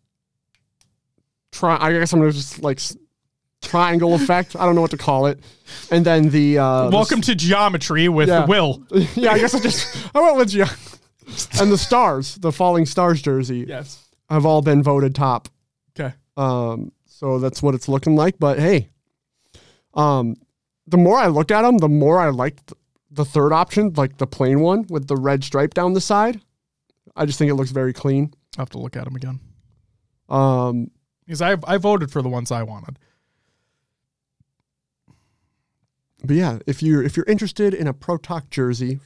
try. 1.51 1.75
I 1.81 1.91
guess 1.91 2.13
I'm 2.13 2.19
gonna 2.19 2.31
just 2.31 2.61
like 2.61 2.79
triangle 3.65 4.13
effect. 4.13 4.55
I 4.55 4.65
don't 4.65 4.75
know 4.75 4.81
what 4.81 4.91
to 4.91 4.97
call 4.97 5.25
it. 5.25 5.39
And 5.91 6.05
then 6.05 6.29
the 6.29 6.57
uh, 6.59 6.89
the 6.89 6.95
Welcome 6.95 7.21
to 7.21 7.35
geometry 7.35 8.07
with 8.07 8.29
Yeah. 8.29 8.45
Will. 8.45 8.83
yeah, 9.15 9.31
I 9.31 9.39
guess 9.39 9.53
I 9.53 9.59
just 9.59 10.15
I 10.15 10.21
went 10.21 10.37
with 10.37 10.53
you. 10.53 10.65
and 11.59 11.71
the 11.71 11.77
stars, 11.77 12.35
the 12.35 12.51
falling 12.51 12.85
stars 12.85 13.21
jersey, 13.21 13.65
Yes. 13.67 14.03
have 14.29 14.45
all 14.45 14.61
been 14.61 14.83
voted 14.83 15.15
top. 15.15 15.49
Okay. 15.99 16.13
Um, 16.37 16.91
so 17.05 17.39
that's 17.39 17.61
what 17.63 17.73
it's 17.75 17.87
looking 17.87 18.15
like. 18.15 18.37
But 18.39 18.59
hey, 18.59 18.89
um, 19.93 20.35
the 20.87 20.97
more 20.97 21.17
I 21.17 21.27
looked 21.27 21.51
at 21.51 21.63
them, 21.63 21.77
the 21.79 21.89
more 21.89 22.19
I 22.19 22.29
liked 22.29 22.73
the 23.09 23.25
third 23.25 23.53
option, 23.53 23.93
like 23.95 24.17
the 24.17 24.27
plain 24.27 24.59
one 24.59 24.85
with 24.89 25.07
the 25.07 25.15
red 25.15 25.43
stripe 25.43 25.73
down 25.73 25.93
the 25.93 26.01
side. 26.01 26.41
I 27.15 27.25
just 27.25 27.39
think 27.39 27.49
it 27.49 27.55
looks 27.55 27.71
very 27.71 27.93
clean. 27.93 28.33
I'll 28.57 28.63
have 28.63 28.69
to 28.71 28.77
look 28.79 28.95
at 28.95 29.05
them 29.05 29.15
again. 29.15 29.39
Um, 30.29 30.91
Because 31.25 31.41
I 31.41 31.55
I 31.65 31.77
voted 31.77 32.11
for 32.11 32.21
the 32.21 32.29
ones 32.29 32.51
I 32.51 32.63
wanted. 32.63 32.99
But 36.25 36.35
yeah, 36.35 36.59
if 36.67 36.83
you're 36.83 37.03
if 37.03 37.15
you're 37.15 37.25
interested 37.25 37.73
in 37.73 37.87
a 37.87 37.93
Pro 37.93 38.17
Talk 38.17 38.49
jersey, 38.49 38.99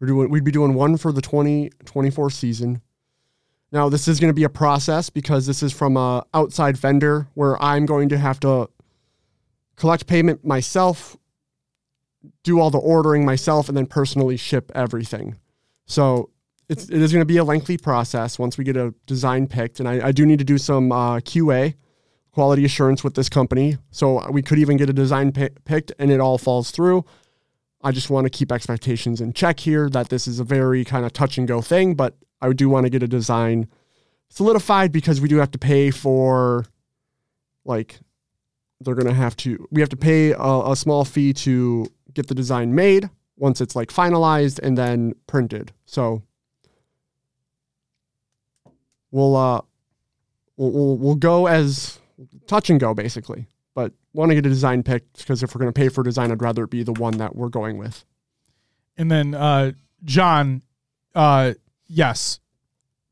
we're 0.00 0.06
doing 0.06 0.30
we'd 0.30 0.44
be 0.44 0.50
doing 0.50 0.74
one 0.74 0.96
for 0.96 1.12
the 1.12 1.22
2024 1.22 2.30
season. 2.30 2.80
Now 3.72 3.88
this 3.88 4.08
is 4.08 4.20
going 4.20 4.30
to 4.30 4.34
be 4.34 4.44
a 4.44 4.48
process 4.48 5.10
because 5.10 5.46
this 5.46 5.62
is 5.62 5.72
from 5.72 5.96
a 5.96 6.24
outside 6.32 6.76
vendor 6.76 7.28
where 7.34 7.60
I'm 7.62 7.86
going 7.86 8.08
to 8.10 8.18
have 8.18 8.40
to 8.40 8.68
collect 9.76 10.06
payment 10.06 10.44
myself, 10.44 11.16
do 12.42 12.60
all 12.60 12.70
the 12.70 12.78
ordering 12.78 13.24
myself, 13.24 13.68
and 13.68 13.76
then 13.76 13.86
personally 13.86 14.36
ship 14.36 14.72
everything. 14.74 15.36
So 15.86 16.30
it's 16.68 16.88
it 16.88 17.00
is 17.00 17.12
going 17.12 17.22
to 17.22 17.26
be 17.26 17.36
a 17.36 17.44
lengthy 17.44 17.78
process 17.78 18.38
once 18.38 18.58
we 18.58 18.64
get 18.64 18.76
a 18.76 18.94
design 19.06 19.46
picked, 19.46 19.80
and 19.80 19.88
I, 19.88 20.08
I 20.08 20.12
do 20.12 20.26
need 20.26 20.38
to 20.38 20.44
do 20.44 20.58
some 20.58 20.92
uh, 20.92 21.20
QA 21.20 21.74
quality 22.36 22.66
assurance 22.66 23.02
with 23.02 23.14
this 23.14 23.30
company. 23.30 23.78
So 23.90 24.30
we 24.30 24.42
could 24.42 24.58
even 24.58 24.76
get 24.76 24.90
a 24.90 24.92
design 24.92 25.32
pi- 25.32 25.48
picked 25.64 25.90
and 25.98 26.10
it 26.10 26.20
all 26.20 26.36
falls 26.36 26.70
through. 26.70 27.02
I 27.80 27.92
just 27.92 28.10
want 28.10 28.26
to 28.26 28.30
keep 28.30 28.52
expectations 28.52 29.22
in 29.22 29.32
check 29.32 29.58
here 29.58 29.88
that 29.88 30.10
this 30.10 30.28
is 30.28 30.38
a 30.38 30.44
very 30.44 30.84
kind 30.84 31.06
of 31.06 31.14
touch 31.14 31.38
and 31.38 31.48
go 31.48 31.62
thing, 31.62 31.94
but 31.94 32.14
I 32.42 32.52
do 32.52 32.68
want 32.68 32.84
to 32.84 32.90
get 32.90 33.02
a 33.02 33.08
design 33.08 33.68
solidified 34.28 34.92
because 34.92 35.18
we 35.18 35.30
do 35.30 35.36
have 35.36 35.50
to 35.52 35.58
pay 35.58 35.90
for 35.90 36.66
like 37.64 38.00
they're 38.82 38.94
going 38.94 39.06
to 39.06 39.14
have 39.14 39.34
to 39.38 39.66
we 39.70 39.80
have 39.80 39.88
to 39.88 39.96
pay 39.96 40.32
a, 40.32 40.72
a 40.72 40.76
small 40.76 41.06
fee 41.06 41.32
to 41.32 41.86
get 42.12 42.26
the 42.26 42.34
design 42.34 42.74
made 42.74 43.08
once 43.38 43.62
it's 43.62 43.74
like 43.74 43.88
finalized 43.88 44.58
and 44.58 44.76
then 44.76 45.14
printed. 45.26 45.72
So 45.86 46.22
we'll 49.10 49.34
uh 49.34 49.62
we'll 50.58 50.70
we'll, 50.70 50.96
we'll 50.98 51.14
go 51.14 51.46
as 51.46 51.98
touch 52.46 52.70
and 52.70 52.80
go 52.80 52.94
basically. 52.94 53.46
But 53.74 53.92
want 54.12 54.30
to 54.30 54.34
get 54.34 54.46
a 54.46 54.48
design 54.48 54.82
picked 54.82 55.18
because 55.18 55.42
if 55.42 55.54
we're 55.54 55.60
going 55.60 55.72
to 55.72 55.78
pay 55.78 55.88
for 55.88 56.02
design, 56.02 56.32
I'd 56.32 56.42
rather 56.42 56.64
it 56.64 56.70
be 56.70 56.82
the 56.82 56.92
one 56.92 57.18
that 57.18 57.36
we're 57.36 57.48
going 57.48 57.78
with. 57.78 58.04
And 58.96 59.10
then 59.10 59.34
uh 59.34 59.72
John, 60.04 60.62
uh 61.14 61.54
yes. 61.86 62.40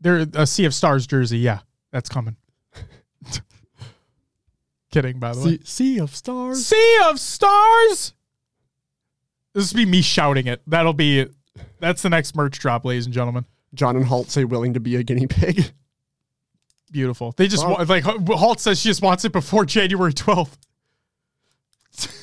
There 0.00 0.26
a 0.34 0.46
Sea 0.46 0.64
of 0.66 0.74
Stars 0.74 1.06
jersey, 1.06 1.38
yeah, 1.38 1.60
that's 1.90 2.08
coming. 2.08 2.36
Kidding, 4.90 5.18
by 5.18 5.32
the 5.32 5.40
way. 5.40 5.44
Sea, 5.44 5.60
sea 5.64 5.98
of 5.98 6.14
stars. 6.14 6.66
Sea 6.66 6.98
of 7.06 7.18
Stars. 7.18 8.14
This 9.52 9.72
will 9.72 9.78
be 9.78 9.86
me 9.86 10.02
shouting 10.02 10.46
it. 10.46 10.62
That'll 10.66 10.92
be 10.92 11.26
that's 11.80 12.02
the 12.02 12.10
next 12.10 12.36
merch 12.36 12.58
drop, 12.58 12.84
ladies 12.84 13.06
and 13.06 13.14
gentlemen. 13.14 13.44
John 13.74 13.96
and 13.96 14.04
Halt 14.04 14.30
say 14.30 14.44
willing 14.44 14.74
to 14.74 14.80
be 14.80 14.96
a 14.96 15.02
guinea 15.02 15.26
pig. 15.26 15.72
Beautiful. 16.94 17.34
They 17.36 17.48
just 17.48 17.64
Wow. 17.66 17.74
want, 17.78 17.88
like 17.88 18.04
Halt 18.04 18.60
says 18.60 18.80
she 18.80 18.88
just 18.88 19.02
wants 19.02 19.24
it 19.24 19.32
before 19.32 19.64
January 19.66 20.12
12th. 20.14 20.56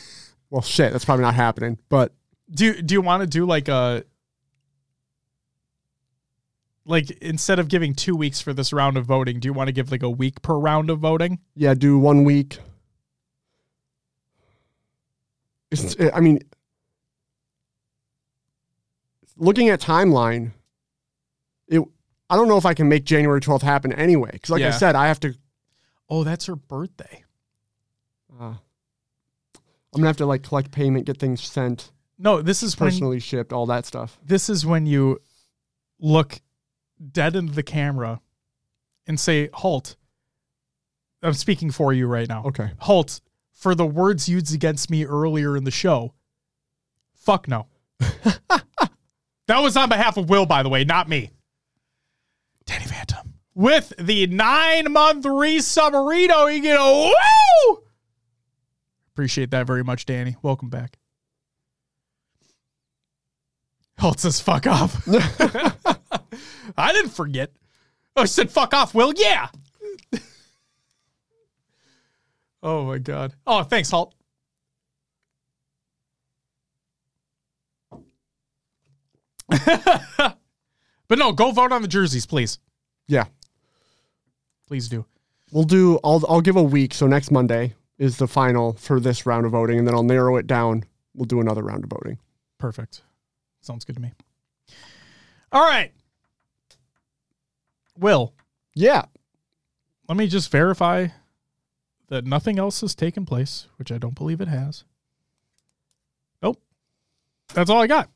Well, 0.50 0.62
shit, 0.62 0.92
that's 0.92 1.06
probably 1.06 1.24
not 1.24 1.34
happening. 1.36 1.78
But 1.90 2.14
Do 2.54 2.82
do 2.82 2.94
you 2.94 3.02
want 3.02 3.22
to 3.22 3.28
do 3.28 3.46
like 3.46 3.68
a 3.70 4.04
like 6.86 7.10
instead 7.22 7.58
of 7.60 7.68
giving 7.70 7.94
2 7.94 8.16
weeks 8.18 8.42
for 8.42 8.52
this 8.54 8.74
round 8.74 8.96
of 8.98 9.06
voting, 9.06 9.40
do 9.40 9.48
you 9.48 9.54
want 9.54 9.68
to 9.70 9.72
give 9.74 9.92
like 9.92 10.04
a 10.04 10.10
week 10.10 10.42
per 10.42 10.56
round 10.56 10.90
of 10.90 11.00
voting? 11.00 11.40
yeah, 11.56 11.74
do 11.74 11.98
one 12.00 12.24
week. 12.26 12.60
It's, 15.70 15.96
I 16.14 16.20
mean, 16.20 16.40
looking 19.38 19.70
at 19.70 19.80
timeline. 19.80 20.52
I 22.32 22.36
don't 22.38 22.48
know 22.48 22.58
if 22.58 22.66
I 22.66 22.74
can 22.74 22.88
make 22.88 23.04
January 23.04 23.42
twelfth 23.42 23.64
happen 23.64 23.92
anyway. 23.92 24.32
Because, 24.32 24.50
like 24.50 24.64
I 24.64 24.72
said, 24.72 24.96
I 24.96 25.08
have 25.08 25.20
to. 25.20 25.36
Oh, 26.10 26.24
that's 26.24 26.46
her 26.46 26.56
birthday. 26.56 27.24
Uh, 28.40 28.56
I'm 29.94 29.98
gonna 29.98 30.08
have 30.08 30.18
to 30.18 30.26
like 30.26 30.42
collect 30.42 30.72
payment, 30.72 31.06
get 31.06 31.18
things 31.18 31.42
sent, 31.44 31.92
No, 32.18 32.42
this 32.42 32.64
is 32.64 32.80
when 32.80 32.88
personally 32.90 33.20
shipped, 33.20 33.52
all 33.52 33.66
that 33.68 33.86
stuff. 33.86 34.18
this 34.24 34.50
is 34.50 34.66
when 34.66 34.86
you 34.86 35.20
look 36.00 36.42
dead 37.12 37.36
into 37.36 37.54
the 37.54 37.64
camera 37.64 38.22
and 39.06 39.20
say, 39.20 39.50
Halt. 39.54 39.98
I'm 41.22 41.34
speaking 41.34 41.70
for 41.70 41.94
you 41.94 42.08
right 42.08 42.28
now. 42.28 42.44
Okay. 42.46 42.72
Halt 42.80 43.22
for 43.52 43.76
the 43.76 43.86
words 43.86 44.28
used 44.28 44.56
against 44.56 44.90
me 44.90 45.06
earlier 45.06 45.56
in 45.56 45.66
the 45.66 45.72
show. 45.72 46.14
Fuck 47.14 47.48
no. 47.48 47.68
that 48.00 49.60
was 49.60 49.78
on 49.78 49.90
behalf 49.90 50.18
of 50.18 50.30
Will, 50.30 50.46
by 50.48 50.64
the 50.64 50.70
way, 50.70 50.84
not 50.84 51.08
me. 51.08 51.30
Danny 52.72 52.86
Phantom. 52.86 53.34
With 53.54 53.92
the 54.00 54.28
nine 54.28 54.94
month 54.94 55.26
resubmarino, 55.26 56.56
you 56.56 56.62
get 56.62 56.80
a 56.80 57.12
woo! 57.12 57.84
Appreciate 59.14 59.52
that 59.52 59.68
very 59.68 59.84
much, 59.84 60.06
Danny. 60.06 60.38
Welcome 60.42 60.70
back. 60.70 60.98
Halt 64.00 64.22
says 64.22 64.40
fuck 64.40 64.68
off. 64.68 65.06
I 66.78 66.94
didn't 66.94 67.12
forget. 67.12 67.52
Oh, 68.16 68.22
I 68.22 68.26
said 68.26 68.50
fuck 68.50 68.74
off, 68.74 68.96
Will. 68.96 69.12
Yeah. 69.18 69.50
oh 72.64 72.86
my 72.86 73.00
god. 73.00 73.34
Oh, 73.46 73.64
thanks, 73.64 73.92
Halt. 73.92 74.16
But 81.12 81.20
no, 81.20 81.34
go 81.34 81.52
vote 81.52 81.74
on 81.74 81.82
the 81.82 81.90
jerseys, 81.90 82.26
please. 82.26 82.58
Yeah. 83.06 83.26
Please 84.66 84.88
do. 84.88 85.04
We'll 85.52 85.66
do 85.66 86.00
I'll 86.06 86.24
I'll 86.30 86.40
give 86.40 86.56
a 86.56 86.64
week. 86.64 86.94
So 86.94 87.06
next 87.06 87.32
Monday 87.32 87.74
is 87.98 88.16
the 88.16 88.30
final 88.30 88.72
for 88.76 88.98
this 89.02 89.26
round 89.26 89.46
of 89.46 89.52
voting, 89.52 89.78
and 89.78 89.86
then 89.86 89.94
I'll 89.94 90.04
narrow 90.04 90.38
it 90.38 90.48
down. 90.48 90.86
We'll 91.14 91.26
do 91.26 91.42
another 91.42 91.64
round 91.64 91.84
of 91.84 91.90
voting. 91.90 92.18
Perfect. 92.60 93.02
Sounds 93.60 93.84
good 93.84 93.98
to 93.98 94.02
me. 94.02 94.14
All 95.52 95.66
right. 95.66 95.92
Will, 98.00 98.34
Yeah. 98.74 99.04
let 100.08 100.18
me 100.18 100.28
just 100.28 100.50
verify 100.50 101.08
that 102.08 102.26
nothing 102.26 102.58
else 102.58 102.80
has 102.80 102.96
taken 102.96 103.26
place, 103.26 103.68
which 103.76 103.92
I 103.92 103.98
don't 103.98 104.16
believe 104.16 104.40
it 104.40 104.48
has. 104.48 104.86
Nope. 106.42 106.62
That's 107.54 107.70
all 107.70 107.82
I 107.82 107.88
got. 107.88 108.10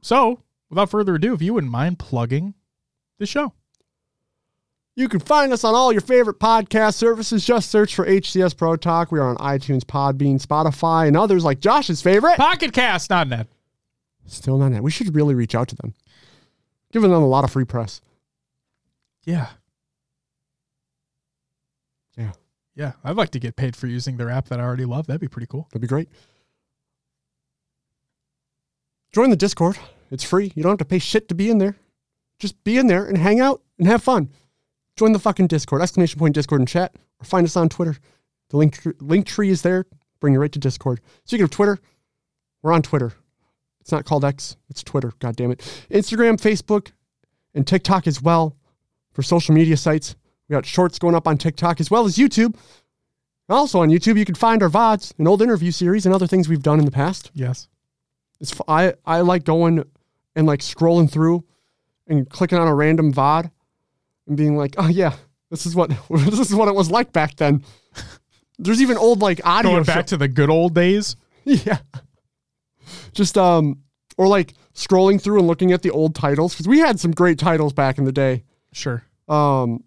So, 0.00 0.42
without 0.72 0.88
further 0.88 1.16
ado, 1.16 1.34
if 1.34 1.42
you 1.42 1.52
wouldn't 1.52 1.70
mind 1.70 1.98
plugging 1.98 2.54
the 3.18 3.26
show. 3.26 3.52
You 4.96 5.06
can 5.06 5.20
find 5.20 5.52
us 5.52 5.64
on 5.64 5.74
all 5.74 5.92
your 5.92 6.00
favorite 6.00 6.38
podcast 6.38 6.94
services. 6.94 7.44
Just 7.44 7.70
search 7.70 7.94
for 7.94 8.06
HCS 8.06 8.56
Pro 8.56 8.76
Talk. 8.76 9.12
We 9.12 9.18
are 9.20 9.28
on 9.28 9.36
iTunes, 9.36 9.82
Podbean, 9.82 10.44
Spotify, 10.44 11.08
and 11.08 11.16
others 11.16 11.44
like 11.44 11.60
Josh's 11.60 12.00
favorite. 12.00 12.36
Pocket 12.36 12.72
Cast, 12.72 13.10
not 13.10 13.28
net. 13.28 13.48
Still 14.26 14.56
not 14.56 14.70
net. 14.70 14.82
We 14.82 14.90
should 14.90 15.14
really 15.14 15.34
reach 15.34 15.54
out 15.54 15.68
to 15.68 15.76
them. 15.76 15.94
Giving 16.90 17.10
them 17.10 17.22
a 17.22 17.28
lot 17.28 17.44
of 17.44 17.52
free 17.52 17.64
press. 17.64 18.00
Yeah. 19.24 19.48
Yeah. 22.16 22.32
Yeah. 22.74 22.92
I'd 23.04 23.16
like 23.16 23.30
to 23.30 23.38
get 23.38 23.56
paid 23.56 23.76
for 23.76 23.86
using 23.86 24.16
their 24.16 24.30
app 24.30 24.48
that 24.48 24.58
I 24.58 24.62
already 24.62 24.84
love. 24.86 25.06
That'd 25.06 25.20
be 25.20 25.28
pretty 25.28 25.46
cool. 25.46 25.68
That'd 25.70 25.82
be 25.82 25.88
great. 25.88 26.08
Join 29.12 29.28
the 29.28 29.36
Discord. 29.36 29.78
It's 30.12 30.22
free. 30.22 30.52
You 30.54 30.62
don't 30.62 30.72
have 30.72 30.78
to 30.78 30.84
pay 30.84 30.98
shit 30.98 31.28
to 31.28 31.34
be 31.34 31.50
in 31.50 31.56
there. 31.56 31.74
Just 32.38 32.62
be 32.64 32.76
in 32.76 32.86
there 32.86 33.06
and 33.06 33.16
hang 33.16 33.40
out 33.40 33.62
and 33.78 33.88
have 33.88 34.02
fun. 34.02 34.28
Join 34.96 35.12
the 35.12 35.18
fucking 35.18 35.46
Discord, 35.46 35.80
exclamation 35.80 36.18
point 36.18 36.34
Discord 36.34 36.60
and 36.60 36.68
chat, 36.68 36.94
or 37.18 37.24
find 37.24 37.46
us 37.46 37.56
on 37.56 37.70
Twitter. 37.70 37.96
The 38.50 38.58
link, 38.58 38.78
link 39.00 39.26
tree 39.26 39.48
is 39.48 39.62
there. 39.62 39.86
Bring 40.20 40.34
you 40.34 40.40
right 40.40 40.52
to 40.52 40.58
Discord. 40.58 41.00
Speaking 41.24 41.44
of 41.44 41.50
Twitter, 41.50 41.78
we're 42.62 42.72
on 42.72 42.82
Twitter. 42.82 43.14
It's 43.80 43.90
not 43.90 44.04
called 44.04 44.24
X, 44.24 44.56
it's 44.68 44.82
Twitter. 44.82 45.12
God 45.18 45.34
damn 45.34 45.50
it. 45.50 45.60
Instagram, 45.90 46.38
Facebook, 46.38 46.92
and 47.54 47.66
TikTok 47.66 48.06
as 48.06 48.20
well 48.20 48.54
for 49.12 49.22
social 49.22 49.54
media 49.54 49.78
sites. 49.78 50.14
We 50.48 50.54
got 50.54 50.66
shorts 50.66 50.98
going 50.98 51.14
up 51.14 51.26
on 51.26 51.38
TikTok 51.38 51.80
as 51.80 51.90
well 51.90 52.04
as 52.04 52.16
YouTube. 52.16 52.54
Also 53.48 53.80
on 53.80 53.88
YouTube, 53.88 54.18
you 54.18 54.24
can 54.24 54.34
find 54.34 54.62
our 54.62 54.68
VODs, 54.68 55.18
an 55.18 55.26
old 55.26 55.40
interview 55.40 55.70
series, 55.70 56.04
and 56.04 56.14
other 56.14 56.26
things 56.26 56.48
we've 56.48 56.62
done 56.62 56.78
in 56.78 56.84
the 56.84 56.90
past. 56.90 57.30
Yes. 57.34 57.68
It's 58.40 58.54
I 58.68 58.94
I 59.06 59.20
like 59.20 59.44
going 59.44 59.84
and 60.34 60.46
like 60.46 60.60
scrolling 60.60 61.10
through 61.10 61.44
and 62.06 62.28
clicking 62.28 62.58
on 62.58 62.68
a 62.68 62.74
random 62.74 63.12
VOD 63.12 63.50
and 64.26 64.36
being 64.36 64.56
like, 64.56 64.74
oh 64.78 64.88
yeah, 64.88 65.14
this 65.50 65.66
is 65.66 65.74
what 65.74 65.90
this 66.10 66.38
is 66.38 66.54
what 66.54 66.68
it 66.68 66.74
was 66.74 66.90
like 66.90 67.12
back 67.12 67.36
then. 67.36 67.64
There's 68.58 68.82
even 68.82 68.96
old 68.96 69.20
like 69.20 69.40
audio 69.44 69.72
Going 69.72 69.84
back 69.84 70.06
to 70.06 70.16
the 70.16 70.28
good 70.28 70.50
old 70.50 70.74
days. 70.74 71.16
yeah. 71.44 71.78
Just 73.12 73.36
um 73.38 73.78
or 74.16 74.28
like 74.28 74.54
scrolling 74.74 75.20
through 75.20 75.38
and 75.38 75.46
looking 75.46 75.72
at 75.72 75.82
the 75.82 75.90
old 75.90 76.14
titles 76.14 76.54
because 76.54 76.68
we 76.68 76.78
had 76.78 77.00
some 77.00 77.12
great 77.12 77.38
titles 77.38 77.72
back 77.72 77.98
in 77.98 78.04
the 78.04 78.12
day. 78.12 78.44
Sure. 78.72 79.04
Um 79.28 79.84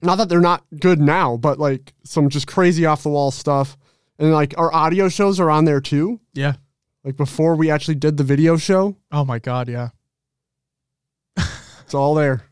not 0.00 0.16
that 0.16 0.28
they're 0.28 0.40
not 0.40 0.64
good 0.78 1.00
now, 1.00 1.36
but 1.36 1.58
like 1.58 1.92
some 2.04 2.28
just 2.28 2.46
crazy 2.46 2.86
off 2.86 3.02
the 3.02 3.08
wall 3.08 3.30
stuff. 3.30 3.76
And 4.18 4.32
like 4.32 4.56
our 4.58 4.72
audio 4.72 5.08
shows 5.08 5.40
are 5.40 5.50
on 5.50 5.64
there 5.64 5.80
too. 5.80 6.20
Yeah. 6.34 6.54
Like 7.04 7.16
before 7.16 7.54
we 7.56 7.70
actually 7.70 7.94
did 7.94 8.16
the 8.16 8.24
video 8.24 8.56
show, 8.56 8.96
Oh 9.10 9.24
my 9.24 9.38
God. 9.38 9.68
Yeah. 9.68 9.90
it's 11.36 11.94
all 11.94 12.14
there. 12.14 12.44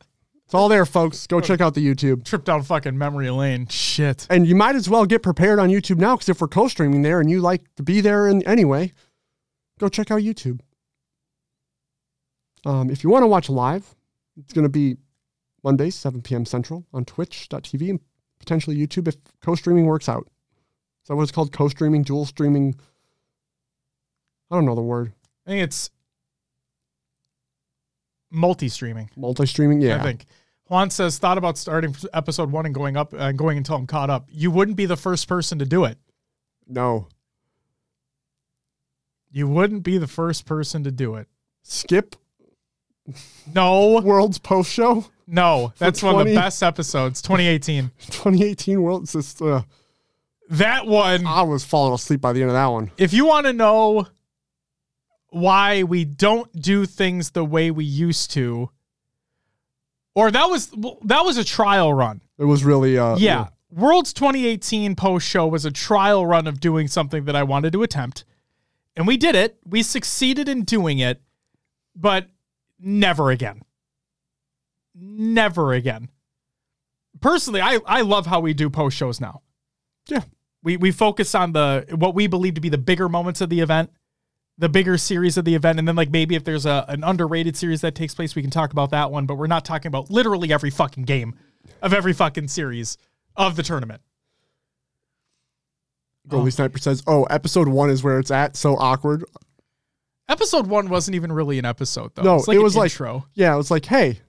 It's 0.45 0.55
all 0.55 0.69
there, 0.69 0.87
folks. 0.87 1.27
Go 1.27 1.41
check 1.41 1.61
out 1.61 1.75
the 1.75 1.85
YouTube. 1.85 2.25
Trip 2.25 2.45
down 2.45 2.63
fucking 2.63 2.97
memory 2.97 3.29
lane. 3.31 3.67
Shit. 3.67 4.29
And 4.31 4.47
you 4.47 4.55
might 4.55 4.77
as 4.77 4.89
well 4.89 5.05
get 5.05 5.23
prepared 5.23 5.59
on 5.59 5.71
YouTube 5.71 5.97
now 5.99 6.15
because 6.15 6.29
if 6.29 6.41
we're 6.41 6.47
co-streaming 6.47 7.03
there 7.03 7.21
and 7.21 7.29
you 7.29 7.41
like 7.41 7.63
to 7.77 7.83
be 7.83 8.01
there 8.01 8.29
in, 8.29 8.47
anyway, 8.47 8.93
go 9.81 9.89
check 9.89 10.13
out 10.13 10.21
YouTube. 10.21 10.61
Um, 12.65 12.91
if 12.91 13.03
you 13.03 13.11
want 13.11 13.25
to 13.25 13.27
watch 13.27 13.49
live, 13.49 13.97
it's 14.37 14.53
going 14.53 14.63
to 14.65 14.69
be 14.69 14.97
Mondays, 15.65 15.97
7 15.97 16.23
p.m. 16.23 16.45
Central 16.47 16.87
on 16.93 17.05
twitch.tv 17.05 17.91
and 17.91 18.01
potentially 18.39 18.77
YouTube 18.77 19.09
if 19.09 19.17
co-streaming 19.43 19.87
works 19.87 20.09
out. 20.09 20.29
Is 21.03 21.09
that 21.09 21.17
what 21.17 21.25
it's 21.25 21.33
called? 21.33 21.53
Co-streaming, 21.53 22.05
dual 22.05 22.25
streaming? 22.25 22.77
I 24.51 24.55
don't 24.55 24.65
know 24.65 24.75
the 24.75 24.83
word. 24.83 25.13
I 25.47 25.51
think 25.51 25.63
it's 25.63 25.91
multi-streaming. 28.31 29.11
Multi-streaming? 29.17 29.81
Yeah. 29.81 30.01
I 30.01 30.03
think. 30.03 30.27
Juan 30.69 30.91
says 30.91 31.19
thought 31.19 31.39
about 31.39 31.57
starting 31.59 31.95
episode 32.13 32.51
one 32.51 32.67
and 32.67 32.75
going 32.75 32.97
up 32.97 33.13
and 33.13 33.39
going 33.39 33.57
until 33.57 33.77
I'm 33.77 33.87
caught 33.87 34.11
up. 34.11 34.29
You 34.31 34.51
wouldn't 34.51 34.77
be 34.77 34.87
the 34.87 34.97
first 34.97 35.29
person 35.29 35.59
to 35.61 35.65
do 35.65 35.85
it. 35.85 35.99
No. 36.67 37.09
You 39.31 39.47
wouldn't 39.47 39.85
be 39.85 39.99
the 39.99 40.09
first 40.09 40.45
person 40.45 40.83
to 40.85 40.91
do 40.91 41.15
it. 41.15 41.29
Skip 41.63 42.17
No, 43.55 44.01
World's 44.05 44.39
post 44.39 44.73
show? 44.73 45.05
no, 45.29 45.73
that's 45.79 46.03
one 46.03 46.21
of 46.21 46.27
the 46.27 46.35
best 46.35 46.63
episodes. 46.63 47.23
2018. 47.23 47.91
2018 48.07 48.83
World's 48.83 49.13
just, 49.13 49.41
uh, 49.41 49.63
That 50.51 50.87
one. 50.87 51.27
I 51.27 51.43
was 51.43 51.65
falling 51.65 51.95
asleep 51.95 52.21
by 52.21 52.33
the 52.33 52.41
end 52.41 52.51
of 52.51 52.55
that 52.55 52.67
one. 52.67 52.91
If 52.99 53.13
you 53.13 53.27
want 53.27 53.47
to 53.47 53.53
know 53.53 54.07
why 55.31 55.83
we 55.83 56.05
don't 56.05 56.51
do 56.61 56.87
things 56.87 57.31
the 57.31 57.45
way 57.45 57.71
we 57.71 57.85
used 57.85 58.31
to, 58.33 58.71
or 60.15 60.31
that 60.31 60.47
was 60.47 60.71
that 61.05 61.25
was 61.25 61.37
a 61.37 61.45
trial 61.45 61.93
run. 61.93 62.21
It 62.39 62.45
was 62.45 62.65
really 62.65 62.99
uh 62.99 63.17
yeah. 63.17 63.49
World's 63.71 64.13
2018 64.13 64.95
post 64.95 65.27
show 65.27 65.47
was 65.47 65.65
a 65.65 65.71
trial 65.71 66.25
run 66.25 66.47
of 66.47 66.61
doing 66.61 66.89
something 66.89 67.25
that 67.25 67.37
I 67.37 67.43
wanted 67.43 67.73
to 67.73 67.83
attempt. 67.83 68.25
And 68.97 69.07
we 69.07 69.17
did 69.17 69.35
it. 69.35 69.59
We 69.67 69.83
succeeded 69.83 70.49
in 70.49 70.63
doing 70.63 70.99
it, 70.99 71.21
but 71.95 72.29
never 72.79 73.31
again. 73.31 73.63
Never 74.95 75.75
again. 75.75 76.09
Personally, 77.21 77.61
I, 77.61 77.81
I 77.87 78.01
love 78.01 78.27
how 78.27 78.41
we 78.41 78.55
do 78.55 78.71
post 78.71 78.97
shows 78.97 79.21
now. 79.21 79.43
Yeah. 80.09 80.23
We 80.63 80.77
we 80.77 80.91
focus 80.91 81.35
on 81.35 81.53
the 81.53 81.87
what 81.95 82.15
we 82.15 82.27
believe 82.27 82.55
to 82.55 82.61
be 82.61 82.69
the 82.69 82.79
bigger 82.79 83.09
moments 83.09 83.41
of 83.41 83.51
the 83.51 83.61
event, 83.61 83.91
the 84.59 84.69
bigger 84.69 84.97
series 84.97 85.37
of 85.37 85.45
the 85.45 85.55
event, 85.55 85.79
and 85.79 85.87
then 85.87 85.97
like 85.97 86.11
maybe 86.11 86.35
if 86.35 86.45
there's 86.45 86.67
a 86.67 86.85
an 86.89 87.05
underrated 87.05 87.57
series 87.57 87.81
that 87.83 87.95
takes 87.95 88.15
place, 88.15 88.35
we 88.35 88.43
can 88.43 88.51
talk 88.51 88.73
about 88.73 88.91
that 88.91 89.11
one. 89.11 89.27
But 89.27 89.37
we're 89.37 89.47
not 89.47 89.65
talking 89.65 89.89
about 89.89 90.11
literally 90.11 90.53
every 90.53 90.71
fucking 90.71 91.05
game 91.05 91.35
of 91.83 91.93
every 91.93 92.13
fucking 92.13 92.49
series 92.49 92.97
of 93.37 93.57
the 93.57 93.63
tournament. 93.63 94.01
Goalie 96.29 96.49
uh, 96.49 96.51
Sniper 96.51 96.79
says, 96.79 97.03
"Oh, 97.07 97.25
episode 97.25 97.69
one 97.69 97.91
is 97.91 98.03
where 98.03 98.19
it's 98.19 98.31
at. 98.31 98.57
So 98.57 98.77
awkward. 98.77 99.25
Episode 100.29 100.67
one 100.67 100.89
wasn't 100.89 101.15
even 101.15 101.31
really 101.31 101.59
an 101.59 101.65
episode 101.65 102.13
though. 102.15 102.23
No, 102.23 102.37
like 102.39 102.57
it 102.57 102.63
was 102.63 102.77
like- 102.77 102.91
intro 102.91 103.27
Yeah, 103.35 103.55
it 103.55 103.57
was 103.57 103.71
like, 103.71 103.85
hey, 103.85 104.21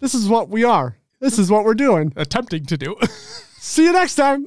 this 0.00 0.14
is 0.14 0.28
what 0.28 0.50
we 0.50 0.64
are. 0.64 0.98
This 1.20 1.38
is 1.38 1.50
what 1.50 1.64
we're 1.64 1.74
doing. 1.74 2.12
attempting 2.16 2.66
to 2.66 2.76
do. 2.76 2.96
See 3.58 3.84
you 3.84 3.92
next 3.92 4.16
time." 4.16 4.46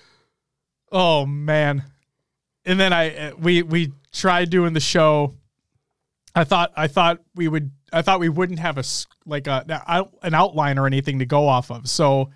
oh 0.92 1.24
man. 1.24 1.84
And 2.68 2.78
then 2.78 2.92
I 2.92 3.16
uh, 3.16 3.32
we 3.38 3.62
we 3.62 3.92
tried 4.12 4.50
doing 4.50 4.74
the 4.74 4.80
show. 4.80 5.34
I 6.34 6.44
thought 6.44 6.70
I 6.76 6.86
thought 6.86 7.20
we 7.34 7.48
would 7.48 7.72
I 7.92 8.02
thought 8.02 8.20
we 8.20 8.28
wouldn't 8.28 8.58
have 8.58 8.76
a 8.76 8.84
like 9.24 9.46
a 9.46 10.06
an 10.22 10.34
outline 10.34 10.78
or 10.78 10.86
anything 10.86 11.18
to 11.20 11.26
go 11.26 11.48
off 11.48 11.70
of. 11.70 11.88
So 11.88 12.30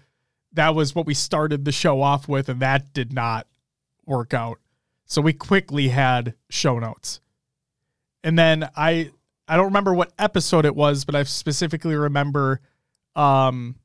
that 0.54 0.74
was 0.74 0.94
what 0.94 1.04
we 1.04 1.12
started 1.12 1.66
the 1.66 1.72
show 1.72 2.00
off 2.00 2.28
with, 2.28 2.48
and 2.48 2.60
that 2.60 2.94
did 2.94 3.12
not 3.12 3.46
work 4.06 4.32
out. 4.32 4.58
So 5.04 5.20
we 5.20 5.34
quickly 5.34 5.88
had 5.88 6.34
show 6.48 6.78
notes, 6.78 7.20
and 8.24 8.38
then 8.38 8.70
I 8.74 9.10
I 9.46 9.56
don't 9.56 9.66
remember 9.66 9.92
what 9.92 10.14
episode 10.18 10.64
it 10.64 10.74
was, 10.74 11.04
but 11.04 11.14
I 11.14 11.24
specifically 11.24 11.94
remember 11.94 12.62
um 13.14 13.76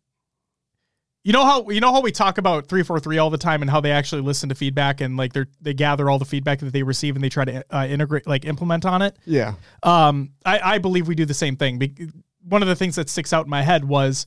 you 1.27 1.33
know 1.33 1.43
how 1.43 1.69
you 1.69 1.81
know 1.81 1.91
how 1.91 1.99
we 1.99 2.13
talk 2.13 2.37
about 2.37 2.69
343 2.69 3.17
all 3.17 3.29
the 3.29 3.37
time 3.37 3.61
and 3.61 3.69
how 3.69 3.81
they 3.81 3.91
actually 3.91 4.21
listen 4.21 4.47
to 4.47 4.55
feedback 4.55 5.01
and 5.01 5.17
like 5.17 5.33
they're 5.33 5.49
they 5.59 5.73
gather 5.73 6.09
all 6.09 6.17
the 6.17 6.23
feedback 6.23 6.59
that 6.59 6.71
they 6.71 6.83
receive 6.83 7.15
and 7.15 7.23
they 7.23 7.27
try 7.27 7.43
to 7.43 7.65
uh, 7.69 7.85
integrate 7.85 8.25
like 8.25 8.45
implement 8.45 8.85
on 8.85 9.01
it. 9.01 9.17
Yeah. 9.25 9.55
Um, 9.83 10.29
I, 10.45 10.59
I 10.75 10.77
believe 10.77 11.09
we 11.09 11.15
do 11.15 11.25
the 11.25 11.33
same 11.33 11.57
thing. 11.57 12.13
One 12.47 12.61
of 12.61 12.69
the 12.69 12.77
things 12.77 12.95
that 12.95 13.09
sticks 13.09 13.33
out 13.33 13.45
in 13.45 13.49
my 13.49 13.61
head 13.61 13.83
was, 13.83 14.25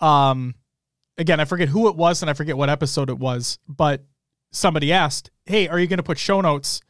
um, 0.00 0.56
again, 1.16 1.38
I 1.38 1.44
forget 1.44 1.68
who 1.68 1.88
it 1.88 1.94
was 1.94 2.22
and 2.24 2.28
I 2.28 2.32
forget 2.32 2.56
what 2.56 2.68
episode 2.68 3.08
it 3.08 3.20
was, 3.20 3.60
but 3.68 4.02
somebody 4.50 4.92
asked, 4.92 5.30
"Hey, 5.46 5.68
are 5.68 5.78
you 5.78 5.86
going 5.86 5.98
to 5.98 6.02
put 6.02 6.18
show 6.18 6.40
notes 6.40 6.80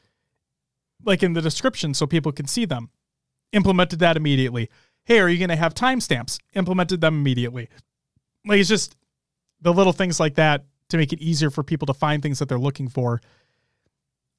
like 1.04 1.22
in 1.22 1.34
the 1.34 1.42
description 1.42 1.92
so 1.92 2.06
people 2.06 2.32
can 2.32 2.46
see 2.46 2.64
them?" 2.64 2.88
Implemented 3.52 3.98
that 3.98 4.16
immediately. 4.16 4.70
Hey, 5.04 5.20
are 5.20 5.28
you 5.28 5.36
going 5.36 5.50
to 5.50 5.56
have 5.56 5.74
timestamps? 5.74 6.38
Implemented 6.54 7.02
them 7.02 7.16
immediately. 7.16 7.68
Like 8.46 8.58
it's 8.58 8.70
just 8.70 8.96
the 9.62 9.72
little 9.72 9.92
things 9.92 10.20
like 10.20 10.34
that 10.34 10.64
to 10.88 10.96
make 10.98 11.12
it 11.12 11.20
easier 11.20 11.50
for 11.50 11.62
people 11.62 11.86
to 11.86 11.94
find 11.94 12.22
things 12.22 12.38
that 12.38 12.48
they're 12.48 12.58
looking 12.58 12.88
for. 12.88 13.20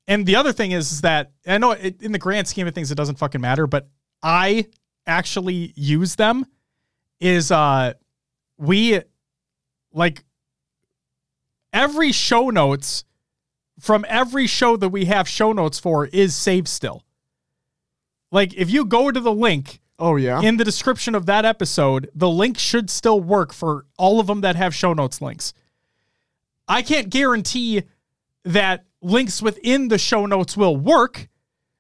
And 0.08 0.26
the 0.26 0.36
other 0.36 0.52
thing 0.54 0.72
is, 0.72 0.92
is 0.92 1.02
that 1.02 1.32
I 1.48 1.58
know 1.58 1.72
it, 1.72 2.02
in 2.02 2.12
the 2.12 2.20
grand 2.20 2.48
scheme 2.48 2.68
of 2.68 2.76
things, 2.76 2.92
it 2.92 2.96
doesn't 2.96 3.18
fucking 3.18 3.42
matter, 3.42 3.68
but 3.68 3.88
I 4.22 4.68
actually 5.08 5.74
use 5.76 6.16
them. 6.16 6.46
Is 7.20 7.52
uh, 7.52 7.94
we 8.58 9.00
like 9.94 10.26
every 11.72 12.12
show 12.12 12.50
notes 12.50 13.06
from 13.80 14.06
every 14.10 14.46
show 14.46 14.76
that 14.78 14.90
we 14.90 15.06
have 15.06 15.28
show 15.28 15.54
notes 15.54 15.80
for 15.80 16.06
is 16.08 16.36
saved 16.36 16.68
still. 16.68 17.06
Like 18.32 18.54
if 18.56 18.70
you 18.70 18.86
go 18.86 19.10
to 19.12 19.20
the 19.20 19.34
link 19.34 19.80
Oh 20.00 20.16
yeah. 20.16 20.42
in 20.42 20.58
the 20.58 20.64
description 20.66 21.16
of 21.16 21.26
that 21.28 21.46
episode, 21.46 22.10
the 22.16 22.30
link 22.30 22.58
should 22.58 22.90
still 22.90 23.20
work 23.22 23.54
for 23.54 23.86
all 23.98 24.20
of 24.20 24.28
them 24.28 24.42
that 24.42 24.56
have 24.56 24.74
show 24.76 24.94
notes 24.94 25.22
links. 25.22 25.54
I 26.68 26.82
can't 26.82 27.10
guarantee 27.10 27.84
that 28.44 28.86
links 29.02 29.42
within 29.42 29.90
the 29.90 29.98
show 29.98 30.26
notes 30.26 30.58
will 30.58 30.76
work 30.76 31.28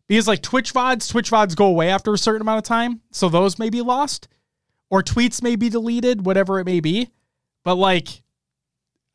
because, 0.07 0.27
like 0.27 0.41
Twitch 0.41 0.73
VODs, 0.73 1.10
Twitch 1.10 1.31
VODs 1.31 1.56
go 1.56 1.65
away 1.65 1.90
after 1.90 2.14
a 2.14 2.18
certain 2.18 2.41
amount 2.41 2.60
of 2.60 2.64
time. 2.64 3.02
So 3.11 3.30
those 3.30 3.57
may 3.57 3.69
be 3.69 3.81
lost 3.81 4.27
or 4.90 5.02
tweets 5.02 5.41
may 5.41 5.56
be 5.56 5.69
deleted, 5.69 6.26
whatever 6.26 6.60
it 6.60 6.65
may 6.65 6.80
be. 6.81 7.10
But 7.64 7.76
like, 7.76 8.22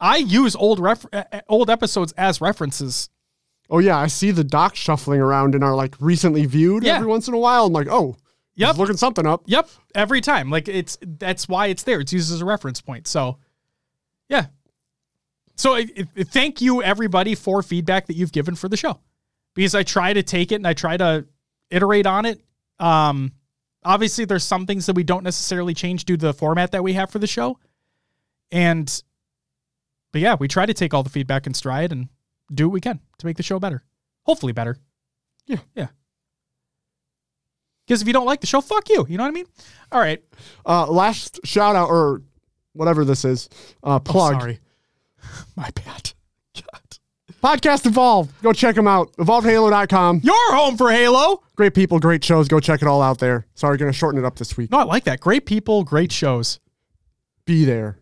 I 0.01 0.17
use 0.17 0.57
old 0.57 0.81
ref- 0.81 1.07
uh, 1.13 1.25
uh, 1.33 1.41
old 1.49 1.71
episodes 1.71 2.13
as 2.17 2.41
references. 2.41 3.11
oh 3.71 3.79
yeah. 3.79 3.99
I 3.99 4.07
see 4.07 4.31
the 4.31 4.45
doc 4.45 4.75
shuffling 4.75 5.21
around 5.21 5.55
in 5.55 5.63
our 5.63 5.75
like 5.77 5.95
recently 6.01 6.47
viewed 6.47 6.83
Yeah. 6.85 6.97
every 6.97 7.07
once 7.09 7.29
in 7.29 7.35
a 7.35 7.39
while. 7.39 7.67
I'm 7.67 7.73
like, 7.73 7.89
oh, 7.89 8.17
Yep. 8.59 8.71
he's 8.71 8.79
looking 8.79 8.97
something 8.97 9.25
up. 9.27 9.43
Yep, 9.47 9.71
every 9.95 10.21
time. 10.21 10.51
Like 10.51 10.69
it's 10.69 10.99
that's 11.01 11.49
why 11.49 11.69
it's 11.69 11.85
there. 11.85 12.01
It's 12.01 12.13
used 12.13 12.33
as 12.33 12.41
a 12.41 12.45
reference 12.45 12.81
point. 12.81 13.07
So, 13.07 13.39
yeah. 14.29 14.47
So 15.55 15.81
thank 16.25 16.61
you 16.61 16.83
everybody 16.83 17.35
for 17.35 17.63
feedback 17.63 18.07
that 18.07 18.17
you've 18.17 18.33
given 18.33 18.57
for 18.57 18.69
the 18.69 18.77
show, 18.77 19.01
because 19.55 19.75
I 19.75 19.85
try 19.85 20.13
to 20.13 20.23
take 20.23 20.51
it 20.53 20.57
and 20.57 20.67
I 20.67 20.75
try 20.75 20.97
to 20.97 21.27
iterate 21.71 22.07
on 22.07 22.27
it. 22.27 22.41
Um, 22.81 23.33
obviously 23.85 24.25
there's 24.25 24.45
some 24.45 24.67
things 24.67 24.87
that 24.87 24.97
we 24.97 25.05
don't 25.05 25.25
necessarily 25.25 25.75
change 25.75 26.05
due 26.05 26.17
to 26.17 26.27
the 26.27 26.35
format 26.35 26.73
that 26.73 26.83
we 26.83 26.95
have 26.95 27.11
for 27.11 27.21
the 27.21 27.27
show, 27.27 27.59
and 28.51 29.03
but 30.11 30.21
yeah, 30.21 30.37
we 30.39 30.49
try 30.49 30.67
to 30.67 30.75
take 30.75 30.95
all 30.95 31.03
the 31.05 31.11
feedback 31.11 31.47
in 31.47 31.55
stride 31.55 31.93
and 31.93 32.09
do 32.53 32.69
what 32.69 32.75
we 32.75 32.81
can 32.81 32.99
to 33.19 33.27
make 33.27 33.37
the 33.37 33.43
show 33.43 33.59
better. 33.61 33.85
Hopefully 34.25 34.53
better. 34.53 34.79
Yeah. 35.47 35.59
Yeah. 35.75 35.89
Because 37.89 38.03
if 38.03 38.07
you 38.07 38.13
don't 38.13 38.27
like 38.27 38.43
the 38.43 38.47
show, 38.47 38.61
fuck 38.61 38.91
you. 38.91 39.07
You 39.09 39.17
know 39.17 39.25
what 39.25 39.31
I 39.31 39.33
mean? 39.33 39.47
All 39.91 39.99
right. 39.99 40.23
Uh, 40.67 40.87
last 40.87 41.41
shout 41.45 41.75
out 41.75 41.89
or 41.89 42.21
whatever 42.75 43.03
this 43.03 43.25
is. 43.25 43.49
Uh, 43.83 43.99
plug. 43.99 44.35
Oh, 44.35 44.39
sorry. 44.41 44.61
My 45.57 45.71
bad. 45.71 46.13
God. 46.55 46.99
Podcast 47.43 47.87
Evolve. 47.87 48.31
Go 48.43 48.53
check 48.53 48.75
them 48.75 48.87
out. 48.87 49.11
EvolvedHalo.com. 49.15 50.21
Your 50.23 50.55
home 50.55 50.77
for 50.77 50.91
Halo. 50.91 51.43
Great 51.57 51.73
people, 51.73 51.99
great 51.99 52.23
shows. 52.23 52.47
Go 52.47 52.61
check 52.61 52.83
it 52.83 52.89
all 52.89 53.01
out 53.01 53.21
there. 53.21 53.47
Sorry, 53.55 53.79
gonna 53.79 53.95
shorten 53.95 54.23
it 54.23 54.27
up 54.27 54.37
this 54.37 54.59
week. 54.59 54.71
No, 54.71 54.79
I 54.81 54.83
like 54.83 55.05
that. 55.05 55.21
Great 55.21 55.47
people, 55.47 55.83
great 55.83 56.13
shows. 56.13 56.61
Be 57.47 57.65
there. 57.65 57.99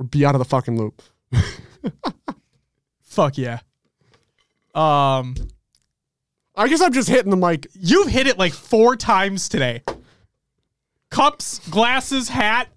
Or 0.00 0.06
be 0.06 0.26
out 0.26 0.34
of 0.34 0.40
the 0.40 0.44
fucking 0.44 0.76
loop. 0.76 1.02
Fuck 3.02 3.38
yeah. 3.38 3.60
Um, 4.74 5.36
I 6.56 6.68
guess 6.68 6.80
I'm 6.80 6.92
just 6.92 7.08
hitting 7.08 7.30
the 7.30 7.36
mic. 7.36 7.66
you've 7.74 8.08
hit 8.08 8.26
it 8.26 8.38
like 8.38 8.52
four 8.52 8.96
times 8.96 9.48
today. 9.48 9.82
Cups, 11.10 11.60
glasses, 11.70 12.28
hat, 12.28 12.68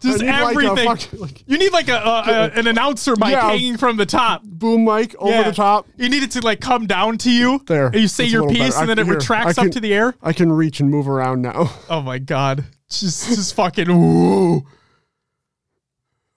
just 0.00 0.20
need, 0.20 0.26
like, 0.28 0.50
everything. 0.56 0.86
fucking, 0.86 1.18
like, 1.20 1.44
you 1.48 1.56
need 1.58 1.72
like 1.72 1.88
a, 1.88 1.94
a, 1.96 2.22
a- 2.26 2.50
an 2.58 2.66
announcer 2.66 3.14
mic 3.16 3.30
Yeah. 3.30 3.48
hanging 3.48 3.76
from 3.78 3.96
the 3.96 4.04
top. 4.06 4.42
boom 4.44 4.84
mic 4.84 5.14
over 5.16 5.30
Yeah. 5.32 5.42
the 5.44 5.52
top. 5.52 5.86
You 5.96 6.08
need 6.08 6.22
it 6.22 6.30
to 6.32 6.40
like 6.42 6.60
come 6.60 6.86
down 6.86 7.18
to 7.18 7.30
you. 7.30 7.60
There. 7.66 7.86
And 7.86 7.96
you 7.96 8.08
say 8.08 8.24
your 8.24 8.48
piece 8.48 8.76
and 8.76 8.88
then 8.88 8.98
it 8.98 9.06
here, 9.06 9.14
retracts 9.14 9.58
I 9.58 9.64
up 9.66 9.70
to 9.72 9.80
the 9.80 9.94
air. 9.94 10.14
I 10.22 10.32
can 10.32 10.52
reach 10.52 10.80
and 10.80 10.90
move 10.90 11.08
around 11.08 11.40
now. 11.42 11.70
Oh 11.88 12.02
my 12.02 12.18
god. 12.18 12.64
Just 12.90 13.28
just 13.28 13.54
fucking 13.54 13.88
ooh. 13.90 14.66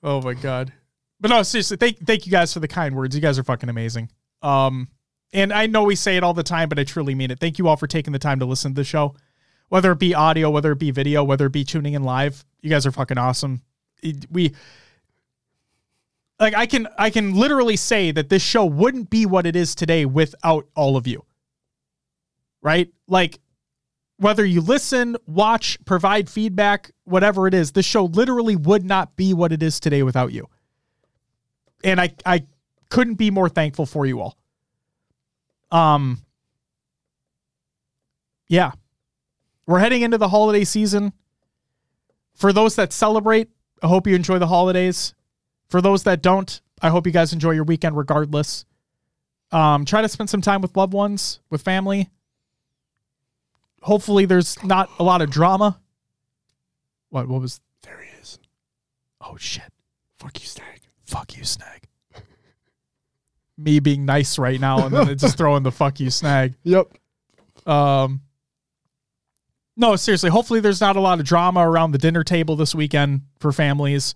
Oh 0.01 0.21
my 0.21 0.33
god. 0.35 0.71
But 1.19 1.29
no, 1.29 1.43
seriously, 1.43 1.77
thank 1.77 2.05
thank 2.05 2.25
you 2.25 2.31
guys 2.31 2.53
for 2.53 2.59
the 2.59 2.67
kind 2.67 2.95
words. 2.95 3.15
You 3.15 3.21
guys 3.21 3.37
are 3.39 3.43
fucking 3.43 3.69
amazing. 3.69 4.09
Um 4.41 4.87
and 5.35 5.51
I 5.51 5.67
know 5.67 5.83
we 5.83 5.95
say 5.95 6.15
it 6.15 6.23
all 6.23 6.33
the 6.33 6.43
time, 6.43 6.69
but 6.69 6.79
I 6.79 6.85
truly 6.85 7.13
mean 7.13 7.29
it. 7.29 7.39
Thank 7.39 7.59
you 7.59 7.67
all 7.67 7.75
for 7.75 7.87
taking 7.87 8.13
the 8.13 8.19
time 8.19 8.39
to 8.39 8.45
listen 8.45 8.71
to 8.71 8.75
the 8.81 8.85
show. 8.85 9.15
Whether 9.67 9.91
it 9.91 9.99
be 9.99 10.15
audio, 10.15 10.49
whether 10.49 10.71
it 10.71 10.79
be 10.79 10.91
video, 10.91 11.25
whether 11.25 11.47
it 11.47 11.51
be 11.51 11.65
tuning 11.65 11.93
in 11.93 12.03
live. 12.03 12.45
You 12.61 12.69
guys 12.69 12.85
are 12.85 12.91
fucking 12.91 13.17
awesome. 13.17 13.61
We 14.31 14.53
like 16.39 16.55
I 16.55 16.65
can 16.65 16.87
I 16.97 17.09
can 17.09 17.33
literally 17.33 17.75
say 17.75 18.11
that 18.11 18.29
this 18.29 18.41
show 18.41 18.65
wouldn't 18.65 19.09
be 19.09 19.25
what 19.25 19.45
it 19.45 19.57
is 19.57 19.75
today 19.75 20.05
without 20.05 20.67
all 20.73 20.95
of 20.95 21.05
you. 21.05 21.25
Right? 22.61 22.89
Like 23.07 23.39
whether 24.17 24.45
you 24.45 24.61
listen, 24.61 25.17
watch, 25.27 25.77
provide 25.83 26.29
feedback, 26.29 26.91
whatever 27.03 27.45
it 27.45 27.53
is, 27.53 27.73
this 27.73 27.85
show 27.85 28.05
literally 28.05 28.55
would 28.55 28.85
not 28.85 29.17
be 29.17 29.33
what 29.33 29.51
it 29.51 29.61
is 29.61 29.81
today 29.81 30.01
without 30.01 30.31
you. 30.31 30.47
And 31.83 31.99
I 31.99 32.13
I 32.25 32.45
couldn't 32.89 33.15
be 33.15 33.31
more 33.31 33.49
thankful 33.49 33.85
for 33.85 34.05
you 34.05 34.21
all. 34.21 34.37
Um 35.76 36.22
Yeah. 38.47 38.72
We're 39.68 39.80
heading 39.80 40.03
into 40.03 40.18
the 40.18 40.30
holiday 40.30 40.64
season. 40.64 41.14
For 42.35 42.53
those 42.53 42.76
that 42.76 42.93
celebrate, 42.93 43.49
I 43.81 43.88
hope 43.88 44.06
you 44.06 44.15
enjoy 44.15 44.38
the 44.39 44.47
holidays. 44.47 45.15
For 45.69 45.81
those 45.81 46.03
that 46.03 46.22
don't, 46.22 46.61
I 46.81 46.89
hope 46.89 47.07
you 47.07 47.11
guys 47.11 47.34
enjoy 47.34 47.52
your 47.52 47.64
weekend 47.64 47.97
regardless. 47.97 48.65
Um, 49.52 49.85
try 49.85 50.02
to 50.02 50.10
spend 50.10 50.30
some 50.30 50.41
time 50.41 50.61
with 50.61 50.77
loved 50.77 50.93
ones, 50.93 51.39
with 51.49 51.61
family 51.61 52.10
hopefully 53.85 54.26
there's 54.26 54.61
not 54.64 54.89
a 54.97 55.03
lot 55.03 55.22
of 55.22 55.30
drama. 55.30 55.80
What 57.10 57.27
what 57.27 57.39
was 57.39 57.61
There 57.84 58.02
he 58.02 58.19
is. 58.19 58.39
Oh 59.22 59.38
shit. 59.38 59.72
Fuck 60.19 60.41
you, 60.41 60.47
Snag. 60.47 60.81
Fuck 61.06 61.38
you, 61.38 61.43
snag. 61.43 61.88
Me 63.57 63.80
being 63.80 64.06
nice 64.06 64.38
right 64.38 64.60
now 64.60 64.86
and 64.86 64.94
then 64.95 65.07
it's 65.10 65.22
just 65.22 65.38
throwing 65.38 65.64
the 65.64 65.72
fuck 65.72 65.99
you 65.99 66.10
snag. 66.10 66.56
Yep. 66.64 66.88
Um 67.65 68.22
No, 69.77 69.95
seriously, 69.95 70.30
hopefully 70.30 70.60
there's 70.60 70.82
not 70.82 70.95
a 70.95 70.99
lot 71.02 71.19
of 71.19 71.26
drama 71.26 71.61
around 71.68 71.91
the 71.91 71.98
dinner 71.98 72.23
table 72.23 72.56
this 72.56 72.76
weekend 72.76 73.22
for 73.40 73.52
families. 73.52 74.14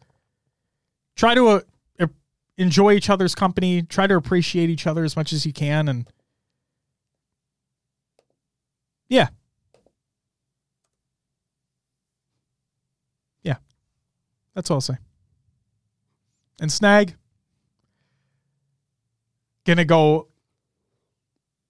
Try 1.16 1.36
to 1.36 1.48
uh, 1.48 1.62
uh, 2.00 2.08
enjoy 2.58 2.94
each 2.94 3.10
other's 3.10 3.36
company, 3.36 3.82
try 3.82 4.08
to 4.08 4.16
appreciate 4.16 4.70
each 4.70 4.86
other 4.88 5.04
as 5.04 5.16
much 5.16 5.32
as 5.34 5.46
you 5.46 5.54
can 5.54 5.88
and 5.88 6.10
Yeah. 9.10 9.30
Yeah. 13.44 13.56
That's 14.54 14.70
all 14.70 14.76
I'll 14.78 14.82
say. 14.82 14.98
And 16.62 16.72
Snag, 16.72 17.16
gonna 19.70 19.86
go 19.86 20.28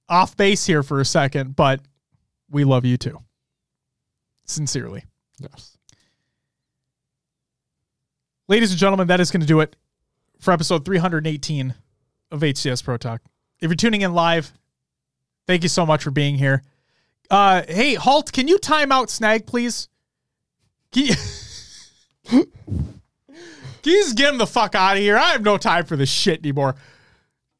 off 0.09 0.35
base 0.35 0.65
here 0.65 0.83
for 0.83 0.99
a 0.99 1.05
second, 1.05 1.55
but 1.55 1.81
we 2.49 2.63
love 2.63 2.85
you 2.85 2.97
too. 2.97 3.19
Sincerely. 4.45 5.05
Yes. 5.39 5.77
Ladies 8.47 8.71
and 8.71 8.79
gentlemen, 8.79 9.07
that 9.07 9.19
is 9.19 9.29
going 9.29 9.41
to 9.41 9.47
do 9.47 9.59
it 9.59 9.75
for 10.39 10.51
episode 10.51 10.83
318 10.83 11.75
of 12.31 12.39
HCS 12.39 12.83
Pro 12.83 12.97
Talk. 12.97 13.21
If 13.59 13.69
you're 13.69 13.75
tuning 13.75 14.01
in 14.01 14.13
live, 14.13 14.51
thank 15.45 15.61
you 15.61 15.69
so 15.69 15.85
much 15.85 16.03
for 16.03 16.09
being 16.09 16.35
here. 16.35 16.63
Uh, 17.29 17.61
hey, 17.67 17.93
Halt, 17.93 18.33
can 18.33 18.47
you 18.47 18.57
time 18.57 18.91
out 18.91 19.11
Snag, 19.11 19.45
please? 19.45 19.87
Can 20.91 21.05
you, 21.05 21.13
can 22.23 22.45
you 23.83 24.01
just 24.01 24.17
get 24.17 24.33
him 24.33 24.39
the 24.39 24.47
fuck 24.47 24.73
out 24.73 24.97
of 24.97 25.03
here? 25.03 25.17
I 25.17 25.33
have 25.33 25.43
no 25.43 25.57
time 25.57 25.85
for 25.85 25.95
this 25.95 26.09
shit 26.09 26.39
anymore. 26.39 26.75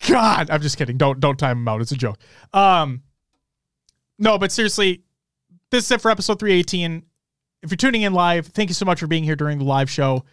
God, 0.08 0.50
I'm 0.50 0.62
just 0.62 0.78
kidding. 0.78 0.98
Don't 0.98 1.20
don't 1.20 1.38
time 1.38 1.58
him 1.58 1.68
out. 1.68 1.82
It's 1.82 1.92
a 1.92 1.98
joke. 1.98 2.18
Um, 2.54 3.04
no, 4.18 4.38
but 4.38 4.52
seriously, 4.52 5.04
this 5.72 5.86
is 5.86 5.92
it 5.92 6.02
for 6.02 6.12
episode 6.12 6.40
318. 6.40 7.04
If 7.62 7.72
you're 7.72 7.78
tuning 7.78 8.04
in 8.04 8.14
live, 8.14 8.48
thank 8.48 8.70
you 8.70 8.74
so 8.74 8.86
much 8.86 9.00
for 9.00 9.08
being 9.08 9.24
here 9.24 9.36
during 9.36 9.58
the 9.58 9.66
live 9.66 9.90
show. 9.90 10.24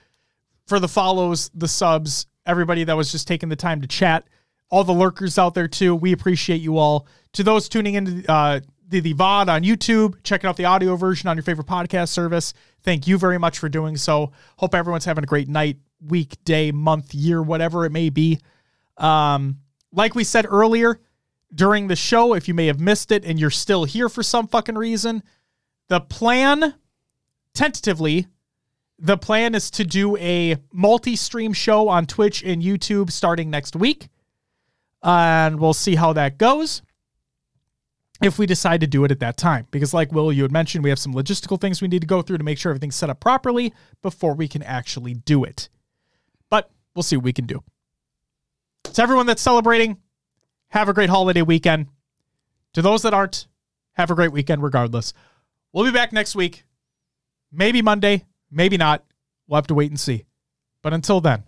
For 0.66 0.78
the 0.78 0.88
follows, 0.88 1.51
the 1.55 1.68
subs, 1.68 2.26
everybody 2.44 2.84
that 2.84 2.97
was 2.97 3.10
just 3.10 3.28
taking 3.28 3.48
the 3.48 3.56
time 3.56 3.80
to 3.80 3.88
chat, 3.88 4.24
all 4.70 4.84
the 4.84 4.93
lurkers 4.93 5.38
out 5.38 5.55
there 5.55 5.68
too, 5.68 5.94
we 5.94 6.12
appreciate 6.12 6.60
you 6.60 6.78
all. 6.78 7.06
To 7.34 7.43
those 7.43 7.68
tuning 7.68 7.94
into 7.94 8.30
uh, 8.30 8.60
the, 8.88 9.01
the 9.01 9.14
VOD 9.14 9.48
on 9.48 9.62
YouTube, 9.62 10.22
checking 10.22 10.48
out 10.48 10.56
the 10.56 10.64
audio 10.64 10.97
version 10.97 11.28
on 11.28 11.36
your 11.36 11.44
favorite 11.44 11.66
podcast 11.66 12.09
service, 12.09 12.55
thank 12.82 13.06
you 13.06 13.18
very 13.18 13.38
much 13.38 13.59
for 13.59 13.68
doing 13.68 13.97
so. 13.97 14.32
Hope 14.59 14.74
everyone's 14.74 15.05
having 15.05 15.24
a 15.24 15.26
great 15.26 15.48
night, 15.48 15.76
week, 16.01 16.43
day, 16.44 16.72
month, 16.72 17.14
year, 17.14 17.43
whatever 17.43 17.84
it 17.84 17.90
may 17.90 18.10
be. 18.10 18.40
Um, 18.98 19.59
like 19.93 20.14
we 20.14 20.24
said 20.24 20.47
earlier 20.48 21.01
during 21.55 21.89
the 21.89 21.97
show, 21.97 22.35
if 22.35 22.48
you 22.48 22.55
may 22.55 22.66
have 22.66 22.81
missed 22.81 23.12
it 23.12 23.24
and 23.24 23.39
you're 23.39 23.51
still 23.51 23.85
here 23.85 24.09
for 24.09 24.23
some 24.23 24.47
fucking 24.47 24.77
reason, 24.77 25.23
the 25.89 26.01
plan, 26.01 26.74
tentatively, 27.55 28.27
the 28.98 29.16
plan 29.18 29.55
is 29.55 29.70
to 29.73 29.85
do 29.85 30.16
a 30.16 30.56
multi 30.73 31.16
stream 31.16 31.52
show 31.52 31.89
on 31.89 32.06
Twitch 32.06 32.43
and 32.43 32.62
YouTube 32.62 33.10
starting 33.10 33.51
next 33.51 33.77
week. 33.77 34.09
And 35.02 35.60
we'll 35.60 35.74
see 35.74 35.94
how 35.94 36.12
that 36.14 36.39
goes 36.39 36.82
if 38.23 38.39
we 38.39 38.47
decide 38.47 38.81
to 38.81 38.86
do 38.86 39.05
it 39.05 39.10
at 39.10 39.20
that 39.20 39.36
time. 39.36 39.66
Because, 39.70 39.93
like 39.93 40.12
Will, 40.12 40.32
you 40.32 40.43
had 40.43 40.52
mentioned, 40.52 40.82
we 40.82 40.90
have 40.90 40.98
some 40.98 41.14
logistical 41.14 41.60
things 41.60 41.82
we 41.82 41.89
need 41.89 42.01
to 42.01 42.06
go 42.06 42.23
through 42.23 42.39
to 42.39 42.44
make 42.44 42.59
sure 42.59 42.70
everything's 42.70 42.97
set 42.97 43.10
up 43.10 43.20
properly 43.20 43.73
before 44.02 44.35
we 44.35 44.48
can 44.48 44.62
actually 44.62 45.14
do 45.14 45.44
it. 45.44 45.68
But 46.51 46.70
we'll 46.94 47.02
see 47.02 47.16
what 47.16 47.24
we 47.24 47.32
can 47.32 47.47
do. 47.47 47.62
To 48.94 49.02
everyone 49.02 49.26
that's 49.26 49.42
celebrating, 49.42 49.98
have 50.68 50.88
a 50.88 50.94
great 50.94 51.10
holiday 51.10 51.42
weekend. 51.42 51.88
To 52.72 52.82
those 52.82 53.02
that 53.02 53.14
aren't, 53.14 53.46
have 53.92 54.10
a 54.10 54.14
great 54.14 54.32
weekend 54.32 54.62
regardless. 54.62 55.12
We'll 55.72 55.84
be 55.84 55.92
back 55.92 56.12
next 56.12 56.34
week. 56.34 56.64
Maybe 57.52 57.82
Monday, 57.82 58.24
maybe 58.50 58.76
not. 58.76 59.04
We'll 59.46 59.56
have 59.56 59.66
to 59.68 59.74
wait 59.74 59.90
and 59.90 60.00
see. 60.00 60.24
But 60.82 60.92
until 60.92 61.20
then, 61.20 61.44